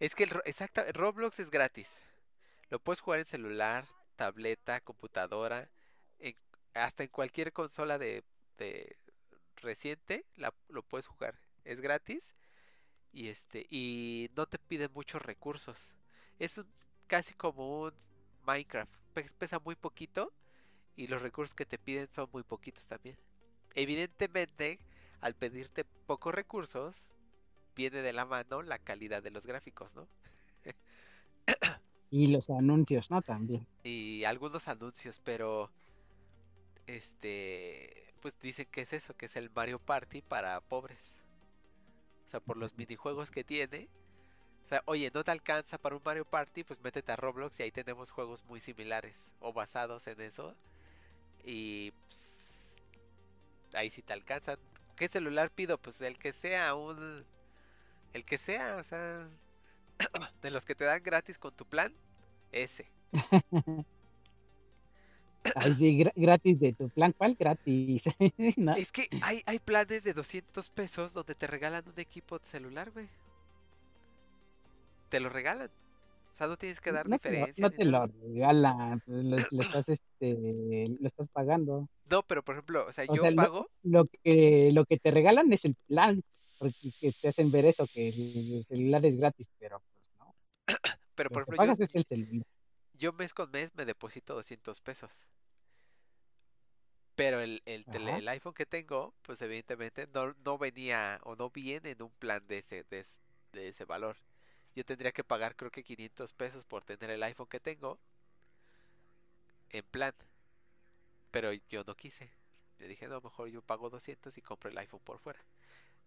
es 0.00 0.14
que 0.14 0.24
el, 0.24 0.30
exacto, 0.44 0.82
Roblox 0.92 1.38
es 1.38 1.50
gratis. 1.50 2.04
Lo 2.72 2.78
puedes 2.78 3.00
jugar 3.00 3.20
en 3.20 3.26
celular, 3.26 3.86
tableta, 4.16 4.80
computadora, 4.80 5.68
hasta 6.72 7.02
en 7.02 7.10
cualquier 7.10 7.52
consola 7.52 7.98
de, 7.98 8.24
reciente 9.56 10.24
lo 10.68 10.82
puedes 10.82 11.06
jugar. 11.06 11.38
Es 11.64 11.82
gratis 11.82 12.34
y 13.12 13.28
este 13.28 13.66
y 13.68 14.30
no 14.34 14.46
te 14.46 14.58
piden 14.58 14.90
muchos 14.94 15.20
recursos. 15.20 15.92
Es 16.38 16.56
un, 16.56 16.66
casi 17.08 17.34
como 17.34 17.82
un 17.82 17.92
Minecraft. 18.46 18.90
Pesa 19.36 19.58
muy 19.58 19.76
poquito 19.76 20.32
y 20.96 21.08
los 21.08 21.20
recursos 21.20 21.54
que 21.54 21.66
te 21.66 21.78
piden 21.78 22.08
son 22.10 22.30
muy 22.32 22.42
poquitos 22.42 22.86
también. 22.86 23.18
Evidentemente, 23.74 24.78
al 25.20 25.34
pedirte 25.34 25.84
pocos 25.84 26.34
recursos, 26.34 27.04
viene 27.76 28.00
de 28.00 28.14
la 28.14 28.24
mano 28.24 28.62
la 28.62 28.78
calidad 28.78 29.22
de 29.22 29.30
los 29.30 29.44
gráficos, 29.44 29.94
¿no? 29.94 30.08
y 32.12 32.26
los 32.28 32.50
anuncios, 32.50 33.10
¿no? 33.10 33.22
También. 33.22 33.66
Y 33.82 34.22
algunos 34.24 34.68
anuncios, 34.68 35.20
pero 35.24 35.70
este, 36.86 38.12
pues 38.20 38.38
dicen 38.40 38.68
que 38.70 38.82
es 38.82 38.92
eso, 38.92 39.16
que 39.16 39.26
es 39.26 39.34
el 39.34 39.50
Mario 39.50 39.78
Party 39.78 40.20
para 40.20 40.60
pobres. 40.60 41.00
O 42.28 42.30
sea, 42.30 42.40
por 42.40 42.58
los 42.58 42.76
minijuegos 42.76 43.30
que 43.30 43.42
tiene. 43.42 43.88
O 44.66 44.68
sea, 44.68 44.82
oye, 44.84 45.10
no 45.12 45.24
te 45.24 45.30
alcanza 45.30 45.78
para 45.78 45.96
un 45.96 46.02
Mario 46.04 46.26
Party, 46.26 46.64
pues 46.64 46.80
métete 46.82 47.10
a 47.12 47.16
Roblox 47.16 47.58
y 47.58 47.62
ahí 47.64 47.72
tenemos 47.72 48.10
juegos 48.10 48.44
muy 48.44 48.60
similares 48.60 49.30
o 49.40 49.52
basados 49.52 50.06
en 50.06 50.20
eso 50.20 50.54
y 51.44 51.92
pues, 52.08 52.76
ahí 53.72 53.90
si 53.90 54.02
te 54.02 54.12
alcanzan. 54.12 54.58
¿Qué 54.96 55.08
celular 55.08 55.50
pido? 55.50 55.78
Pues 55.78 56.00
el 56.02 56.18
que 56.18 56.32
sea 56.32 56.74
un... 56.74 57.24
El 58.12 58.24
que 58.24 58.36
sea, 58.36 58.76
o 58.76 58.82
sea... 58.82 59.28
de 60.42 60.50
los 60.50 60.64
que 60.64 60.74
te 60.74 60.84
dan 60.84 61.02
gratis 61.02 61.38
con 61.38 61.52
tu 61.54 61.64
plan, 61.64 61.92
ese. 62.50 62.90
Ay, 65.56 65.74
sí, 65.74 66.04
gratis 66.14 66.60
de 66.60 66.72
tu 66.72 66.88
plan, 66.88 67.12
¿cuál 67.16 67.34
gratis? 67.34 68.04
Es 68.76 68.92
que 68.92 69.08
hay, 69.22 69.42
hay 69.44 69.58
planes 69.58 70.04
de 70.04 70.14
200 70.14 70.70
pesos 70.70 71.12
donde 71.12 71.34
te 71.34 71.46
regalan 71.46 71.84
un 71.86 71.98
equipo 71.98 72.38
de 72.38 72.46
celular, 72.46 72.90
güey. 72.90 73.08
Te 75.08 75.20
lo 75.20 75.28
regalan. 75.28 75.70
O 76.32 76.36
sea, 76.36 76.46
no 76.46 76.56
tienes 76.56 76.80
que 76.80 76.92
dar 76.92 77.08
diferencia. 77.08 77.60
no 77.60 77.70
te 77.70 77.84
lo 77.84 78.06
regalan, 78.06 79.00
pues, 79.00 79.24
lo, 79.24 79.36
estás, 79.62 79.88
este, 79.88 80.88
lo 81.00 81.06
estás 81.06 81.28
pagando. 81.28 81.88
No, 82.10 82.22
pero 82.22 82.42
por 82.42 82.54
ejemplo, 82.54 82.86
o 82.86 82.92
sea, 82.92 83.04
yo 83.04 83.22
pago. 83.34 83.68
Lo, 83.82 84.06
que, 84.06 84.70
lo 84.72 84.84
que 84.86 84.98
te 84.98 85.10
regalan 85.10 85.52
es 85.52 85.64
el 85.64 85.74
plan, 85.88 86.22
porque 86.62 87.12
te 87.20 87.28
hacen 87.28 87.50
ver 87.50 87.64
eso, 87.64 87.86
que 87.86 88.08
el, 88.08 88.64
celular 88.68 89.04
es 89.04 89.18
gratis, 89.18 89.50
pero 89.58 89.80
pues 89.80 90.10
no. 90.18 90.34
pero 91.14 91.30
por 91.30 91.42
ejemplo, 91.42 91.56
pagas 91.56 91.78
yo, 91.78 91.84
es 91.84 91.94
el 91.94 92.04
celular. 92.04 92.46
yo 92.94 93.12
mes 93.12 93.34
con 93.34 93.50
mes 93.50 93.74
me 93.74 93.84
deposito 93.84 94.34
200 94.34 94.80
pesos. 94.80 95.12
Pero 97.14 97.40
el, 97.40 97.62
el, 97.66 97.84
el, 97.92 98.28
iPhone 98.28 98.54
que 98.54 98.64
tengo, 98.64 99.14
pues 99.22 99.42
evidentemente 99.42 100.08
no, 100.14 100.34
no, 100.44 100.56
venía 100.56 101.20
o 101.24 101.36
no 101.36 101.50
viene 101.50 101.90
en 101.90 102.02
un 102.02 102.10
plan 102.10 102.46
de 102.46 102.58
ese, 102.58 102.84
de, 102.84 103.04
de 103.52 103.68
ese 103.68 103.84
valor. 103.84 104.16
Yo 104.74 104.84
tendría 104.84 105.12
que 105.12 105.22
pagar 105.22 105.54
creo 105.54 105.70
que 105.70 105.84
500 105.84 106.32
pesos 106.32 106.64
por 106.64 106.84
tener 106.84 107.10
el 107.10 107.22
iPhone 107.22 107.48
que 107.48 107.60
tengo 107.60 107.98
en 109.68 109.84
plan. 109.84 110.14
Pero 111.30 111.52
yo 111.68 111.84
no 111.84 111.94
quise. 111.94 112.30
Yo 112.78 112.88
dije, 112.88 113.06
no, 113.08 113.20
mejor 113.20 113.48
yo 113.48 113.60
pago 113.62 113.90
200 113.90 114.36
y 114.38 114.42
compro 114.42 114.70
el 114.70 114.78
iPhone 114.78 115.00
por 115.04 115.18
fuera. 115.18 115.40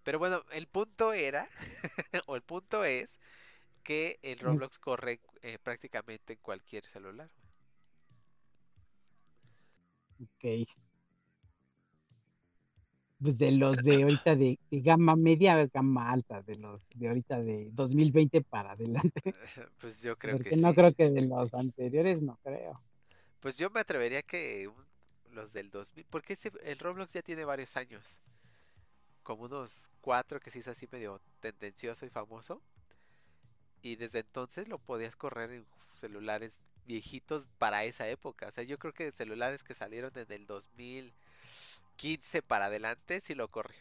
Pero 0.06 0.20
bueno, 0.20 0.44
el 0.52 0.68
punto 0.68 1.14
era, 1.14 1.50
o 2.28 2.36
el 2.36 2.44
punto 2.44 2.86
es, 2.86 3.20
que 3.84 4.20
el 4.22 4.38
Roblox 4.38 4.78
corre 4.78 5.20
eh, 5.42 5.58
prácticamente 5.62 6.34
en 6.34 6.40
cualquier 6.40 6.86
celular. 6.86 7.30
Ok. 10.22 10.68
Pues 13.20 13.38
de 13.40 13.52
los 13.52 13.78
de 13.78 14.04
ahorita 14.04 14.36
de, 14.36 14.60
gama 14.70 15.16
media, 15.16 15.66
gama 15.74 16.12
alta, 16.12 16.44
de 16.44 16.56
los 16.56 16.88
de 16.94 17.08
ahorita 17.08 17.42
de 17.42 17.70
2020 17.72 18.42
para 18.42 18.74
adelante. 18.74 19.22
Pues 19.80 20.04
yo 20.04 20.16
creo 20.18 20.38
que 20.38 20.56
no 20.56 20.76
creo 20.76 20.94
que 20.94 21.10
de 21.10 21.22
los 21.22 21.52
anteriores, 21.56 22.22
no 22.22 22.38
creo. 22.44 22.80
Pues 23.40 23.58
yo 23.58 23.72
me 23.72 23.80
atrevería 23.80 24.22
que 24.22 24.70
los 25.32 25.52
del 25.52 25.72
2000, 25.72 26.06
porque 26.12 26.34
ese, 26.34 26.52
el 26.64 26.78
Roblox 26.78 27.14
ya 27.14 27.24
tiene 27.24 27.44
varios 27.44 27.76
años. 27.76 28.20
Como 29.26 29.44
unos 29.46 29.90
cuatro 30.02 30.40
que 30.40 30.52
se 30.52 30.60
hizo 30.62 30.72
así 30.72 30.88
medio 30.92 31.22
tendencioso 31.42 32.08
y 32.08 32.12
famoso. 32.12 32.64
Y 33.82 33.96
desde 33.98 34.20
entonces 34.20 34.68
lo 34.68 34.80
podías 34.80 35.16
correr 35.16 35.52
en 35.52 35.66
celulares 35.96 36.60
viejitos 36.86 37.48
para 37.58 37.84
esa 37.84 38.08
época. 38.10 38.48
O 38.48 38.52
sea, 38.52 38.64
yo 38.64 38.78
creo 38.80 38.94
que 38.94 39.12
celulares 39.12 39.64
que 39.64 39.76
salieron 39.76 40.12
en 40.16 40.32
el 40.32 40.48
2015 40.48 42.42
para 42.44 42.66
adelante 42.66 43.22
sí 43.22 43.36
lo 43.36 43.50
corre. 43.50 43.76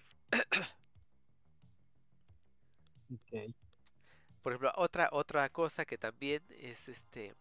Por 4.42 4.52
ejemplo, 4.52 4.72
otra, 4.76 5.08
otra 5.12 5.48
cosa 5.48 5.84
que 5.84 5.98
también 5.98 6.42
es 6.50 6.88
este. 6.88 7.34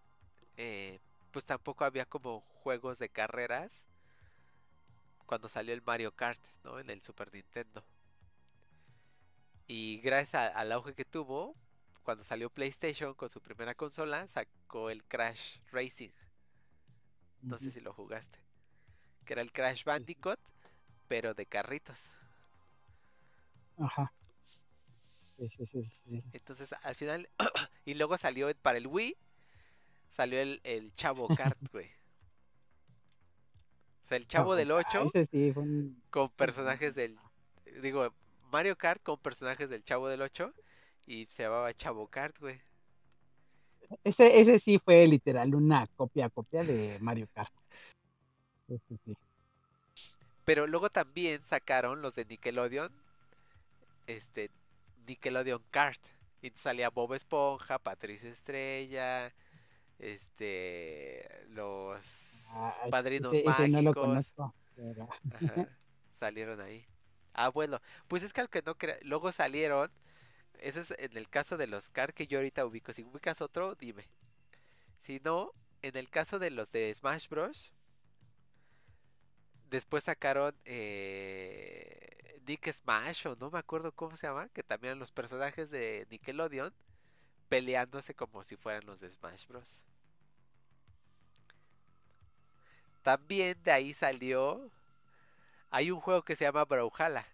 Eh, 0.57 0.99
pues 1.31 1.45
tampoco 1.45 1.85
había 1.85 2.05
como 2.05 2.41
juegos 2.41 2.99
de 2.99 3.09
carreras 3.09 3.85
cuando 5.25 5.49
salió 5.49 5.73
el 5.73 5.81
Mario 5.81 6.11
Kart, 6.13 6.39
¿no? 6.63 6.79
En 6.79 6.89
el 6.89 7.01
Super 7.01 7.33
Nintendo. 7.33 7.83
Y 9.67 9.97
gracias 9.99 10.51
al 10.55 10.71
auge 10.71 10.93
que 10.93 11.05
tuvo, 11.05 11.55
cuando 12.03 12.23
salió 12.23 12.49
PlayStation 12.49 13.13
con 13.13 13.29
su 13.29 13.41
primera 13.41 13.75
consola, 13.75 14.27
sacó 14.27 14.89
el 14.89 15.03
Crash 15.05 15.59
Racing. 15.71 16.11
No 17.41 17.57
sé 17.57 17.71
si 17.71 17.79
lo 17.79 17.93
jugaste. 17.93 18.39
Que 19.25 19.33
era 19.33 19.41
el 19.41 19.51
Crash 19.51 19.83
Bandicoot, 19.83 20.39
pero 21.07 21.33
de 21.33 21.45
carritos. 21.45 22.11
Ajá. 23.77 24.13
Entonces, 25.37 26.73
al 26.83 26.95
final, 26.95 27.29
y 27.85 27.95
luego 27.95 28.17
salió 28.17 28.53
para 28.61 28.77
el 28.77 28.87
Wii, 28.87 29.17
salió 30.09 30.39
el, 30.39 30.61
el 30.63 30.95
Chavo 30.95 31.27
Kart, 31.35 31.57
güey. 31.71 31.89
O 34.01 34.05
sea, 34.05 34.17
el 34.17 34.27
Chavo 34.27 34.55
del 34.55 34.71
8 34.71 35.11
con 36.09 36.29
personajes 36.31 36.93
del. 36.93 37.17
Digo, 37.81 38.13
Mario 38.53 38.77
Kart 38.77 39.01
con 39.01 39.17
personajes 39.17 39.67
del 39.67 39.83
Chavo 39.83 40.07
del 40.07 40.21
8 40.21 40.53
y 41.07 41.25
se 41.31 41.41
llamaba 41.41 41.73
Chavo 41.73 42.07
Kart, 42.07 42.37
güey. 42.39 42.61
Ese, 44.03 44.39
ese 44.39 44.59
sí 44.59 44.77
fue 44.77 45.07
literal 45.07 45.55
una 45.55 45.87
copia, 45.95 46.29
copia 46.29 46.63
de 46.63 46.99
Mario 47.01 47.27
Kart. 47.33 47.51
Este 48.67 48.95
sí. 49.03 49.17
Pero 50.45 50.67
luego 50.67 50.91
también 50.91 51.43
sacaron 51.43 52.03
los 52.03 52.13
de 52.13 52.25
Nickelodeon. 52.25 52.91
Este. 54.05 54.51
Nickelodeon 55.07 55.63
Kart. 55.71 56.01
Y 56.43 56.51
salía 56.51 56.91
Bob 56.91 57.15
Esponja, 57.15 57.79
Patricia 57.79 58.29
Estrella. 58.29 59.33
Este. 59.97 61.27
Los 61.49 62.05
ah, 62.49 62.75
padrinos 62.91 63.33
mágicos. 63.43 64.31
salieron 66.19 66.61
ahí. 66.61 66.85
Ah, 67.33 67.49
bueno. 67.49 67.81
Pues 68.07 68.23
es 68.23 68.33
que 68.33 68.41
al 68.41 68.49
que 68.49 68.61
no 68.61 68.77
crea. 68.77 68.97
Luego 69.01 69.31
salieron 69.31 69.91
ese 70.63 70.79
es 70.79 70.91
en 70.97 71.17
el 71.17 71.29
caso 71.29 71.57
de 71.57 71.67
los 71.67 71.89
car 71.89 72.13
que 72.13 72.25
yo 72.25 72.39
ahorita 72.39 72.65
ubico. 72.65 72.93
Si 72.93 73.03
ubicas 73.03 73.41
otro, 73.41 73.75
dime. 73.75 74.07
Si 75.01 75.19
no, 75.19 75.51
en 75.81 75.97
el 75.97 76.09
caso 76.09 76.39
de 76.39 76.51
los 76.51 76.71
de 76.71 76.93
Smash 76.93 77.27
Bros. 77.27 77.73
Después 79.69 80.05
sacaron 80.05 80.55
eh, 80.65 82.39
Nick 82.47 82.71
Smash 82.71 83.27
o 83.27 83.35
no 83.35 83.51
me 83.51 83.59
acuerdo 83.59 83.91
cómo 83.91 84.15
se 84.15 84.27
llama. 84.27 84.47
Que 84.49 84.63
también 84.63 84.91
eran 84.91 84.99
los 84.99 85.11
personajes 85.11 85.69
de 85.69 86.07
Nickelodeon 86.09 86.73
peleándose 87.49 88.15
como 88.15 88.43
si 88.43 88.55
fueran 88.55 88.85
los 88.85 89.01
de 89.01 89.11
Smash 89.11 89.47
Bros. 89.47 89.81
También 93.01 93.61
de 93.63 93.71
ahí 93.71 93.93
salió. 93.93 94.71
Hay 95.73 95.91
un 95.91 95.99
juego 95.99 96.23
que 96.23 96.35
se 96.35 96.45
llama 96.45 96.65
Brawlhalla. 96.65 97.25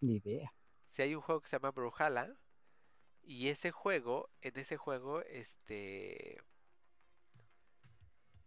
Ni 0.00 0.16
idea 0.16 0.52
si 0.96 1.02
hay 1.02 1.14
un 1.14 1.20
juego 1.20 1.42
que 1.42 1.48
se 1.48 1.56
llama 1.56 1.72
Brawlhalla 1.72 2.34
y 3.22 3.48
ese 3.48 3.70
juego, 3.70 4.30
en 4.40 4.58
ese 4.58 4.78
juego, 4.78 5.20
este 5.24 6.40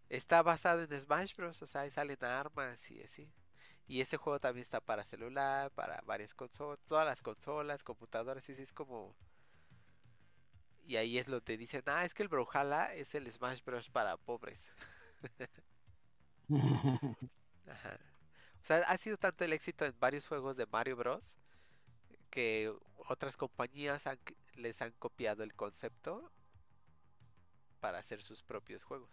está 0.10 0.42
basado 0.42 0.82
en 0.82 1.00
Smash 1.00 1.36
Bros. 1.36 1.62
O 1.62 1.68
sea, 1.68 1.82
ahí 1.82 1.92
salen 1.92 2.18
armas 2.24 2.90
y 2.90 3.04
así. 3.04 3.32
Y 3.86 4.02
ese 4.02 4.18
juego 4.18 4.40
también 4.40 4.64
está 4.64 4.82
para 4.82 5.04
celular, 5.04 5.70
para 5.72 6.02
varias 6.08 6.34
consolas, 6.34 6.80
todas 6.88 7.06
las 7.06 7.22
consolas, 7.22 7.84
computadoras, 7.84 8.50
y 8.50 8.54
así 8.54 8.64
es 8.64 8.74
como. 8.74 9.16
Y 10.86 10.96
ahí 10.96 11.20
es 11.20 11.28
lo 11.28 11.44
que 11.44 11.56
dicen, 11.56 11.84
ah, 11.86 12.04
es 12.04 12.16
que 12.16 12.24
el 12.24 12.30
Brawlhalla 12.30 12.96
es 12.96 13.14
el 13.14 13.32
Smash 13.32 13.62
Bros. 13.64 13.92
para 13.92 14.18
pobres. 14.18 14.72
Ajá. 17.68 18.00
O 18.62 18.66
sea, 18.66 18.78
ha 18.80 18.97
sido 18.97 19.18
tanto 19.18 19.45
el 19.45 19.54
éxito 19.54 19.86
en 19.86 19.95
varios 20.00 20.28
juegos 20.28 20.58
de 20.58 20.66
Mario 20.66 20.95
Bros 20.97 21.36
que 22.30 22.72
otras 23.08 23.38
compañías 23.38 24.04
les 24.56 24.82
han 24.82 24.91
copiado 25.00 25.43
el 25.43 25.54
concepto 25.54 26.32
para 27.80 28.00
hacer 28.00 28.22
sus 28.22 28.43
propios 28.43 28.84
juegos. 28.84 29.10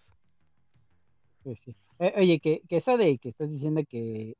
Pues 1.42 1.58
sí. 1.64 1.76
Eh, 1.98 2.12
oye, 2.16 2.40
que, 2.40 2.62
eso 2.68 2.96
de 2.98 3.18
que 3.18 3.30
estás 3.30 3.50
diciendo 3.50 3.82
que, 3.88 4.36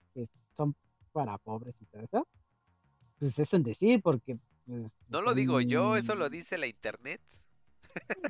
son 0.55 0.75
para 1.13 1.39
pobres 1.39 1.75
y 1.81 1.87
todo 1.87 2.03
eso, 2.03 2.29
pues 3.19 3.39
es 3.39 3.53
un 3.53 3.63
decir, 3.63 4.03
porque... 4.03 4.39
Pues, 4.67 4.97
no 5.09 5.23
lo 5.23 5.33
digo 5.35 5.61
yo, 5.61 5.97
eso 5.97 6.15
lo 6.17 6.29
dice 6.29 6.59
la 6.59 6.67
internet. 6.67 7.21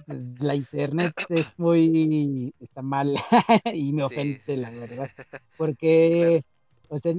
Pues, 0.06 0.42
la 0.42 0.54
internet 0.54 1.12
es 1.28 1.58
muy... 1.58 2.54
está 2.60 2.82
mal 2.82 3.16
y 3.74 3.92
me 3.92 4.04
ofende, 4.04 4.56
la 4.56 4.70
verdad. 4.70 5.10
Porque, 5.56 6.44
o 6.88 6.98
sea, 6.98 7.14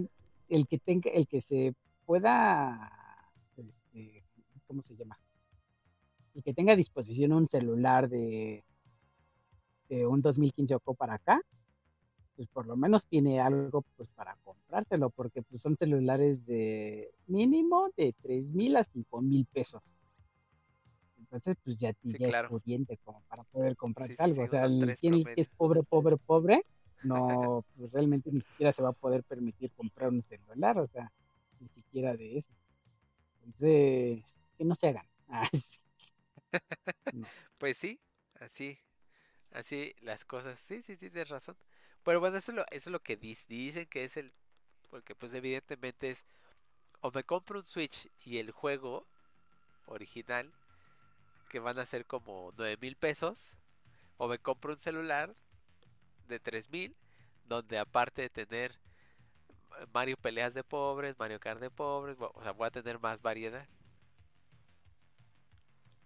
el 0.50 0.68
que 0.68 0.78
tenga, 0.80 1.10
el 1.12 1.28
que 1.28 1.41
se 1.41 1.74
pueda 2.06 2.91
¿cómo 4.68 4.82
se 4.82 4.95
llama? 4.95 5.18
Y 6.36 6.41
que 6.41 6.54
tenga 6.54 6.74
a 6.74 6.76
disposición 6.76 7.32
un 7.34 7.48
celular 7.48 8.10
de, 8.10 8.64
de 9.89 10.06
un 10.06 10.22
2015 10.22 10.76
o 10.84 10.93
para 10.93 11.16
acá, 11.16 11.41
pues 12.36 12.48
por 12.50 12.68
lo 12.68 12.76
menos 12.76 13.08
tiene 13.08 13.39
algo 13.39 13.84
pues 13.95 14.10
para 14.10 14.38
comprártelo, 14.43 15.10
porque 15.10 15.41
pues 15.41 15.62
son 15.62 15.76
celulares 15.76 16.45
de 16.45 17.10
mínimo 17.26 17.89
de 17.98 18.14
3 18.22 18.52
mil 18.52 18.76
a 18.76 18.84
5 18.84 19.22
mil 19.22 19.48
pesos. 19.52 19.82
Entonces, 21.28 21.58
pues 21.62 21.78
ya, 21.78 21.94
sí, 22.02 22.18
ya 22.18 22.28
es 22.28 22.50
pudiente 22.50 22.98
como 23.04 23.22
para 23.28 23.44
poder 23.44 23.76
comprarse 23.76 24.16
algo. 24.18 24.44
o 24.44 24.48
sea, 24.48 24.64
el, 24.64 24.96
quien 24.96 25.26
es 25.36 25.50
pobre, 25.50 25.84
pobre, 25.84 26.16
pobre, 26.16 26.66
no, 27.04 27.66
pues 27.76 27.92
realmente 27.92 28.32
ni 28.32 28.40
siquiera 28.40 28.72
se 28.72 28.82
va 28.82 28.90
a 28.90 28.94
poder 28.94 29.24
permitir 29.24 29.72
comprar 29.72 30.10
un 30.10 30.22
celular, 30.22 30.78
o 30.80 30.88
sea, 30.88 31.12
ni 31.60 31.68
siquiera 31.70 32.16
de 32.16 32.38
eso. 32.38 32.54
Entonces, 33.44 34.38
que 34.58 34.66
no 34.66 34.76
se 34.76 34.88
hagan. 34.88 35.08
Pues 37.58 37.78
sí, 37.78 38.00
así, 38.40 38.80
así 39.52 39.94
las 40.00 40.24
cosas. 40.24 40.60
Sí, 40.60 40.82
sí, 40.82 40.96
sí, 40.96 41.10
tienes 41.10 41.30
razón. 41.30 41.58
Pero 42.04 42.22
bueno, 42.22 42.38
eso 42.38 42.52
es 42.52 42.56
lo, 42.56 42.66
eso 42.72 42.90
es 42.90 42.92
lo 42.92 43.02
que 43.02 43.18
dicen 43.18 43.86
que 43.88 44.06
es 44.06 44.16
el, 44.16 44.32
porque 44.90 45.14
pues 45.14 45.34
evidentemente 45.34 46.12
es, 46.12 46.24
o 47.02 47.12
me 47.12 47.24
compro 47.24 47.60
un 47.60 47.66
Switch 47.66 48.10
y 48.24 48.38
el 48.38 48.52
juego 48.52 49.06
original, 49.88 50.54
que 51.48 51.60
van 51.60 51.80
a 51.80 51.86
ser 51.86 52.06
como 52.06 52.54
9 52.58 52.78
mil 52.82 52.95
pesos, 52.95 53.56
o 54.18 54.28
me 54.28 54.39
compro 54.39 54.74
un 54.74 54.80
celular 54.80 55.36
de 56.28 56.39
3 56.39 56.70
mil, 56.70 56.95
donde 57.45 57.78
aparte 57.80 58.24
de 58.24 58.30
tener 58.30 58.80
Mario 59.93 60.18
peleas 60.18 60.54
de 60.54 60.64
pobres, 60.64 61.18
Mario 61.20 61.39
Kart 61.39 61.60
de 61.60 61.70
pobres, 61.70 62.18
o 62.20 62.41
sea, 62.41 62.52
voy 62.52 62.68
a 62.68 62.72
tener 62.72 63.00
más 63.00 63.22
variedad 63.22 63.68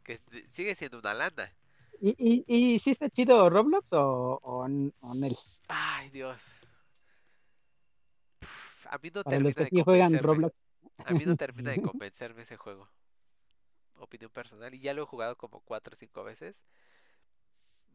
que 0.04 0.20
sigue 0.50 0.76
siendo 0.76 1.00
una 1.00 1.14
lana. 1.14 1.54
¿Y, 2.00 2.16
y, 2.18 2.46
y 2.48 2.80
si 2.80 2.92
está 2.92 3.10
chido 3.10 3.50
Roblox 3.50 3.94
o, 3.94 4.39
o, 4.42 4.66
o 5.02 5.14
Nel? 5.16 5.38
Ay, 5.68 6.10
Dios. 6.10 6.42
a 8.86 8.98
mí 8.98 9.10
no 9.14 9.24
Para 9.24 9.36
termina 9.36 9.62
los 9.62 9.70
que 9.70 9.84
de 9.84 9.84
juegan. 9.84 10.18
Roblox. 10.20 10.56
A 11.06 11.14
mí 11.14 11.26
no 11.26 11.36
termina 11.36 11.72
de 11.72 11.82
convencerme 11.82 12.42
ese 12.42 12.58
juego. 12.58 12.89
Opinión 14.02 14.32
personal. 14.32 14.74
Y 14.74 14.80
ya 14.80 14.93
lo 14.93 15.04
he 15.04 15.06
jugado 15.06 15.38
como 15.38 15.60
cuatro 15.62 15.93
o 15.93 15.97
cinco 15.97 16.24
veces. 16.24 16.62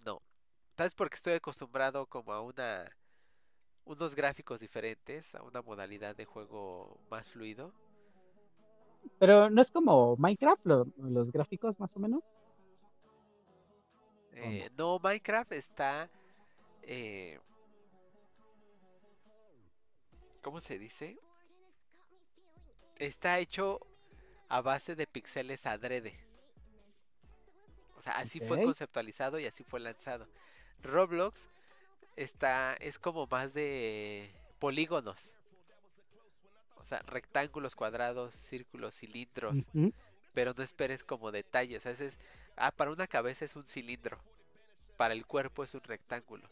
No. 0.05 0.23
¿Sabes? 0.77 0.95
Porque 0.95 1.17
estoy 1.17 1.35
acostumbrado 1.35 2.07
como 2.07 2.33
a 2.33 2.41
una 2.41 2.85
unos 3.85 4.15
gráficos 4.17 4.59
diferentes, 4.61 5.35
a 5.35 5.43
una 5.43 5.63
modalidad 5.63 6.17
de 6.17 6.25
juego 6.25 6.99
más 7.11 7.29
fluido. 7.29 7.73
Pero 9.21 9.49
no 9.49 9.61
es 9.63 9.71
como 9.71 10.17
Minecraft, 10.17 10.67
lo- 10.67 10.87
los 10.99 11.31
gráficos 11.31 11.79
más 11.79 11.95
o 11.97 12.01
menos. 12.01 12.23
Eh, 14.33 14.69
no, 14.77 14.99
Minecraft 14.99 15.53
está. 15.53 16.11
eh, 16.83 17.39
¿Cómo 20.43 20.61
se 20.61 20.79
dice? 20.79 21.19
Está 22.97 23.39
hecho 23.39 23.81
a 24.49 24.61
base 24.61 24.95
de 24.95 25.07
píxeles 25.07 25.67
adrede. 25.67 26.19
O 27.97 28.03
sea, 28.03 28.19
así 28.19 28.41
fue 28.41 28.63
conceptualizado 28.63 29.39
y 29.39 29.47
así 29.47 29.65
fue 29.65 29.81
lanzado. 29.81 30.29
Roblox 30.83 31.49
está 32.17 32.75
es 32.81 32.99
como 32.99 33.27
más 33.27 33.55
de 33.55 34.31
polígonos. 34.59 35.33
O 36.77 36.85
sea, 36.85 37.01
rectángulos, 37.07 37.75
cuadrados, 37.75 38.35
círculos, 38.35 38.95
cilindros 38.95 39.67
pero 40.37 40.53
no 40.53 40.63
esperes 40.63 41.03
como 41.03 41.33
detalles. 41.33 41.83
Veces, 41.83 42.19
ah, 42.57 42.71
para 42.71 42.91
una 42.91 43.07
cabeza 43.07 43.47
es 43.47 43.57
un 43.57 43.63
cilindro, 43.63 44.19
para 44.99 45.15
el 45.15 45.25
cuerpo 45.25 45.65
es 45.65 45.73
un 45.73 45.81
rectángulo, 45.81 46.47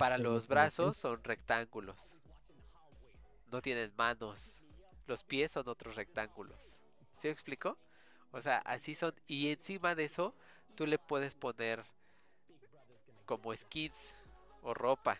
para 0.00 0.18
los 0.18 0.48
brazos 0.48 0.96
son 0.96 1.22
rectángulos, 1.22 2.16
no 3.52 3.62
tienen 3.62 3.92
manos, 3.96 4.57
los 5.08 5.24
pies 5.24 5.52
son 5.52 5.68
otros 5.68 5.96
rectángulos. 5.96 6.76
¿Sí 7.16 7.28
me 7.28 7.32
explico? 7.32 7.78
O 8.30 8.40
sea, 8.40 8.58
así 8.58 8.94
son, 8.94 9.14
y 9.26 9.50
encima 9.50 9.94
de 9.94 10.04
eso 10.04 10.34
tú 10.74 10.86
le 10.86 10.98
puedes 10.98 11.34
poner 11.34 11.84
como 13.24 13.56
skins 13.56 14.14
o 14.62 14.74
ropa. 14.74 15.18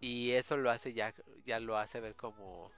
Y 0.00 0.32
eso 0.32 0.56
lo 0.56 0.70
hace 0.70 0.92
ya, 0.92 1.14
ya 1.46 1.58
lo 1.58 1.76
hace 1.78 2.00
ver 2.00 2.14
como. 2.16 2.70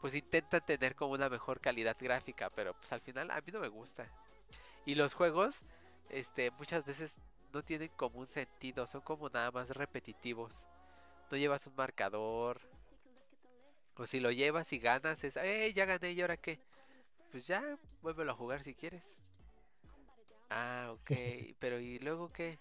Pues 0.00 0.14
intenta 0.14 0.60
tener 0.60 0.96
como 0.96 1.12
una 1.12 1.28
mejor 1.28 1.60
calidad 1.60 1.96
gráfica, 1.98 2.50
pero 2.50 2.74
pues 2.74 2.92
al 2.92 3.00
final 3.00 3.30
a 3.30 3.40
mí 3.40 3.52
no 3.52 3.60
me 3.60 3.68
gusta. 3.68 4.10
Y 4.84 4.96
los 4.96 5.14
juegos, 5.14 5.60
este, 6.08 6.50
muchas 6.52 6.84
veces 6.84 7.18
no 7.52 7.62
tienen 7.62 7.90
como 7.96 8.18
un 8.18 8.26
sentido, 8.26 8.84
son 8.86 9.02
como 9.02 9.28
nada 9.28 9.52
más 9.52 9.70
repetitivos. 9.70 10.64
No 11.32 11.38
llevas 11.38 11.66
un 11.66 11.74
marcador. 11.74 12.60
O 13.96 14.06
si 14.06 14.20
lo 14.20 14.30
llevas 14.32 14.70
y 14.74 14.78
ganas, 14.78 15.24
es, 15.24 15.38
¡eh! 15.38 15.72
Ya 15.74 15.86
gané, 15.86 16.12
¿y 16.12 16.20
ahora 16.20 16.36
qué? 16.36 16.60
Pues 17.30 17.46
ya, 17.46 17.78
vuélvelo 18.02 18.32
a 18.32 18.34
jugar 18.34 18.62
si 18.62 18.74
quieres. 18.74 19.16
Ah, 20.50 20.90
ok, 20.92 21.10
pero 21.58 21.80
¿y 21.80 21.98
luego 22.00 22.30
qué? 22.34 22.58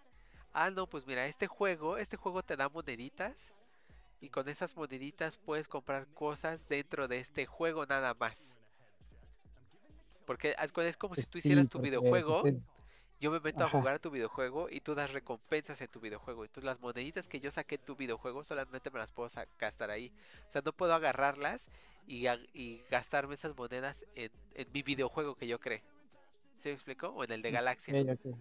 Ah, 0.54 0.70
no, 0.70 0.88
pues 0.88 1.06
mira, 1.06 1.26
este 1.26 1.48
juego, 1.48 1.98
este 1.98 2.16
juego 2.16 2.44
te 2.44 2.56
da 2.56 2.70
moneditas 2.70 3.52
y 4.22 4.30
con 4.30 4.48
esas 4.48 4.74
moneditas 4.78 5.36
puedes 5.36 5.68
comprar 5.68 6.08
cosas 6.08 6.66
dentro 6.70 7.10
de 7.10 7.20
este 7.20 7.46
juego 7.46 7.86
nada 7.86 8.14
más. 8.14 8.56
Porque 10.26 10.56
es 10.58 10.96
como 10.96 11.16
si 11.16 11.24
tú 11.24 11.40
hicieras 11.40 11.68
tu 11.68 11.82
videojuego, 11.82 12.40
pues, 12.40 12.56
yo 13.22 13.30
me 13.32 13.40
meto 13.40 13.64
a 13.64 13.70
jugar 13.70 13.96
a 13.96 14.00
tu 14.00 14.10
videojuego 14.10 14.68
y 14.70 14.82
tú 14.82 14.96
das 14.96 15.12
recompensas 15.12 15.80
en 15.80 15.88
tu 15.88 16.00
videojuego. 16.00 16.44
Entonces 16.44 16.64
las 16.66 16.82
moneditas 16.82 17.28
que 17.28 17.40
yo 17.40 17.52
saqué 17.52 17.76
en 17.76 17.86
tu 17.86 17.96
videojuego 17.96 18.44
solamente 18.44 18.90
me 18.90 18.98
las 19.00 19.12
puedo 19.12 19.30
gastar 19.60 19.92
ahí. 19.92 20.12
O 20.48 20.52
sea, 20.52 20.64
no 20.66 20.74
puedo 20.74 20.94
agarrarlas 20.96 21.68
y, 22.08 22.28
y 22.54 22.82
gastarme 22.90 23.36
esas 23.36 23.56
monedas 23.56 24.06
en, 24.16 24.32
en 24.56 24.68
mi 24.74 24.82
videojuego 24.82 25.36
que 25.36 25.48
yo 25.48 25.60
creé. 25.60 25.84
¿Se 26.58 26.70
me 26.70 26.74
explicó? 26.74 27.10
O 27.10 27.24
en 27.24 27.32
el 27.32 27.42
de 27.44 27.52
Galaxia. 27.52 27.94
ok, 28.02 28.20
ok. 28.26 28.36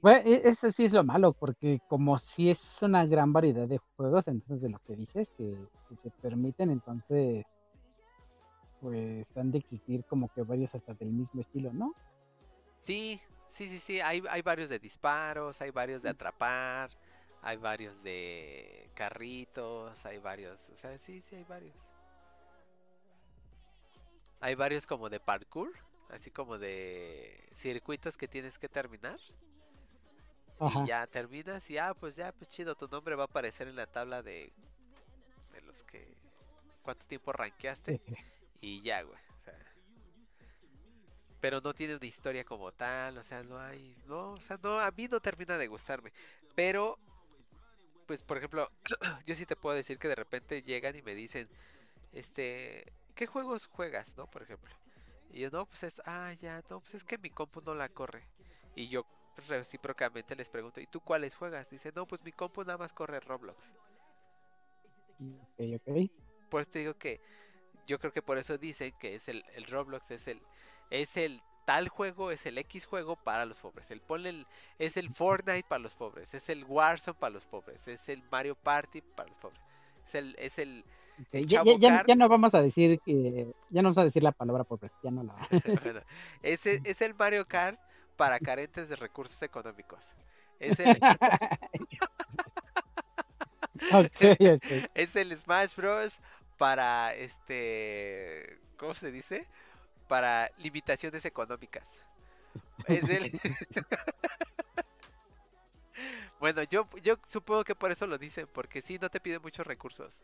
Bueno, 0.00 0.22
e- 0.30 0.48
eso 0.48 0.72
sí 0.72 0.84
es 0.84 0.94
lo 0.94 1.04
malo, 1.04 1.32
porque 1.34 1.80
como 1.88 2.18
si 2.18 2.50
es 2.50 2.82
una 2.82 3.04
gran 3.04 3.32
variedad 3.34 3.68
de 3.68 3.78
juegos, 3.96 4.28
entonces 4.28 4.62
de 4.62 4.70
lo 4.70 4.78
que 4.78 4.94
dices, 4.96 5.30
que, 5.36 5.58
que 5.88 5.96
se 5.96 6.10
permiten, 6.10 6.70
entonces, 6.70 7.58
pues 8.80 9.26
han 9.36 9.50
de 9.50 9.58
existir 9.58 10.04
como 10.04 10.28
que 10.32 10.42
varios 10.42 10.74
hasta 10.74 10.94
del 10.94 11.10
mismo 11.10 11.40
estilo, 11.40 11.72
¿no? 11.72 11.94
Sí, 12.76 13.20
sí, 13.46 13.68
sí, 13.68 13.78
sí. 13.78 14.00
Hay, 14.00 14.22
hay 14.30 14.42
varios 14.42 14.68
de 14.68 14.78
disparos, 14.78 15.60
hay 15.60 15.70
varios 15.70 16.02
de 16.02 16.10
atrapar, 16.10 16.90
hay 17.42 17.56
varios 17.56 18.02
de 18.02 18.90
carritos, 18.94 20.04
hay 20.06 20.18
varios. 20.18 20.68
O 20.70 20.76
sea, 20.76 20.96
sí, 20.98 21.20
sí, 21.22 21.36
hay 21.36 21.44
varios. 21.44 21.76
Hay 24.40 24.54
varios 24.54 24.86
como 24.86 25.08
de 25.08 25.18
parkour, 25.18 25.72
así 26.10 26.30
como 26.30 26.58
de 26.58 27.48
circuitos 27.54 28.16
que 28.16 28.28
tienes 28.28 28.58
que 28.58 28.68
terminar. 28.68 29.18
Ajá. 30.60 30.84
Y 30.84 30.88
ya 30.88 31.06
terminas 31.06 31.68
y 31.70 31.78
ah, 31.78 31.94
pues 31.94 32.16
ya, 32.16 32.32
pues 32.32 32.48
chido, 32.48 32.74
tu 32.74 32.88
nombre 32.88 33.14
va 33.14 33.24
a 33.24 33.26
aparecer 33.26 33.68
en 33.68 33.76
la 33.76 33.86
tabla 33.86 34.22
de, 34.22 34.52
de 35.52 35.60
los 35.62 35.84
que... 35.84 36.16
¿Cuánto 36.82 37.06
tiempo 37.06 37.32
rankeaste? 37.32 38.00
Y 38.60 38.82
ya, 38.82 39.02
güey. 39.02 39.18
O 39.18 39.44
sea, 39.44 39.54
pero 41.40 41.60
no 41.60 41.74
tiene 41.74 41.94
una 41.94 42.06
historia 42.06 42.44
como 42.44 42.72
tal, 42.72 43.18
o 43.18 43.22
sea, 43.22 43.42
no 43.42 43.58
hay, 43.58 43.96
no, 44.06 44.32
o 44.32 44.40
sea, 44.40 44.58
no, 44.62 44.80
a 44.80 44.90
mí 44.90 45.06
no 45.08 45.20
termina 45.20 45.56
de 45.56 45.68
gustarme. 45.68 46.12
Pero, 46.54 46.98
pues, 48.06 48.22
por 48.22 48.38
ejemplo, 48.38 48.70
yo 49.26 49.34
sí 49.34 49.46
te 49.46 49.56
puedo 49.56 49.76
decir 49.76 49.98
que 49.98 50.08
de 50.08 50.16
repente 50.16 50.62
llegan 50.62 50.96
y 50.96 51.02
me 51.02 51.14
dicen, 51.14 51.48
este, 52.12 52.92
¿qué 53.14 53.26
juegos 53.26 53.66
juegas, 53.66 54.16
no? 54.16 54.26
Por 54.26 54.42
ejemplo. 54.42 54.74
Y 55.32 55.40
yo, 55.40 55.50
no, 55.50 55.66
pues 55.66 55.84
es, 55.84 56.02
ah, 56.06 56.32
ya, 56.40 56.62
no, 56.70 56.80
pues 56.80 56.94
es 56.94 57.04
que 57.04 57.18
mi 57.18 57.30
compu 57.30 57.60
no 57.60 57.74
la 57.74 57.88
corre. 57.88 58.24
Y 58.74 58.88
yo 58.88 59.04
pues, 59.36 59.48
recíprocamente 59.48 60.34
les 60.34 60.50
pregunto, 60.50 60.80
¿y 60.80 60.86
tú 60.86 61.00
cuáles 61.00 61.36
juegas? 61.36 61.70
Dice, 61.70 61.92
no, 61.94 62.06
pues 62.06 62.24
mi 62.24 62.32
compu 62.32 62.64
nada 62.64 62.78
más 62.78 62.92
corre 62.92 63.20
Roblox. 63.20 63.72
Ok, 65.20 65.80
ok. 65.86 66.10
Por 66.48 66.62
eso 66.62 66.70
te 66.70 66.78
digo 66.80 66.94
que 66.94 67.20
yo 67.88 67.98
creo 67.98 68.12
que 68.12 68.22
por 68.22 68.38
eso 68.38 68.58
dicen 68.58 68.92
que 69.00 69.16
es 69.16 69.28
el, 69.28 69.44
el 69.54 69.64
Roblox 69.66 70.10
es 70.12 70.28
el 70.28 70.40
es 70.90 71.16
el 71.16 71.42
tal 71.64 71.88
juego, 71.88 72.30
es 72.30 72.46
el 72.46 72.56
X 72.58 72.86
juego 72.86 73.16
para 73.16 73.44
los 73.44 73.58
pobres. 73.60 73.90
El 73.90 74.00
ponle 74.00 74.30
el- 74.30 74.46
es 74.78 74.96
el 74.96 75.10
Fortnite 75.12 75.64
para 75.68 75.80
los 75.80 75.94
pobres, 75.94 76.32
es 76.34 76.48
el 76.48 76.64
Warzone 76.64 77.18
para 77.18 77.34
los 77.34 77.46
pobres, 77.46 77.88
es 77.88 78.08
el 78.08 78.22
Mario 78.30 78.54
Party 78.54 79.02
para 79.02 79.28
los 79.28 79.38
pobres. 79.38 79.60
Es 80.06 80.14
el 80.14 80.36
es 80.38 80.58
el 80.58 80.84
Ok, 81.20 81.28
Ya, 81.46 81.62
ya, 81.64 82.04
ya, 82.06 82.14
no 82.14 82.28
vamos 82.28 82.54
a 82.54 82.62
decir 82.62 83.00
que, 83.04 83.52
ya 83.70 83.82
no 83.82 83.88
vamos 83.88 83.98
a 83.98 84.04
decir 84.04 84.22
la 84.22 84.30
palabra 84.32 84.62
pobre, 84.64 84.90
ya 85.02 85.10
no 85.10 85.24
la. 85.24 85.34
bueno, 85.82 86.00
ese 86.42 86.80
es 86.84 87.02
el 87.02 87.14
Mario 87.14 87.44
Kart 87.46 87.78
para 88.16 88.38
carentes 88.38 88.88
de 88.88 88.94
recursos 88.96 89.42
económicos. 89.42 90.14
Es 90.60 90.78
el 90.80 90.96
es 94.94 95.16
el 95.16 95.36
Smash 95.36 95.74
Bros 95.76 96.20
para 96.58 97.14
este 97.14 98.58
¿cómo 98.78 98.94
se 98.94 99.12
dice? 99.12 99.46
Para 100.08 100.50
limitaciones 100.58 101.24
económicas. 101.24 101.84
Es 102.88 103.08
el 103.08 103.32
Bueno, 106.40 106.62
yo 106.64 106.88
yo 107.02 107.16
supongo 107.28 107.64
que 107.64 107.74
por 107.74 107.90
eso 107.90 108.06
lo 108.06 108.18
dicen, 108.18 108.46
porque 108.52 108.80
sí 108.82 108.98
no 108.98 109.08
te 109.10 109.20
piden 109.20 109.42
muchos 109.42 109.66
recursos. 109.66 110.20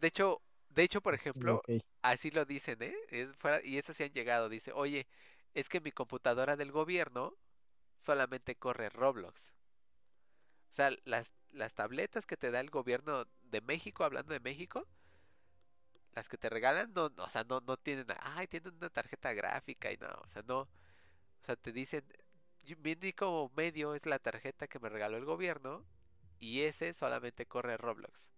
De 0.00 0.08
hecho, 0.08 0.40
de 0.70 0.82
hecho, 0.82 1.00
por 1.00 1.14
ejemplo, 1.14 1.62
así 2.02 2.30
lo 2.30 2.44
dicen, 2.44 2.82
¿eh? 2.82 2.94
Es 3.10 3.34
fuera- 3.36 3.60
y 3.64 3.78
eso 3.78 3.92
sí 3.92 4.02
han 4.04 4.12
llegado, 4.12 4.48
dice, 4.48 4.72
"Oye, 4.72 5.06
es 5.54 5.68
que 5.68 5.80
mi 5.80 5.92
computadora 5.92 6.56
del 6.56 6.72
gobierno 6.72 7.34
solamente 7.98 8.56
corre 8.56 8.90
Roblox." 8.90 9.52
O 10.70 10.74
sea, 10.76 10.90
las, 11.04 11.32
las 11.56 11.74
tabletas 11.74 12.26
que 12.26 12.36
te 12.36 12.50
da 12.50 12.60
el 12.60 12.70
gobierno 12.70 13.26
de 13.44 13.60
México, 13.62 14.04
hablando 14.04 14.32
de 14.34 14.40
México, 14.40 14.86
las 16.14 16.28
que 16.28 16.38
te 16.38 16.48
regalan, 16.48 16.92
no, 16.94 17.10
o 17.18 17.28
sea, 17.28 17.44
no, 17.44 17.60
no 17.60 17.76
tienen, 17.76 18.06
ay, 18.20 18.46
tienen 18.46 18.74
una 18.76 18.90
tarjeta 18.90 19.32
gráfica 19.34 19.92
y 19.92 19.96
no, 19.98 20.08
o 20.24 20.28
sea, 20.28 20.42
no, 20.46 20.60
o 20.62 20.68
sea, 21.44 21.56
te 21.56 21.72
dicen, 21.72 22.04
"Yo- 22.64 22.76
mi 22.78 22.92
único 22.92 23.52
medio 23.56 23.94
es 23.94 24.06
la 24.06 24.18
tarjeta 24.18 24.68
que 24.68 24.80
me 24.80 24.88
regaló 24.90 25.16
el 25.18 25.24
gobierno 25.26 25.84
y 26.40 26.62
ese 26.62 26.94
solamente 26.94 27.46
corre 27.46 27.76
Roblox. 27.78 28.30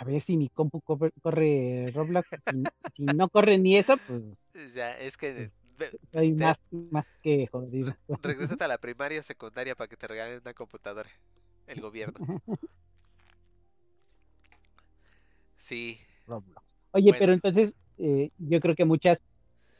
A 0.00 0.04
ver 0.04 0.20
si 0.20 0.36
mi 0.36 0.48
compu 0.48 0.80
corre, 0.80 1.10
corre 1.22 1.90
Roblox. 1.94 2.28
Si, 2.48 2.58
si 2.94 3.04
no 3.06 3.28
corre 3.28 3.58
ni 3.58 3.76
eso, 3.76 3.96
pues 4.06 4.38
O 4.54 4.68
sea, 4.72 4.98
es 5.00 5.16
que 5.16 5.32
Pues, 5.34 5.54
soy 6.12 6.34
te- 6.34 6.44
más, 6.44 6.58
más 6.70 7.06
que 7.22 7.46
jodido. 7.46 7.96
regrésate 8.22 8.64
a 8.64 8.68
la 8.68 8.78
primaria 8.78 9.20
o 9.20 9.22
secundaria 9.22 9.74
para 9.74 9.88
que 9.88 9.96
te 9.96 10.06
regalen 10.06 10.40
una 10.40 10.54
computadora, 10.54 11.10
el 11.66 11.80
gobierno. 11.80 12.40
Sí. 15.58 15.98
Roblox. 16.26 16.74
Oye, 16.92 17.14
pero 17.18 17.32
entonces 17.32 17.74
eh, 17.98 18.30
yo 18.38 18.60
creo 18.60 18.74
que 18.74 18.84
muchas 18.84 19.22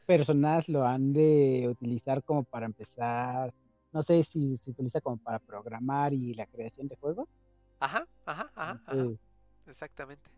personas 0.06 0.68
lo 0.68 0.86
han 0.86 1.12
de 1.12 1.66
utilizar 1.70 2.22
como 2.22 2.44
para 2.44 2.66
empezar, 2.66 3.52
no 3.92 4.02
sé 4.02 4.22
si 4.24 4.56
se 4.56 4.70
utiliza 4.70 5.00
como 5.00 5.18
para 5.18 5.38
programar 5.38 6.12
y 6.12 6.34
la 6.34 6.46
creación 6.46 6.88
de 6.88 6.96
juegos. 6.96 7.28
Ajá, 7.80 8.06
ajá, 8.24 8.50
ajá, 8.54 8.82
Exactamente. 9.66 10.30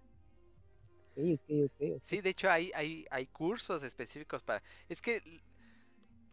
Sí, 2.02 2.20
de 2.20 2.30
hecho 2.30 2.50
hay, 2.50 2.70
hay, 2.74 3.06
hay 3.10 3.26
cursos 3.26 3.82
específicos 3.82 4.42
para... 4.42 4.62
Es 4.88 5.02
que 5.02 5.22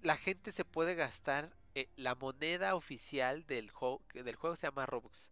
la 0.02 0.18
gente 0.18 0.52
se 0.52 0.66
puede 0.66 0.95
gastar 0.95 1.56
eh, 1.76 1.89
la 1.95 2.16
moneda 2.16 2.76
oficial 2.76 3.45
del 3.45 3.72
juego, 3.72 4.02
del 4.14 4.36
juego 4.36 4.56
se 4.56 4.68
llama 4.68 4.86
Robux. 4.86 5.30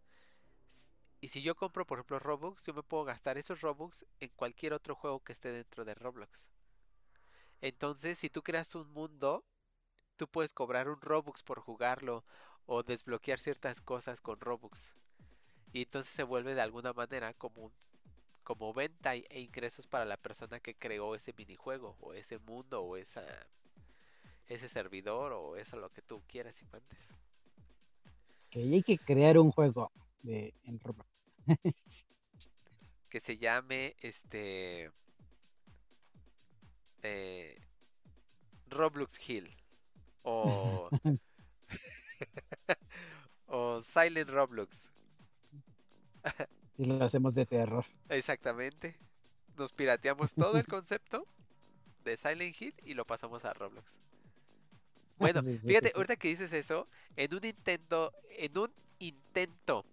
Y 1.20 1.28
si 1.28 1.42
yo 1.42 1.54
compro, 1.56 1.86
por 1.86 1.98
ejemplo, 1.98 2.18
Robux, 2.18 2.62
yo 2.62 2.74
me 2.74 2.82
puedo 2.82 3.04
gastar 3.04 3.38
esos 3.38 3.60
Robux 3.62 4.04
en 4.20 4.28
cualquier 4.36 4.72
otro 4.72 4.94
juego 4.94 5.20
que 5.20 5.32
esté 5.32 5.50
dentro 5.50 5.84
de 5.84 5.94
Roblox. 5.94 6.48
Entonces, 7.60 8.18
si 8.18 8.28
tú 8.28 8.42
creas 8.42 8.74
un 8.74 8.88
mundo, 8.92 9.44
tú 10.16 10.28
puedes 10.28 10.52
cobrar 10.52 10.88
un 10.88 11.00
Robux 11.00 11.42
por 11.42 11.60
jugarlo 11.60 12.24
o 12.66 12.82
desbloquear 12.82 13.40
ciertas 13.40 13.80
cosas 13.80 14.20
con 14.20 14.40
Robux. 14.40 14.90
Y 15.72 15.82
entonces 15.82 16.12
se 16.12 16.22
vuelve 16.22 16.54
de 16.54 16.60
alguna 16.60 16.92
manera 16.92 17.34
como 17.34 17.72
como 18.44 18.72
venta 18.72 19.16
e 19.16 19.40
ingresos 19.40 19.88
para 19.88 20.04
la 20.04 20.16
persona 20.16 20.60
que 20.60 20.76
creó 20.76 21.16
ese 21.16 21.32
minijuego 21.36 21.96
o 21.98 22.14
ese 22.14 22.38
mundo 22.38 22.80
o 22.80 22.96
esa 22.96 23.24
ese 24.48 24.68
servidor 24.68 25.32
o 25.32 25.56
eso 25.56 25.76
lo 25.76 25.90
que 25.90 26.02
tú 26.02 26.22
quieras 26.26 26.60
y 26.62 26.66
mandes. 26.66 27.08
Que 28.50 28.60
hay 28.60 28.82
que 28.82 28.98
crear 28.98 29.38
un 29.38 29.50
juego 29.50 29.90
de 30.22 30.54
en 30.64 30.80
Roblox. 30.80 31.08
que 33.08 33.20
se 33.20 33.38
llame 33.38 33.96
este 34.00 34.90
eh, 37.02 37.60
Roblox 38.68 39.28
Hill 39.28 39.54
o 40.22 40.90
o 43.46 43.82
Silent 43.82 44.30
Roblox. 44.30 44.90
y 46.76 46.84
lo 46.84 47.02
hacemos 47.04 47.34
de 47.34 47.46
terror. 47.46 47.84
Exactamente. 48.08 48.96
Nos 49.56 49.72
pirateamos 49.72 50.34
todo 50.34 50.58
el 50.58 50.66
concepto 50.66 51.26
de 52.04 52.16
Silent 52.16 52.60
Hill 52.60 52.74
y 52.84 52.94
lo 52.94 53.04
pasamos 53.04 53.44
a 53.44 53.54
Roblox. 53.54 53.96
Bueno, 55.18 55.42
fíjate, 55.66 55.92
ahorita 55.94 56.16
que 56.16 56.28
dices 56.28 56.52
eso, 56.52 56.88
en 57.16 57.34
un 57.34 57.44
intento, 57.44 58.12
en 58.30 58.58
un 58.58 58.72
intento 58.98 59.84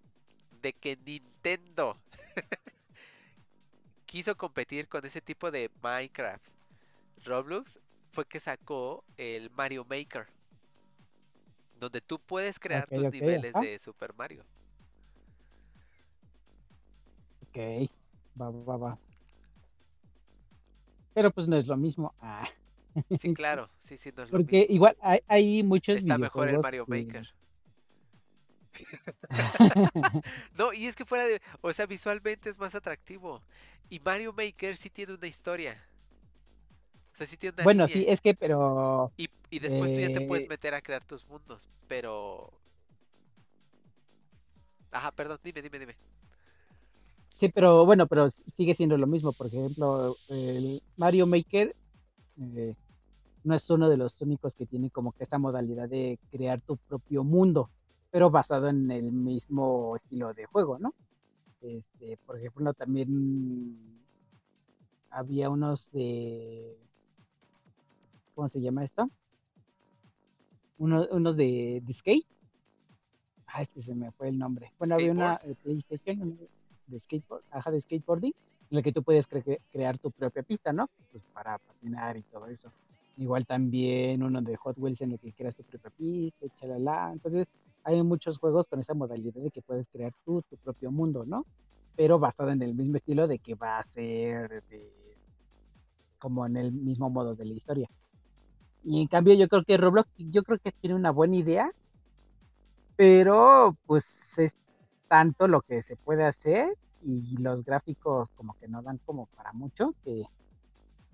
de 0.62 0.72
que 0.72 0.96
Nintendo 0.96 1.98
quiso 4.06 4.36
competir 4.36 4.88
con 4.88 5.04
ese 5.04 5.20
tipo 5.20 5.50
de 5.50 5.70
Minecraft, 5.82 6.46
Roblox 7.24 7.78
fue 8.12 8.26
que 8.26 8.40
sacó 8.40 9.04
el 9.16 9.50
Mario 9.50 9.84
Maker, 9.84 10.26
donde 11.78 12.00
tú 12.00 12.18
puedes 12.18 12.58
crear 12.58 12.88
tus 12.88 13.10
niveles 13.10 13.52
de 13.54 13.78
Super 13.78 14.14
Mario. 14.14 14.44
Ok, 17.48 17.90
va, 18.40 18.50
va, 18.50 18.76
va. 18.76 18.98
Pero 21.14 21.30
pues 21.30 21.46
no 21.46 21.56
es 21.56 21.66
lo 21.66 21.76
mismo. 21.76 22.12
Ah. 22.20 22.48
Sí, 23.18 23.32
claro, 23.34 23.70
sí, 23.78 23.96
sí, 23.96 24.12
no 24.16 24.22
es 24.22 24.30
Porque 24.30 24.56
lo 24.56 24.62
mismo. 24.62 24.74
igual 24.74 24.96
hay, 25.00 25.20
hay 25.26 25.62
muchos 25.62 25.98
Está 25.98 26.18
mejor 26.18 26.48
el 26.48 26.58
Mario 26.58 26.84
Maker. 26.88 27.28
no, 30.58 30.72
y 30.72 30.86
es 30.86 30.96
que 30.96 31.04
fuera 31.04 31.24
de, 31.26 31.40
o 31.60 31.72
sea, 31.72 31.86
visualmente 31.86 32.50
es 32.50 32.58
más 32.58 32.74
atractivo. 32.74 33.42
Y 33.90 34.00
Mario 34.00 34.32
Maker 34.32 34.76
sí 34.76 34.90
tiene 34.90 35.14
una 35.14 35.26
historia. 35.26 35.82
O 37.12 37.16
sea, 37.16 37.26
sí 37.26 37.36
tiene 37.36 37.54
una 37.54 37.64
Bueno, 37.64 37.88
sí, 37.88 38.04
es 38.08 38.20
que, 38.20 38.34
pero... 38.34 39.12
Y, 39.16 39.28
y 39.50 39.60
después 39.60 39.92
tú 39.92 40.00
ya 40.00 40.12
te 40.12 40.22
puedes 40.22 40.46
eh, 40.46 40.48
meter 40.48 40.74
a 40.74 40.80
crear 40.80 41.04
tus 41.04 41.26
mundos, 41.28 41.68
pero... 41.86 42.52
Ajá, 44.90 45.12
perdón, 45.12 45.38
dime, 45.42 45.62
dime, 45.62 45.78
dime. 45.78 45.96
Sí, 47.38 47.48
pero 47.48 47.84
bueno, 47.84 48.06
pero 48.06 48.28
sigue 48.30 48.74
siendo 48.74 48.96
lo 48.96 49.06
mismo. 49.06 49.32
Por 49.32 49.48
ejemplo, 49.48 50.16
el 50.28 50.82
Mario 50.96 51.26
Maker 51.26 51.74
eh, 52.40 52.74
no 53.44 53.54
es 53.54 53.70
uno 53.70 53.88
de 53.88 53.96
los 53.96 54.20
únicos 54.22 54.56
que 54.56 54.66
tiene 54.66 54.90
como 54.90 55.12
que 55.12 55.22
esta 55.22 55.38
modalidad 55.38 55.88
de 55.88 56.18
crear 56.30 56.60
tu 56.60 56.76
propio 56.76 57.22
mundo, 57.22 57.70
pero 58.10 58.30
basado 58.30 58.68
en 58.68 58.90
el 58.90 59.12
mismo 59.12 59.94
estilo 59.96 60.34
de 60.34 60.46
juego, 60.46 60.78
¿no? 60.78 60.94
Este, 61.60 62.18
por 62.26 62.38
ejemplo, 62.38 62.72
también 62.74 64.02
había 65.10 65.48
unos 65.48 65.90
de 65.92 66.76
¿cómo 68.34 68.48
se 68.48 68.60
llama 68.60 68.84
esto? 68.84 69.08
unos 70.76 71.36
de, 71.36 71.80
de 71.84 71.92
skate. 71.92 72.26
Ah, 73.46 73.62
es 73.62 73.72
que 73.72 73.80
se 73.80 73.94
me 73.94 74.10
fue 74.10 74.28
el 74.28 74.38
nombre. 74.38 74.72
Bueno, 74.78 74.96
había 74.96 75.12
una 75.12 75.40
eh, 75.44 75.54
PlayStation, 75.62 76.36
de 76.86 77.00
skateboard, 77.00 77.44
ajá, 77.50 77.70
de 77.70 77.80
skateboarding, 77.80 78.34
en 78.70 78.76
la 78.76 78.82
que 78.82 78.92
tú 78.92 79.02
puedes 79.02 79.28
crear 79.28 79.98
tu 79.98 80.10
propia 80.10 80.42
pista, 80.42 80.72
¿no? 80.72 80.90
Pues 81.12 81.22
para 81.32 81.58
patinar 81.58 82.16
y 82.16 82.22
todo 82.22 82.46
eso. 82.46 82.72
Igual 83.16 83.46
también 83.46 84.22
uno 84.22 84.42
de 84.42 84.56
Hot 84.56 84.76
Wheels 84.78 85.00
en 85.02 85.12
el 85.12 85.18
que 85.20 85.32
creas 85.32 85.54
tu 85.54 85.62
propia 85.62 85.90
pista, 85.90 86.46
chalala. 86.56 87.10
Entonces, 87.12 87.46
hay 87.84 88.02
muchos 88.02 88.38
juegos 88.38 88.66
con 88.66 88.80
esa 88.80 88.94
modalidad 88.94 89.40
de 89.40 89.50
que 89.50 89.62
puedes 89.62 89.88
crear 89.88 90.12
tú 90.24 90.42
tu 90.42 90.56
propio 90.56 90.90
mundo, 90.90 91.24
¿no? 91.24 91.44
Pero 91.96 92.18
basado 92.18 92.50
en 92.50 92.62
el 92.62 92.74
mismo 92.74 92.96
estilo 92.96 93.28
de 93.28 93.38
que 93.38 93.54
va 93.54 93.78
a 93.78 93.82
ser 93.82 94.64
como 96.18 96.46
en 96.46 96.56
el 96.56 96.72
mismo 96.72 97.10
modo 97.10 97.34
de 97.34 97.44
la 97.44 97.52
historia. 97.52 97.88
Y 98.82 99.00
en 99.00 99.08
cambio 99.08 99.34
yo 99.34 99.48
creo 99.48 99.62
que 99.64 99.76
Roblox, 99.76 100.12
yo 100.16 100.42
creo 100.42 100.58
que 100.58 100.72
tiene 100.72 100.96
una 100.96 101.10
buena 101.10 101.36
idea, 101.36 101.70
pero 102.96 103.76
pues 103.86 104.38
es 104.38 104.56
tanto 105.08 105.48
lo 105.48 105.60
que 105.60 105.82
se 105.82 105.96
puede 105.96 106.24
hacer 106.24 106.74
y 107.00 107.36
los 107.38 107.64
gráficos 107.64 108.30
como 108.30 108.54
que 108.54 108.68
no 108.68 108.82
dan 108.82 108.98
como 109.04 109.26
para 109.36 109.52
mucho, 109.52 109.94
que 110.04 110.24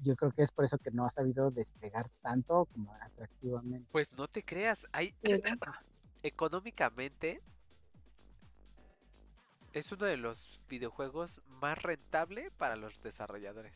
yo 0.02 0.16
creo 0.16 0.32
que 0.32 0.42
es 0.42 0.52
por 0.52 0.64
eso 0.64 0.78
que 0.78 0.90
no 0.90 1.06
ha 1.06 1.10
sabido 1.10 1.50
despegar 1.50 2.08
tanto 2.22 2.66
como 2.72 2.94
atractivamente. 2.94 3.88
Pues 3.92 4.12
no 4.12 4.28
te 4.28 4.44
creas, 4.44 4.86
hay 4.92 5.14
económicamente 6.22 7.40
es 9.72 9.92
uno 9.92 10.06
de 10.06 10.16
los 10.16 10.60
videojuegos 10.68 11.42
más 11.46 11.80
rentable 11.80 12.50
para 12.52 12.76
los 12.76 13.00
desarrolladores. 13.02 13.74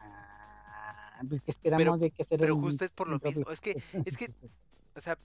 Ah, 0.00 1.20
pues 1.28 1.40
que 1.42 1.50
esperamos 1.50 2.00
de 2.00 2.10
que 2.10 2.22
hacer 2.22 2.38
Pero 2.38 2.56
justo 2.56 2.84
es 2.84 2.92
por 2.92 3.08
lo 3.08 3.18
mismo, 3.18 3.50
es 3.50 3.60
que 3.60 3.82
es 4.04 4.16
que 4.16 4.32
o 4.98 5.00
sea, 5.00 5.16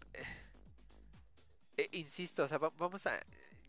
eh, 1.78 1.90
insisto, 1.94 2.44
o 2.44 2.48
sea, 2.48 2.60
vamos 2.60 3.08
a. 3.08 3.20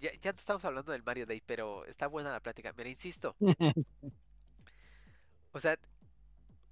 Ya, 0.01 0.11
ya 0.21 0.31
estamos 0.31 0.63
hablando 0.67 0.93
del 0.93 1.03
Mario 1.03 1.25
Day, 1.25 1.43
pero 1.47 1.87
está 1.87 2.09
buena 2.09 2.31
la 2.31 2.41
plática. 2.41 2.75
Mira, 2.77 2.91
insisto. 2.91 3.35
o 5.55 5.61
sea, 5.61 5.79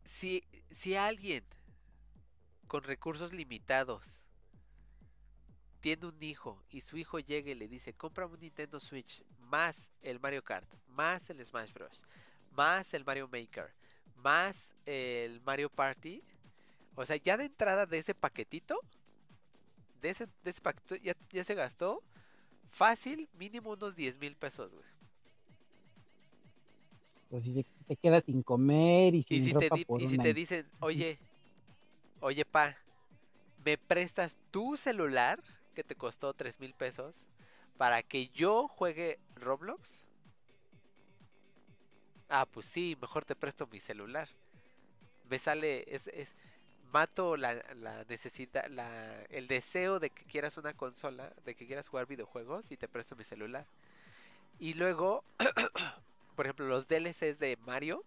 si, 0.05 0.45
si 0.73 0.97
alguien 0.97 1.45
con 2.67 2.83
recursos 2.83 3.33
limitados 3.33 4.21
tiene 5.81 6.07
un 6.07 6.21
hijo 6.21 6.63
y 6.69 6.81
su 6.81 6.97
hijo 6.97 7.21
llega 7.21 7.51
y 7.51 7.55
le 7.55 7.69
dice, 7.69 7.95
compra 7.95 8.27
un 8.27 8.41
Nintendo 8.41 8.81
Switch 8.81 9.23
más 9.39 9.93
el 10.03 10.19
Mario 10.19 10.43
Kart, 10.43 10.69
más 10.89 11.31
el 11.31 11.45
Smash 11.47 11.73
Bros, 11.73 12.05
más 12.51 12.93
el 12.93 13.05
Mario 13.05 13.29
Maker, 13.29 13.73
más 14.17 14.75
el 14.85 15.41
Mario 15.43 15.71
Party, 15.71 16.25
o 16.97 17.07
sea, 17.07 17.17
ya 17.17 17.37
de 17.37 17.45
entrada 17.45 17.87
de 17.87 17.99
ese 17.99 18.17
paquetito, 18.17 18.81
de 20.01 20.11
ese, 20.11 20.27
de 20.43 20.53
pacto 20.55 20.97
ya, 20.97 21.15
se 21.45 21.55
gastó 21.55 22.03
fácil, 22.69 23.29
mínimo 23.35 23.71
unos 23.71 23.95
10 23.95 24.19
mil 24.19 24.35
pesos, 24.35 24.75
güey. 24.75 24.92
Pues 27.33 27.45
si 27.45 27.65
te 27.89 27.97
quedas 27.97 28.25
sin 28.27 28.43
comer 28.43 29.15
y 29.15 29.23
sin 29.23 29.39
y 29.39 29.41
si 29.41 29.55
te, 29.55 29.71
y 29.99 30.07
si 30.07 30.19
te 30.19 30.35
dicen, 30.35 30.69
oye, 30.81 31.19
oye, 32.21 32.45
pa, 32.45 32.77
¿me 33.65 33.79
prestas 33.79 34.37
tu 34.51 34.77
celular 34.77 35.43
que 35.75 35.83
te 35.83 35.95
costó 35.95 36.35
3 36.35 36.61
mil 36.61 36.75
pesos 36.75 37.17
para 37.79 38.03
que 38.03 38.29
yo 38.29 38.69
juegue 38.69 39.19
Roblox? 39.35 40.05
Ah, 42.29 42.45
pues 42.45 42.67
sí, 42.67 42.99
mejor 43.01 43.25
te 43.25 43.35
presto 43.35 43.67
mi 43.67 43.81
celular. 43.81 44.29
Me 45.31 45.39
sale, 45.39 45.87
es, 45.87 46.09
es, 46.09 46.35
mato 46.93 47.39
la, 47.39 47.55
la 47.77 48.05
necesidad, 48.11 48.67
la, 48.69 49.23
el 49.31 49.49
deseo 49.49 50.01
de 50.01 50.11
que 50.11 50.25
quieras 50.25 50.59
una 50.59 50.75
consola, 50.75 51.33
de 51.47 51.55
que 51.55 51.67
quieras 51.67 51.89
jugar 51.89 52.05
videojuegos 52.05 52.71
y 52.71 52.77
te 52.77 52.89
presto 52.89 53.17
mi 53.17 53.25
celular. 53.25 53.65
Y 54.59 54.75
luego, 54.75 55.25
por 56.35 56.47
ejemplo, 56.47 56.67
los 56.67 56.87
DLCs 56.87 57.39
de 57.39 57.57
Mario 57.67 58.05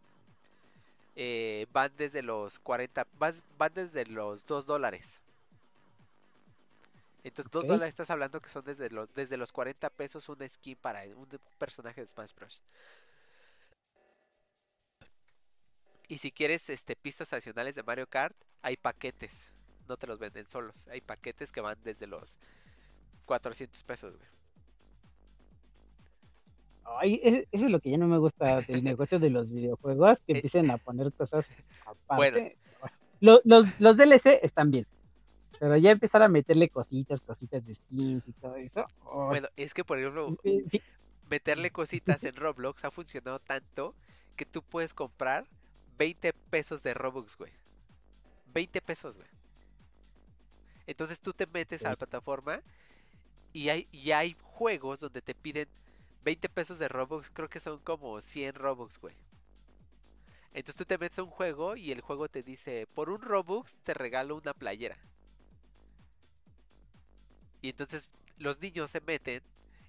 eh, 1.16 1.68
van 1.72 1.92
desde 1.98 2.22
los 2.22 2.60
40, 2.60 3.08
van, 3.18 3.74
desde 3.74 4.06
los 4.06 4.46
2 4.46 4.66
dólares. 4.66 5.22
Entonces, 7.24 7.52
dos 7.52 7.66
dólares 7.66 7.90
estás 7.90 8.12
hablando 8.12 8.40
que 8.40 8.50
son 8.50 8.64
desde 8.64 8.92
los, 8.92 9.12
desde 9.16 9.36
los 9.36 9.52
40 9.52 9.90
pesos 9.90 10.30
una 10.30 10.48
skin 10.48 10.76
para 10.76 11.04
un 11.06 11.28
personaje 11.58 12.02
de 12.02 12.08
Smash 12.08 12.36
Bros. 12.36 12.62
Y 16.08 16.20
si 16.20 16.32
quieres 16.32 16.70
este, 16.70 16.96
pistas 16.96 17.34
adicionales 17.34 17.74
de 17.74 17.82
Mario 17.82 18.08
Kart, 18.08 18.36
hay 18.62 18.78
paquetes. 18.78 19.52
No 19.88 19.98
te 19.98 20.06
los 20.06 20.20
venden 20.20 20.48
solos. 20.48 20.88
Hay 20.90 21.02
paquetes 21.02 21.52
que 21.52 21.62
van 21.62 21.78
desde 21.84 22.06
los 22.06 22.38
400 23.26 23.84
pesos, 23.84 24.18
güey. 24.18 24.30
Ay, 26.86 27.20
eso 27.24 27.66
es 27.66 27.72
lo 27.72 27.80
que 27.80 27.90
ya 27.90 27.98
no 27.98 28.08
me 28.08 28.18
gusta 28.18 28.62
del 28.62 28.84
negocio 28.84 29.20
de 29.20 29.30
los 29.30 29.52
videojuegos, 29.52 30.22
que 30.22 30.34
eh, 30.34 30.36
empiecen 30.38 30.70
a 30.72 30.78
poner 30.78 31.12
cosas 31.14 31.52
aparte. 31.86 32.16
Bueno. 32.16 32.50
Los, 33.22 33.68
los, 33.80 33.98
DLC 33.98 34.40
están 34.44 34.72
bien, 34.72 34.86
pero 35.60 35.78
ya 35.78 35.90
empezar 35.90 36.22
a 36.22 36.28
meterle 36.28 36.70
cositas, 36.70 37.22
cositas 37.22 37.66
de 37.66 37.74
skins 37.74 38.28
y 38.28 38.34
todo 38.34 38.56
eso. 38.58 38.86
Bueno, 39.04 39.48
es 39.56 39.74
que 39.74 39.84
por 39.84 39.98
ejemplo, 39.98 40.38
meterle 41.30 41.72
cositas 41.72 42.24
en 42.24 42.36
Roblox 42.36 42.86
ha 42.86 42.92
funcionado 42.92 43.40
tanto 43.40 43.96
que 44.36 44.46
tú 44.46 44.62
puedes 44.62 44.94
comprar 44.94 45.48
20 45.98 46.34
pesos 46.50 46.84
de 46.84 46.94
Robux, 46.94 47.38
güey. 47.38 47.52
20 48.54 48.82
pesos, 48.82 49.18
güey. 49.18 49.30
Entonces 50.88 51.20
tú 51.20 51.34
te 51.34 51.48
metes 51.48 51.84
a 51.84 51.90
la 51.90 51.96
plataforma 51.96 52.62
y 53.54 53.70
hay, 53.70 53.88
y 53.92 54.12
hay 54.12 54.36
juegos 54.42 55.00
donde 55.00 55.22
te 55.22 55.34
piden 55.34 55.68
20 56.26 56.50
pesos 56.50 56.80
de 56.80 56.88
Robux, 56.88 57.30
creo 57.30 57.48
que 57.48 57.60
son 57.60 57.80
como 57.80 58.20
100 58.20 58.56
Robux, 58.56 59.00
güey. 59.00 59.16
Entonces 60.54 60.76
tú 60.76 60.86
te 60.86 60.98
metes 60.98 61.20
a 61.20 61.24
un 61.24 61.30
juego 61.30 61.76
y 61.76 61.92
el 61.92 62.02
juego 62.02 62.28
te 62.28 62.42
dice, 62.42 62.88
por 62.96 63.12
un 63.12 63.22
Robux 63.22 63.78
te 63.84 63.94
regalo 63.94 64.36
una 64.36 64.54
playera. 64.54 64.98
Y 67.62 67.70
entonces 67.70 68.10
los 68.40 68.60
niños 68.60 68.90
se 68.90 69.02
meten 69.02 69.44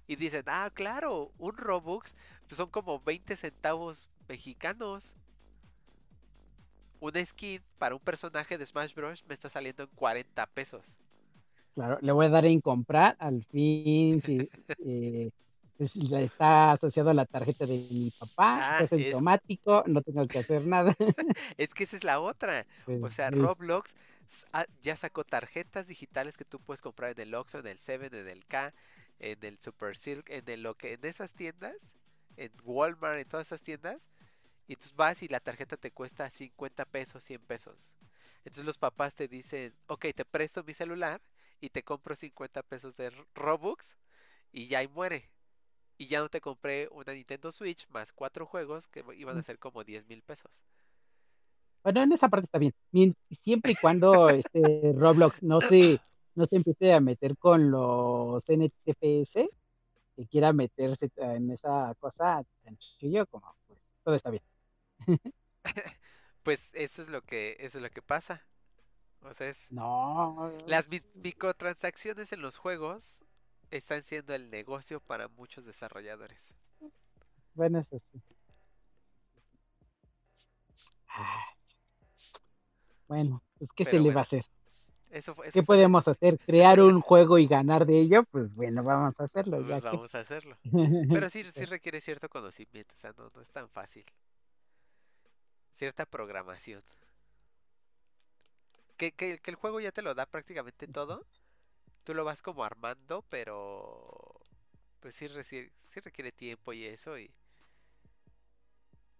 y 0.05 0.15
dicen, 0.15 0.43
ah, 0.45 0.69
claro, 0.71 1.31
un 1.39 1.57
Robux 1.57 2.13
pues 2.47 2.57
son 2.57 2.69
como 2.69 2.99
20 2.99 3.35
centavos 3.35 4.07
mexicanos 4.27 5.15
una 6.99 7.25
skin 7.25 7.61
para 7.77 7.95
un 7.95 8.01
personaje 8.01 8.57
de 8.57 8.65
Smash 8.65 8.93
Bros. 8.93 9.25
me 9.27 9.33
está 9.33 9.49
saliendo 9.49 9.83
en 9.83 9.89
40 9.95 10.45
pesos. 10.47 10.99
Claro, 11.73 11.97
le 12.01 12.11
voy 12.11 12.25
a 12.27 12.29
dar 12.29 12.45
en 12.45 12.61
comprar, 12.61 13.15
al 13.19 13.43
fin, 13.45 14.21
si 14.21 14.49
eh, 14.85 15.31
pues, 15.77 15.95
está 15.95 16.71
asociado 16.71 17.11
a 17.11 17.13
la 17.13 17.25
tarjeta 17.25 17.65
de 17.65 17.87
mi 17.89 18.11
papá, 18.17 18.77
ah, 18.77 18.83
es 18.83 18.91
automático, 18.91 19.83
no 19.85 20.01
tengo 20.01 20.27
que 20.27 20.39
hacer 20.39 20.65
nada. 20.65 20.95
es 21.57 21.73
que 21.73 21.83
esa 21.83 21.95
es 21.95 22.03
la 22.03 22.19
otra. 22.19 22.65
o 22.87 22.99
pues, 22.99 23.13
sea, 23.13 23.29
Roblox 23.29 23.95
ah, 24.53 24.65
ya 24.81 24.95
sacó 24.95 25.23
tarjetas 25.23 25.87
digitales 25.87 26.37
que 26.37 26.45
tú 26.45 26.59
puedes 26.59 26.81
comprar 26.81 27.11
en 27.11 27.19
el 27.19 27.35
Oxxo, 27.35 27.59
en 27.59 27.67
el 27.67 27.79
Seven, 27.79 28.13
en 28.13 28.27
el 28.27 28.45
K, 28.45 28.73
en 29.19 29.43
el 29.43 29.59
Super 29.59 29.95
Silk, 29.95 30.29
en 30.29 30.49
el 30.49 30.63
lo 30.63 30.75
que 30.75 30.93
en 30.93 31.05
esas 31.05 31.33
tiendas, 31.33 31.93
en 32.37 32.51
Walmart, 32.63 33.19
en 33.19 33.27
todas 33.27 33.47
esas 33.47 33.61
tiendas, 33.61 34.07
y 34.67 34.73
entonces 34.73 34.95
vas 34.95 35.21
y 35.23 35.27
la 35.27 35.39
tarjeta 35.39 35.77
te 35.77 35.91
cuesta 35.91 36.29
50 36.29 36.85
pesos, 36.85 37.23
100 37.23 37.41
pesos. 37.41 37.93
Entonces 38.39 38.65
los 38.65 38.77
papás 38.77 39.13
te 39.13 39.27
dicen, 39.27 39.73
ok, 39.87 40.07
te 40.15 40.25
presto 40.25 40.63
mi 40.63 40.73
celular 40.73 41.21
y 41.61 41.69
te 41.69 41.83
compro 41.83 42.15
50 42.15 42.63
pesos 42.63 42.95
de 42.95 43.11
Robux 43.35 43.95
y 44.51 44.67
ya 44.67 44.79
ahí 44.79 44.87
muere. 44.87 45.29
Y 45.97 46.07
ya 46.07 46.19
no 46.19 46.29
te 46.29 46.41
compré 46.41 46.87
una 46.91 47.13
Nintendo 47.13 47.51
Switch 47.51 47.87
más 47.89 48.13
cuatro 48.13 48.45
juegos 48.45 48.87
que 48.87 49.03
iban 49.15 49.37
a 49.37 49.43
ser 49.43 49.57
como 49.57 49.83
10 49.83 50.07
mil 50.07 50.21
pesos. 50.21 50.51
Bueno, 51.83 52.03
en 52.03 52.11
esa 52.11 52.27
parte 52.27 52.45
está 52.45 52.59
bien. 52.59 52.73
Siempre 53.43 53.71
y 53.71 53.75
cuando 53.75 54.29
este 54.29 54.93
Roblox 54.95 55.41
no 55.41 55.61
se, 55.61 55.99
no 56.35 56.45
se 56.45 56.57
empiece 56.57 56.93
a 56.93 56.99
meter 56.99 57.37
con 57.37 57.71
los 57.71 58.43
NTFS, 58.47 59.49
que 60.15 60.27
quiera 60.29 60.53
meterse 60.53 61.09
en 61.17 61.51
esa 61.51 61.95
cosa 61.99 62.43
tan 62.63 62.77
chillo 62.77 63.25
como 63.27 63.55
pues 63.67 63.79
todo 64.03 64.15
está 64.15 64.29
bien. 64.29 64.43
pues 66.43 66.71
eso 66.73 67.01
es 67.01 67.09
lo 67.09 67.21
que 67.21 67.55
eso 67.59 67.77
es 67.77 67.81
lo 67.83 67.89
que 67.89 68.01
pasa. 68.01 68.45
O 69.21 69.33
sea, 69.33 69.49
es 69.49 69.71
no. 69.71 70.51
Las 70.65 70.89
microtransacciones 71.15 72.33
en 72.33 72.41
los 72.41 72.57
juegos 72.57 73.23
están 73.71 74.03
siendo 74.03 74.33
el 74.33 74.49
negocio 74.49 74.99
para 74.99 75.27
muchos 75.27 75.65
desarrolladores. 75.65 76.53
Bueno, 77.53 77.79
eso 77.79 77.97
sí. 77.99 78.21
Bueno, 83.07 83.41
pues 83.57 83.71
¿qué 83.71 83.85
se 83.85 83.99
le 83.99 84.11
va 84.11 84.21
a 84.21 84.23
hacer? 84.23 84.45
Eso, 85.09 85.33
¿Qué 85.53 85.63
podemos 85.63 86.07
hacer? 86.07 86.37
¿Crear 86.37 86.81
un 86.81 86.99
juego 86.99 87.37
y 87.37 87.47
ganar 87.47 87.85
de 87.85 87.97
ello? 87.99 88.23
Pues 88.29 88.53
bueno, 88.53 88.83
vamos 88.83 89.19
a 89.19 89.23
hacerlo. 89.23 89.63
Pues 89.65 89.83
vamos 89.83 90.13
a 90.13 90.19
hacerlo. 90.19 90.57
Pero 91.09 91.29
sí, 91.29 91.43
sí 91.45 91.65
requiere 91.65 92.01
cierto 92.01 92.27
conocimiento, 92.27 92.93
o 92.93 92.97
sea, 92.97 93.13
no, 93.17 93.31
no 93.33 93.41
es 93.41 93.49
tan 93.49 93.69
fácil 93.69 94.05
cierta 95.77 96.05
programación. 96.05 96.83
Que, 98.97 99.11
que, 99.11 99.39
el 99.45 99.55
juego 99.55 99.79
ya 99.79 99.91
te 99.91 100.01
lo 100.01 100.15
da 100.15 100.25
prácticamente 100.25 100.87
todo. 100.87 101.25
Tú 102.07 102.13
lo 102.13 102.23
vas 102.23 102.41
como 102.41 102.63
armando, 102.63 103.25
pero 103.27 104.39
pues 105.01 105.13
sí, 105.13 105.27
sí 105.83 105.99
requiere 105.99 106.31
tiempo 106.31 106.71
y 106.71 106.85
eso. 106.85 107.19
Y, 107.19 107.25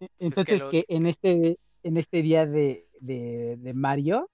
e, 0.00 0.08
pues, 0.08 0.10
Entonces 0.18 0.64
que, 0.64 0.86
en 0.88 1.06
este 1.06 1.58
en 1.82 1.98
este 1.98 2.22
día 2.22 2.46
de, 2.46 2.88
de, 2.98 3.72
Mario 3.74 4.30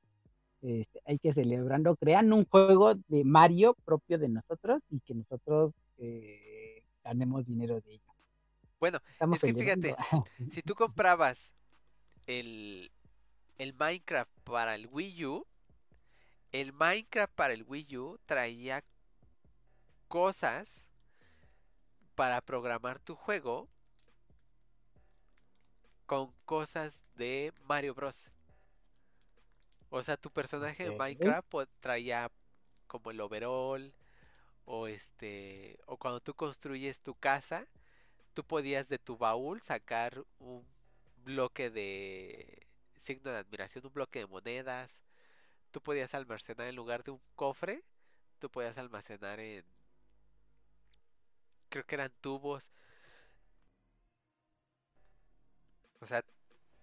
este, 0.63 1.01
hay 1.05 1.19
que 1.19 1.33
celebrando, 1.33 1.97
crean 1.97 2.33
un 2.33 2.45
juego 2.45 2.95
de 3.09 3.25
Mario 3.25 3.77
propio 3.85 4.19
de 4.21 4.29
nosotros 4.29 4.81
y 4.89 5.01
que 5.01 5.15
nosotros 5.15 5.73
eh, 5.99 6.85
ganemos 7.03 7.45
dinero 7.47 7.81
de 7.81 7.95
ello. 7.95 8.15
Bueno, 8.79 9.01
es 9.33 9.41
que 9.41 9.53
fíjate, 9.53 9.97
si 10.53 10.63
tú 10.63 10.77
comprabas 10.77 11.53
el, 12.29 12.93
el 13.59 13.75
Minecraft 13.75 14.31
para 14.45 14.77
el 14.77 14.87
Wii 14.87 15.27
U, 15.27 15.45
el 16.55 16.73
Minecraft 16.73 17.35
para 17.35 17.53
el 17.53 17.65
Wii 17.65 17.97
U 17.99 18.21
traía 18.27 18.85
cosas 20.07 20.85
para 22.15 22.41
programar 22.41 23.01
tu 23.01 23.17
juego 23.17 23.69
con 26.07 26.33
cosas 26.45 27.01
de 27.17 27.53
Mario 27.65 27.93
Bros. 27.93 28.29
O 29.91 30.01
sea, 30.05 30.17
tu 30.17 30.31
personaje 30.31 30.85
en 30.85 30.97
Minecraft 30.97 31.53
traía 31.81 32.31
como 32.87 33.11
el 33.11 33.21
overall 33.21 33.93
o 34.65 34.87
este 34.87 35.81
o 35.87 35.97
cuando 35.97 36.21
tú 36.21 36.35
construyes 36.35 37.01
tu 37.01 37.17
casa, 37.17 37.67
tú 38.33 38.45
podías 38.45 38.89
de 38.89 39.01
tu 39.01 39.17
baúl 39.17 39.61
sacar 39.61 40.25
un 40.39 40.65
bloque 41.17 41.71
de 41.71 42.69
signo 42.97 43.33
de 43.33 43.39
admiración, 43.39 43.85
un 43.85 43.93
bloque 43.93 44.21
de 44.21 44.27
monedas. 44.27 45.04
Tú 45.75 45.81
podías 45.81 46.15
almacenar 46.15 46.69
en 46.69 46.77
lugar 46.77 47.03
de 47.03 47.11
un 47.11 47.21
cofre, 47.35 47.83
tú 48.39 48.49
podías 48.49 48.79
almacenar 48.79 49.41
en 49.41 49.65
creo 51.69 51.85
que 51.85 51.97
eran 51.97 52.13
tubos. 52.21 52.71
O 55.99 56.07
sea, 56.07 56.25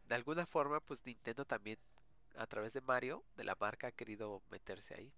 de 0.10 0.16
alguna 0.16 0.46
forma 0.46 0.82
pues 0.82 1.06
Nintendo 1.06 1.46
también 1.46 1.80
a 2.36 2.46
través 2.48 2.74
de 2.74 2.82
Mario, 2.82 3.24
de 3.38 3.46
la 3.46 3.56
marca 3.56 3.88
ha 3.88 3.92
querido 3.94 4.42
meterse 4.52 4.94
ahí. 4.96 5.14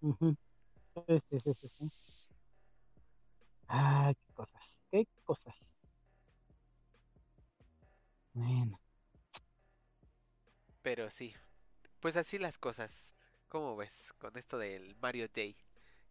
Sí, 0.00 1.20
sí, 1.28 1.54
sí, 1.54 1.68
sí. 1.68 1.92
Ah, 3.68 4.14
qué 4.14 4.32
cosas, 4.32 4.80
qué 4.90 5.06
cosas. 5.26 5.74
Bueno. 8.32 8.80
Pero 10.80 11.10
sí. 11.10 11.34
Pues 12.02 12.16
así 12.16 12.36
las 12.36 12.58
cosas. 12.58 13.14
¿Cómo 13.48 13.76
ves 13.76 14.12
con 14.18 14.36
esto 14.36 14.58
del 14.58 14.96
Mario 15.00 15.28
Day? 15.32 15.54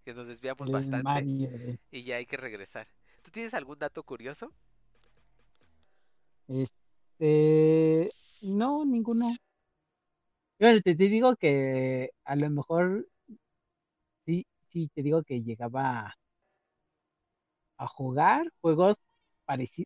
Que 0.05 0.13
nos 0.13 0.26
desviamos 0.26 0.72
bastante 0.72 1.77
y 1.91 2.03
ya 2.03 2.15
hay 2.15 2.26
que 2.26 2.38
regresar. 2.38 2.88
¿Tú 3.22 3.30
tienes 3.30 3.53
algún 3.53 3.77
dato 3.77 4.01
curioso? 4.01 4.53
Este, 6.47 8.09
no, 8.41 8.85
ninguno. 8.85 9.35
Yo 10.59 10.81
te, 10.81 10.95
te 10.95 11.09
digo 11.09 11.35
que 11.35 12.11
a 12.23 12.38
lo 12.38 12.49
mejor 12.49 13.09
sí, 14.26 14.47
sí, 14.69 14.89
te 14.95 15.03
digo 15.03 15.23
que 15.23 15.41
llegaba 15.41 16.15
a 17.76 17.88
jugar 17.88 18.49
juegos 18.61 18.95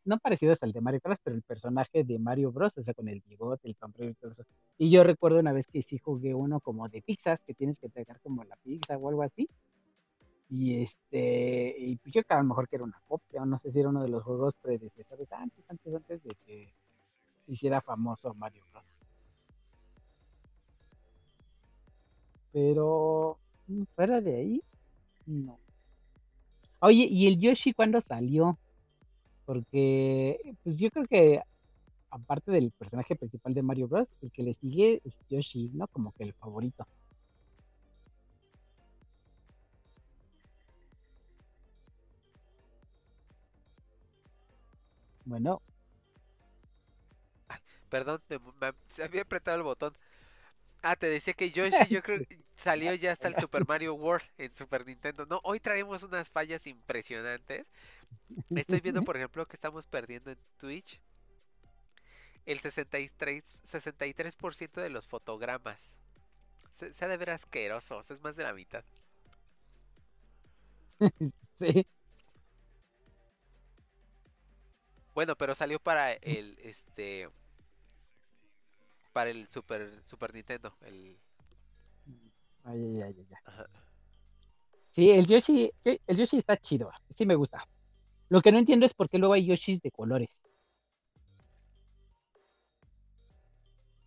no 0.06 0.18
parecidos 0.20 0.62
al 0.64 0.72
de 0.72 0.82
Mario 0.82 1.02
Bros, 1.04 1.20
pero 1.24 1.36
el 1.36 1.42
personaje 1.42 2.04
de 2.04 2.20
Mario 2.20 2.52
Bros, 2.52 2.78
o 2.78 2.82
sea, 2.82 2.94
con 2.94 3.08
el 3.08 3.22
bigote, 3.22 3.68
el 3.68 3.76
sombrero 3.76 4.12
y 4.12 4.16
todo 4.16 4.32
eso. 4.32 4.44
Y 4.78 4.90
yo 4.90 5.04
recuerdo 5.04 5.40
una 5.40 5.54
vez 5.54 5.68
que 5.68 5.82
sí 5.82 5.98
jugué 5.98 6.34
uno 6.34 6.60
como 6.60 6.90
de 6.90 7.02
pizzas, 7.02 7.42
que 7.42 7.54
tienes 7.54 7.80
que 7.80 7.90
pegar 7.90 8.20
como 8.22 8.44
la 8.44 8.56
pizza 8.58 8.98
o 8.98 9.10
algo 9.10 9.24
así. 9.24 9.48
Y 10.50 10.82
este, 10.82 11.76
y 11.78 11.96
pues 11.98 12.14
yo 12.14 12.22
a 12.28 12.38
lo 12.38 12.44
mejor 12.44 12.68
que 12.70 12.76
era 12.76 12.86
una 12.86 13.02
copia, 13.08 13.42
o 13.42 13.46
no 13.46 13.58
sé 13.58 13.72
si 13.72 13.80
era 13.80 13.90
uno 13.90 14.04
de 14.04 14.10
los 14.10 14.24
juegos 14.24 14.54
predecesores 14.62 15.32
antes, 15.32 15.66
antes, 15.70 15.94
antes 15.94 16.24
de 16.24 16.36
que 16.46 16.74
se 17.46 17.52
hiciera 17.52 17.82
famoso 17.82 18.34
Mario 18.36 18.64
Bros. 18.72 19.02
Pero 22.52 23.38
mm, 23.68 23.84
fuera 23.96 24.22
de 24.22 24.36
ahí, 24.36 24.62
No. 25.26 25.60
Oye, 26.80 27.08
¿y 27.10 27.28
el 27.28 27.40
Yoshi 27.40 27.74
cuándo 27.74 28.00
salió? 28.00 28.60
Porque, 29.46 30.56
pues 30.64 30.78
yo 30.78 30.90
creo 30.92 31.06
que 31.08 31.42
aparte 32.10 32.52
del 32.52 32.72
personaje 32.72 33.16
principal 33.16 33.54
de 33.54 33.62
Mario 33.62 33.88
Bros, 33.88 34.10
el 34.22 34.32
que 34.32 34.44
le 34.44 34.54
sigue 34.54 35.02
es 35.04 35.20
Yoshi, 35.30 35.70
¿no? 35.74 35.88
Como 35.88 36.12
que 36.14 36.24
el 36.24 36.34
favorito. 36.34 36.88
Bueno. 45.26 45.62
perdón, 47.90 48.22
se 48.90 49.04
había 49.04 49.22
apretado 49.22 49.58
el 49.58 49.64
botón. 49.64 49.94
Ah, 50.88 50.96
te 50.96 51.10
decía 51.10 51.34
que 51.34 51.50
Yoshi, 51.50 51.88
yo 51.90 52.04
creo 52.04 52.20
que 52.20 52.44
salió 52.54 52.94
ya 52.94 53.12
hasta 53.12 53.28
el 53.28 53.36
Super 53.38 53.68
Mario 53.68 53.96
World 53.96 54.24
en 54.38 54.54
Super 54.54 54.86
Nintendo. 54.86 55.26
No, 55.26 55.42
hoy 55.44 55.60
traemos 55.60 56.04
unas 56.04 56.30
fallas 56.30 56.68
impresionantes. 56.68 57.66
Estoy 58.56 58.82
viendo, 58.82 59.02
por 59.02 59.18
ejemplo, 59.18 59.48
que 59.48 59.56
estamos 59.56 59.88
perdiendo 59.88 60.30
en 60.30 60.38
Twitch 60.58 61.02
el 62.46 62.62
63%, 62.62 63.56
63 63.64 64.38
de 64.76 64.90
los 64.92 65.08
fotogramas. 65.08 65.96
Se, 66.74 67.04
ha 67.04 67.08
de 67.08 67.18
ver 67.18 67.32
asqueroso, 67.32 68.00
es 68.02 68.22
más 68.22 68.36
de 68.36 68.44
la 68.44 68.54
mitad. 68.54 68.86
sí. 71.58 71.88
Bueno, 75.16 75.36
pero 75.36 75.56
salió 75.56 75.80
para 75.80 76.14
el 76.14 76.60
este 76.62 77.32
para 79.16 79.30
el 79.30 79.48
Super 79.48 80.02
Super 80.04 80.34
Nintendo, 80.34 80.76
el 80.82 81.18
Ay, 82.66 83.02
ay, 83.02 83.16
ay. 83.18 83.26
Sí, 84.90 85.10
el 85.10 85.26
Yoshi, 85.26 85.72
el 85.86 86.18
Yoshi 86.18 86.38
está 86.38 86.58
chido, 86.58 86.92
sí 87.10 87.26
me 87.26 87.36
gusta. 87.36 87.66
Lo 88.28 88.42
que 88.42 88.52
no 88.52 88.58
entiendo 88.58 88.86
es 88.86 88.94
por 88.94 89.08
qué 89.08 89.18
luego 89.18 89.34
hay 89.34 89.46
Yoshis 89.46 89.82
de 89.82 89.92
colores. 89.92 90.42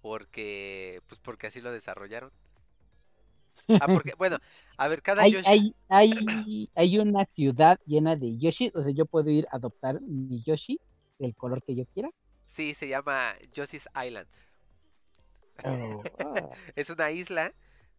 Porque, 0.02 1.00
pues 1.06 1.18
porque 1.20 1.46
así 1.46 1.62
lo 1.62 1.72
desarrollaron. 1.72 2.30
Ah, 3.82 3.86
porque, 3.86 4.14
bueno, 4.16 4.38
a 4.78 4.88
ver, 4.88 5.02
cada 5.02 5.22
hay, 5.22 5.32
Yoshi. 5.32 5.46
Hay, 5.46 5.74
hay, 5.88 6.10
hay, 6.74 6.98
una 6.98 7.26
ciudad 7.26 7.78
llena 7.84 8.16
de 8.16 8.38
Yoshi, 8.38 8.72
o 8.74 8.82
sea, 8.82 8.92
yo 8.92 9.04
puedo 9.04 9.30
ir 9.30 9.46
a 9.52 9.56
adoptar 9.56 10.00
mi 10.00 10.42
Yoshi 10.42 10.80
del 11.18 11.34
color 11.34 11.62
que 11.62 11.74
yo 11.74 11.84
quiera. 11.92 12.08
Sí, 12.44 12.72
se 12.72 12.88
llama 12.88 13.34
Yoshi's 13.52 13.88
Island. 13.94 14.26
Oh, 15.64 16.02
ah. 16.20 16.50
es 16.76 16.90
una 16.90 17.10
isla 17.10 17.52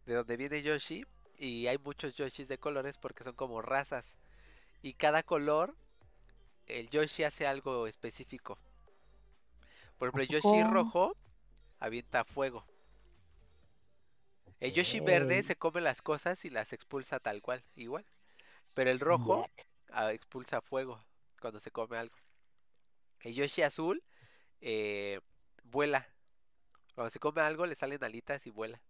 de 0.06 0.14
donde 0.14 0.36
viene 0.36 0.62
Yoshi 0.62 1.04
y 1.38 1.66
hay 1.66 1.78
muchos 1.78 2.14
Yoshis 2.14 2.48
de 2.48 2.58
colores 2.58 2.98
porque 2.98 3.24
son 3.24 3.34
como 3.34 3.62
razas. 3.62 4.16
Y 4.82 4.94
cada 4.94 5.22
color, 5.22 5.74
el 6.66 6.88
Yoshi 6.90 7.24
hace 7.24 7.46
algo 7.46 7.86
específico. 7.86 8.58
Por 9.98 10.08
ejemplo, 10.08 10.22
el 10.22 10.28
Yoshi 10.28 10.62
rojo 10.64 11.16
avienta 11.78 12.24
fuego. 12.24 12.64
El 14.60 14.74
Yoshi 14.74 15.00
verde 15.00 15.42
se 15.42 15.56
come 15.56 15.80
las 15.80 16.02
cosas 16.02 16.44
y 16.44 16.50
las 16.50 16.72
expulsa 16.72 17.18
tal 17.18 17.40
cual, 17.40 17.64
igual. 17.76 18.04
Pero 18.74 18.90
el 18.90 19.00
rojo 19.00 19.48
ah, 19.90 20.12
expulsa 20.12 20.60
fuego 20.60 21.02
cuando 21.40 21.60
se 21.60 21.70
come 21.70 21.96
algo. 21.96 22.16
El 23.20 23.34
Yoshi 23.34 23.62
azul 23.62 24.02
eh, 24.60 25.20
vuela. 25.64 26.06
Cuando 26.94 27.10
se 27.10 27.18
come 27.18 27.40
algo 27.40 27.66
le 27.66 27.74
salen 27.74 28.02
alitas 28.02 28.46
y 28.46 28.50
vuela. 28.50 28.80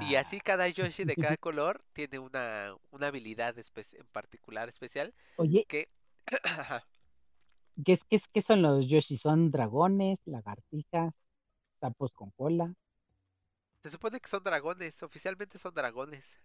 Y 0.00 0.14
así 0.14 0.36
ah. 0.36 0.42
cada 0.44 0.68
Yoshi 0.68 1.04
de 1.04 1.16
cada 1.16 1.36
color 1.38 1.84
tiene 1.92 2.20
una, 2.20 2.74
una 2.90 3.08
habilidad 3.08 3.56
en 3.58 4.06
particular 4.12 4.68
especial. 4.68 5.12
Oye. 5.36 5.64
Que... 5.68 5.88
¿Qué, 7.84 7.98
qué, 8.08 8.20
¿Qué 8.32 8.42
son 8.42 8.62
los 8.62 8.86
Yoshi? 8.86 9.16
¿Son 9.16 9.50
dragones, 9.50 10.20
lagartijas, 10.26 11.18
sapos 11.80 12.12
con 12.12 12.30
cola? 12.30 12.74
Se 13.82 13.88
supone 13.88 14.20
que 14.20 14.28
son 14.28 14.44
dragones, 14.44 15.02
oficialmente 15.02 15.58
son 15.58 15.74
dragones. 15.74 16.38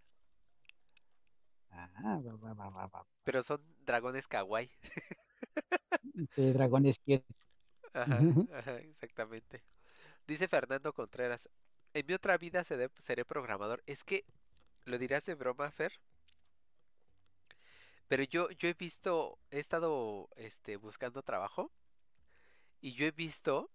Ah, 1.70 2.20
va, 2.24 2.54
va, 2.54 2.86
va, 2.86 3.06
Pero 3.22 3.42
son 3.42 3.62
dragones 3.84 4.26
kawaii. 4.26 4.70
sí, 6.32 6.52
dragones 6.52 6.98
que 6.98 7.22
Ajá, 7.92 8.18
ajá, 8.54 8.76
exactamente. 8.78 9.62
Dice 10.28 10.46
Fernando 10.46 10.92
Contreras, 10.92 11.48
en 11.94 12.04
mi 12.06 12.12
otra 12.12 12.36
vida 12.36 12.62
seré, 12.62 13.24
programador. 13.24 13.82
Es 13.86 14.04
que, 14.04 14.26
¿lo 14.84 14.98
dirás 14.98 15.24
de 15.24 15.34
broma, 15.34 15.70
Fer? 15.70 15.90
Pero 18.08 18.24
yo, 18.24 18.50
yo 18.50 18.68
he 18.68 18.74
visto, 18.74 19.38
he 19.50 19.58
estado 19.58 20.28
este, 20.36 20.76
buscando 20.76 21.22
trabajo 21.22 21.72
y 22.82 22.92
yo 22.92 23.06
he 23.06 23.10
visto 23.10 23.70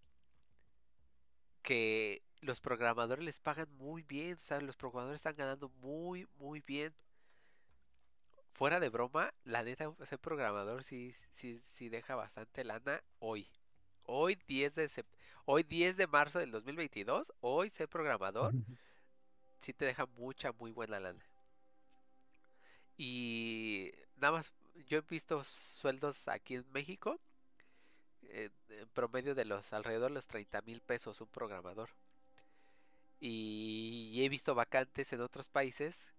que 1.64 2.22
los 2.42 2.62
programadores 2.62 3.26
les 3.26 3.40
pagan 3.40 3.76
muy 3.78 4.04
bien, 4.04 4.38
o 4.38 4.42
sea, 4.42 4.62
los 4.62 4.78
programadores 4.78 5.22
están 5.22 5.36
ganando 5.36 5.70
muy, 5.82 6.28
muy 6.36 6.62
bien. 6.62 6.94
Fuera 8.52 8.80
de 8.80 8.90
broma, 8.90 9.34
la 9.44 9.64
neta, 9.64 9.92
ser 10.06 10.20
programador 10.20 10.84
sí, 10.84 11.16
sí, 11.32 11.64
sí 11.66 11.90
deja 11.90 12.14
bastante 12.14 12.64
lana 12.64 13.04
hoy. 13.18 13.50
Hoy 14.06 14.38
10 14.48 14.76
de 14.76 15.06
hoy 15.46 15.64
10 15.64 15.98
de 15.98 16.08
marzo 16.08 16.40
del 16.40 16.52
2022, 16.52 17.32
hoy 17.42 17.70
ser 17.70 17.88
programador 17.88 18.54
sí 19.62 19.74
te 19.74 19.86
deja 19.86 20.06
mucha 20.18 20.52
muy 20.52 20.72
buena 20.72 21.00
lana. 21.00 21.24
Y 22.98 23.92
nada 24.18 24.34
más 24.34 24.54
yo 24.88 24.98
he 24.98 25.02
visto 25.02 25.44
sueldos 25.44 26.28
aquí 26.28 26.56
en 26.56 26.72
México 26.72 27.20
en 28.24 28.52
promedio 28.94 29.36
de 29.36 29.46
los 29.46 29.74
alrededor 29.74 30.12
de 30.12 30.16
los 30.16 30.28
30 30.28 30.62
mil 30.64 30.82
pesos 30.82 31.22
un 31.22 31.28
programador. 31.28 31.90
Y 33.20 34.22
he 34.24 34.28
visto 34.28 34.54
vacantes 34.54 35.14
en 35.14 35.22
otros 35.22 35.48
países 35.48 36.12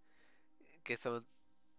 que 0.83 0.97
son 0.97 1.27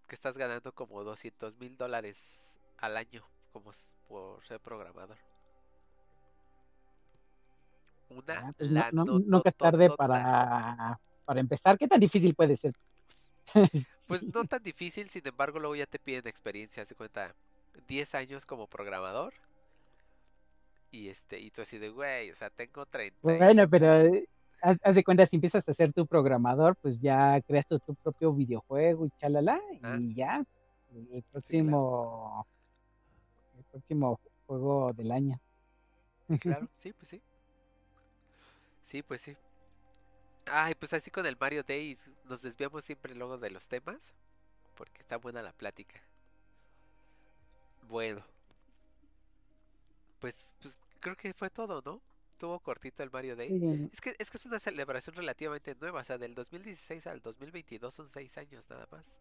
que 0.07 0.13
estás 0.13 0.37
ganando 0.37 0.71
como 0.71 1.03
200 1.03 1.57
mil 1.57 1.77
dólares 1.77 2.37
al 2.77 2.95
año 2.95 3.27
como 3.51 3.71
por 4.07 4.45
ser 4.45 4.59
programador. 4.59 5.17
Una 8.09 8.33
ah, 8.33 8.53
pues 8.57 8.71
nunca 8.71 9.49
es 9.49 9.55
tarde 9.55 9.89
para, 9.89 10.99
para 11.25 11.39
empezar. 11.39 11.77
¿Qué 11.77 11.87
tan 11.87 11.99
difícil 11.99 12.35
puede 12.35 12.55
ser? 12.55 12.73
pues 14.07 14.23
no 14.23 14.45
tan 14.45 14.63
difícil, 14.63 15.09
sin 15.09 15.27
embargo, 15.27 15.59
luego 15.59 15.75
ya 15.75 15.85
te 15.85 15.99
piden 15.99 16.27
experiencia. 16.27 16.85
Se 16.85 16.95
cuenta 16.95 17.35
10 17.87 18.15
años 18.15 18.45
como 18.45 18.67
programador 18.67 19.33
y 20.95 21.09
este, 21.09 21.39
y 21.39 21.51
tú 21.51 21.61
así 21.61 21.77
de, 21.77 21.89
güey, 21.89 22.31
o 22.31 22.35
sea, 22.35 22.49
tengo 22.49 22.85
30. 22.85 23.19
Bueno, 23.21 23.69
pero 23.69 24.01
eh, 24.01 24.29
haz, 24.61 24.95
de 24.95 25.03
cuenta, 25.03 25.25
si 25.25 25.35
empiezas 25.35 25.67
a 25.67 25.73
ser 25.73 25.91
tu 25.91 26.05
programador, 26.05 26.75
pues 26.77 26.99
ya 26.99 27.41
creas 27.41 27.67
tu, 27.67 27.79
propio 28.01 28.33
videojuego 28.33 29.05
y 29.05 29.11
chalala, 29.19 29.59
ah. 29.83 29.97
y 29.99 30.13
ya, 30.13 30.45
el 30.93 31.23
próximo, 31.31 32.47
el 33.57 33.63
próximo 33.65 34.19
juego 34.47 34.93
del 34.93 35.11
año. 35.11 35.39
claro, 36.39 36.69
sí, 36.77 36.93
pues 36.93 37.09
sí. 37.09 37.21
Sí, 38.85 39.03
pues 39.03 39.21
sí. 39.21 39.35
Ay, 40.45 40.75
pues 40.75 40.93
así 40.93 41.11
con 41.11 41.25
el 41.25 41.37
Mario 41.39 41.63
Day 41.63 41.97
nos 42.25 42.41
desviamos 42.41 42.85
siempre 42.85 43.15
luego 43.15 43.37
de 43.37 43.49
los 43.49 43.67
temas, 43.67 44.13
porque 44.75 45.01
está 45.01 45.17
buena 45.17 45.41
la 45.41 45.53
plática. 45.53 46.01
Bueno. 47.87 48.23
Pues, 50.19 50.53
pues 50.61 50.77
creo 50.99 51.15
que 51.15 51.33
fue 51.33 51.49
todo, 51.49 51.81
¿no? 51.83 52.01
Tuvo 52.37 52.59
cortito 52.59 53.01
el 53.03 53.11
Mario 53.11 53.35
Day. 53.35 53.89
Es 53.91 54.01
que, 54.01 54.13
es 54.19 54.29
que 54.29 54.37
es 54.37 54.45
una 54.45 54.59
celebración 54.59 55.15
relativamente 55.15 55.75
nueva, 55.79 56.01
o 56.01 56.03
sea, 56.03 56.17
del 56.17 56.35
2016 56.35 57.07
al 57.07 57.21
2022 57.21 57.93
son 57.93 58.09
seis 58.09 58.37
años 58.37 58.69
nada 58.69 58.87
más. 58.91 59.17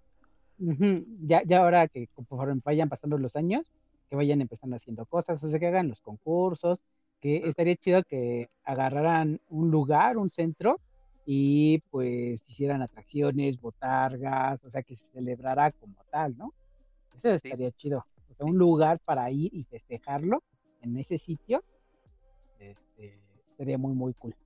Ya, 0.59 1.43
ya 1.43 1.59
ahora 1.59 1.89
que 1.89 2.09
conforme 2.09 2.61
vayan 2.65 2.89
pasando 2.89 3.19
los 3.19 3.37
años, 3.37 3.73
que 4.09 4.17
vayan 4.17 4.41
empezando 4.41 4.77
haciendo 4.77 5.07
cosas, 5.07 5.43
o 5.43 5.49
sea, 5.49 5.59
que 5.59 5.67
hagan 5.67 5.89
los 5.89 6.01
concursos, 6.01 6.85
que 7.25 7.49
estaría 7.49 7.75
chido 7.77 8.03
que 8.03 8.51
agarraran 8.65 9.41
un 9.49 9.71
lugar, 9.71 10.19
un 10.19 10.29
centro, 10.29 10.79
y 11.25 11.79
pues 11.91 12.47
hicieran 12.47 12.83
atracciones, 12.83 13.59
botargas, 13.59 14.63
o 14.63 14.71
sea, 14.71 14.83
que 14.83 14.95
se 14.95 15.07
celebrara 15.09 15.73
como 15.73 15.97
tal, 16.11 16.37
¿no? 16.37 16.53
Eso 17.17 17.31
estaría 17.31 17.71
chido. 17.71 18.05
O 18.29 18.35
sea, 18.35 18.45
un 18.45 18.59
lugar 18.59 19.01
para 19.01 19.31
ir 19.31 19.55
y 19.55 19.65
festejarlo 19.65 20.43
en 20.83 20.99
ese 20.99 21.17
sitio 21.17 21.65
este, 22.59 23.19
sería 23.57 23.79
muy, 23.79 23.95
muy 23.95 24.13
cool. 24.13 24.37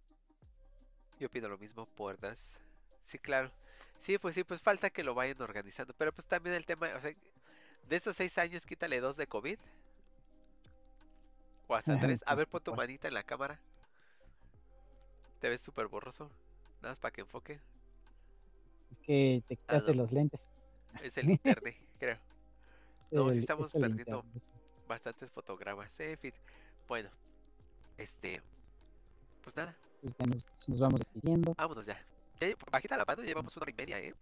Yo 1.18 1.28
pido 1.28 1.48
lo 1.48 1.59
mismo, 1.59 1.84
puertas. 1.84 2.60
Sí, 3.02 3.18
claro. 3.18 3.50
Sí, 3.98 4.18
pues 4.18 4.36
sí, 4.36 4.44
pues 4.44 4.62
falta 4.62 4.88
que 4.88 5.02
lo 5.02 5.16
vayan 5.16 5.42
organizando. 5.42 5.94
Pero 5.98 6.12
pues 6.12 6.28
también 6.28 6.55
el 6.55 6.64
tema, 6.64 6.86
o 6.96 7.00
sea, 7.00 7.12
de 7.88 7.96
esos 7.96 8.14
seis 8.14 8.38
años, 8.38 8.64
quítale 8.64 9.00
dos 9.00 9.16
de 9.16 9.26
COVID. 9.26 9.59
O 11.68 11.74
hasta 11.74 12.00
tres. 12.00 12.22
A 12.26 12.34
ver, 12.34 12.48
pon 12.48 12.62
tu 12.62 12.74
manita 12.74 13.08
en 13.08 13.14
la 13.14 13.22
cámara. 13.22 13.60
Te 15.38 15.48
ves 15.48 15.60
súper 15.60 15.86
borroso. 15.86 16.30
Nada 16.80 16.92
más 16.92 16.98
para 16.98 17.12
que 17.12 17.20
enfoque. 17.20 17.60
Es 18.90 18.98
que 19.00 19.42
te 19.46 19.56
quitaste 19.56 19.94
los 19.94 20.10
lentes. 20.10 20.48
Es 21.02 21.16
el 21.18 21.30
internet, 21.30 21.76
creo. 21.98 22.18
No, 23.10 23.32
sí 23.32 23.38
estamos 23.38 23.72
perdiendo 23.72 24.22
bastantes 24.86 25.30
fotogramas. 25.30 25.88
En 25.98 26.18
fin, 26.18 26.34
bueno, 26.86 27.08
este, 27.96 28.42
pues 29.42 29.56
nada. 29.56 29.74
Pues 30.02 30.14
nos, 30.28 30.68
nos, 30.68 30.80
vamos 30.80 31.00
despidiendo. 31.00 31.54
Vámonos 31.54 31.86
ya. 31.86 31.96
ya 32.38 32.48
bajita 32.70 32.98
la 32.98 33.06
mano, 33.06 33.22
llevamos 33.22 33.56
una 33.56 33.64
hora 33.64 33.70
y 33.70 33.74
media, 33.74 33.98
¿eh? 33.98 34.14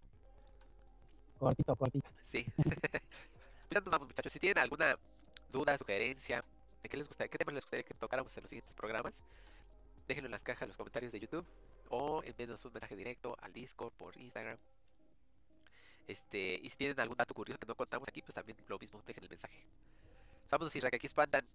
Cortito, 1.37 1.75
cortito. 1.75 2.09
Sí. 2.23 2.45
ya 3.71 3.81
nos 3.81 3.91
vamos, 3.91 4.07
muchachos. 4.07 4.31
Si 4.31 4.39
tienen 4.39 4.59
alguna 4.59 4.97
duda, 5.51 5.77
sugerencia, 5.77 6.45
de 6.87 6.89
qué 6.89 6.97
les 6.97 7.07
gustaría, 7.07 7.29
qué 7.29 7.37
temas 7.37 7.53
les 7.53 7.63
gustaría 7.63 7.83
que 7.83 7.93
tocáramos 7.93 8.35
en 8.37 8.43
los 8.43 8.49
siguientes 8.49 8.73
programas, 8.73 9.13
déjenlo 10.07 10.27
en 10.27 10.31
las 10.31 10.43
cajas, 10.43 10.63
en 10.63 10.69
los 10.69 10.77
comentarios 10.77 11.11
de 11.11 11.19
YouTube 11.19 11.45
o 11.89 12.23
envíenos 12.23 12.63
un 12.65 12.73
mensaje 12.73 12.95
directo 12.95 13.35
al 13.41 13.51
Discord 13.53 13.91
por 13.93 14.17
Instagram. 14.17 14.57
Este, 16.07 16.59
y 16.63 16.69
si 16.69 16.77
tienen 16.77 16.97
algún 17.01 17.17
dato 17.17 17.33
curioso 17.33 17.59
que 17.59 17.67
no 17.67 17.75
contamos 17.75 18.07
aquí, 18.07 18.21
pues 18.21 18.33
también 18.33 18.57
lo 18.67 18.79
mismo, 18.79 19.01
dejen 19.05 19.23
el 19.23 19.29
mensaje. 19.29 19.61
Vamos 20.49 20.65
a 20.65 20.69
decir 20.69 20.89
que 20.89 20.95
aquí 20.95 21.07
espantan. 21.07 21.45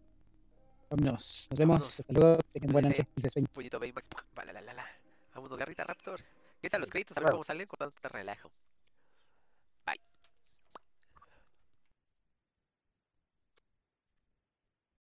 Vámonos, 0.90 1.48
nos 1.50 1.58
vemos. 1.58 2.00
Hasta 2.00 2.12
luego. 2.12 2.38
Tengan 2.52 2.72
buena 2.72 2.88
noche. 2.90 3.06
Puñito 3.54 3.80
Baymax. 3.80 4.08
Vámonos, 5.34 5.58
Garrita 5.58 5.84
Raptor. 5.84 6.20
¿Qué 6.60 6.68
tal 6.68 6.80
los 6.80 6.90
créditos? 6.90 7.16
A 7.16 7.20
ver 7.20 7.30
cómo 7.30 7.44
salen 7.44 7.66
con 7.66 7.78
tanto 7.78 8.08
relajo. 8.10 8.52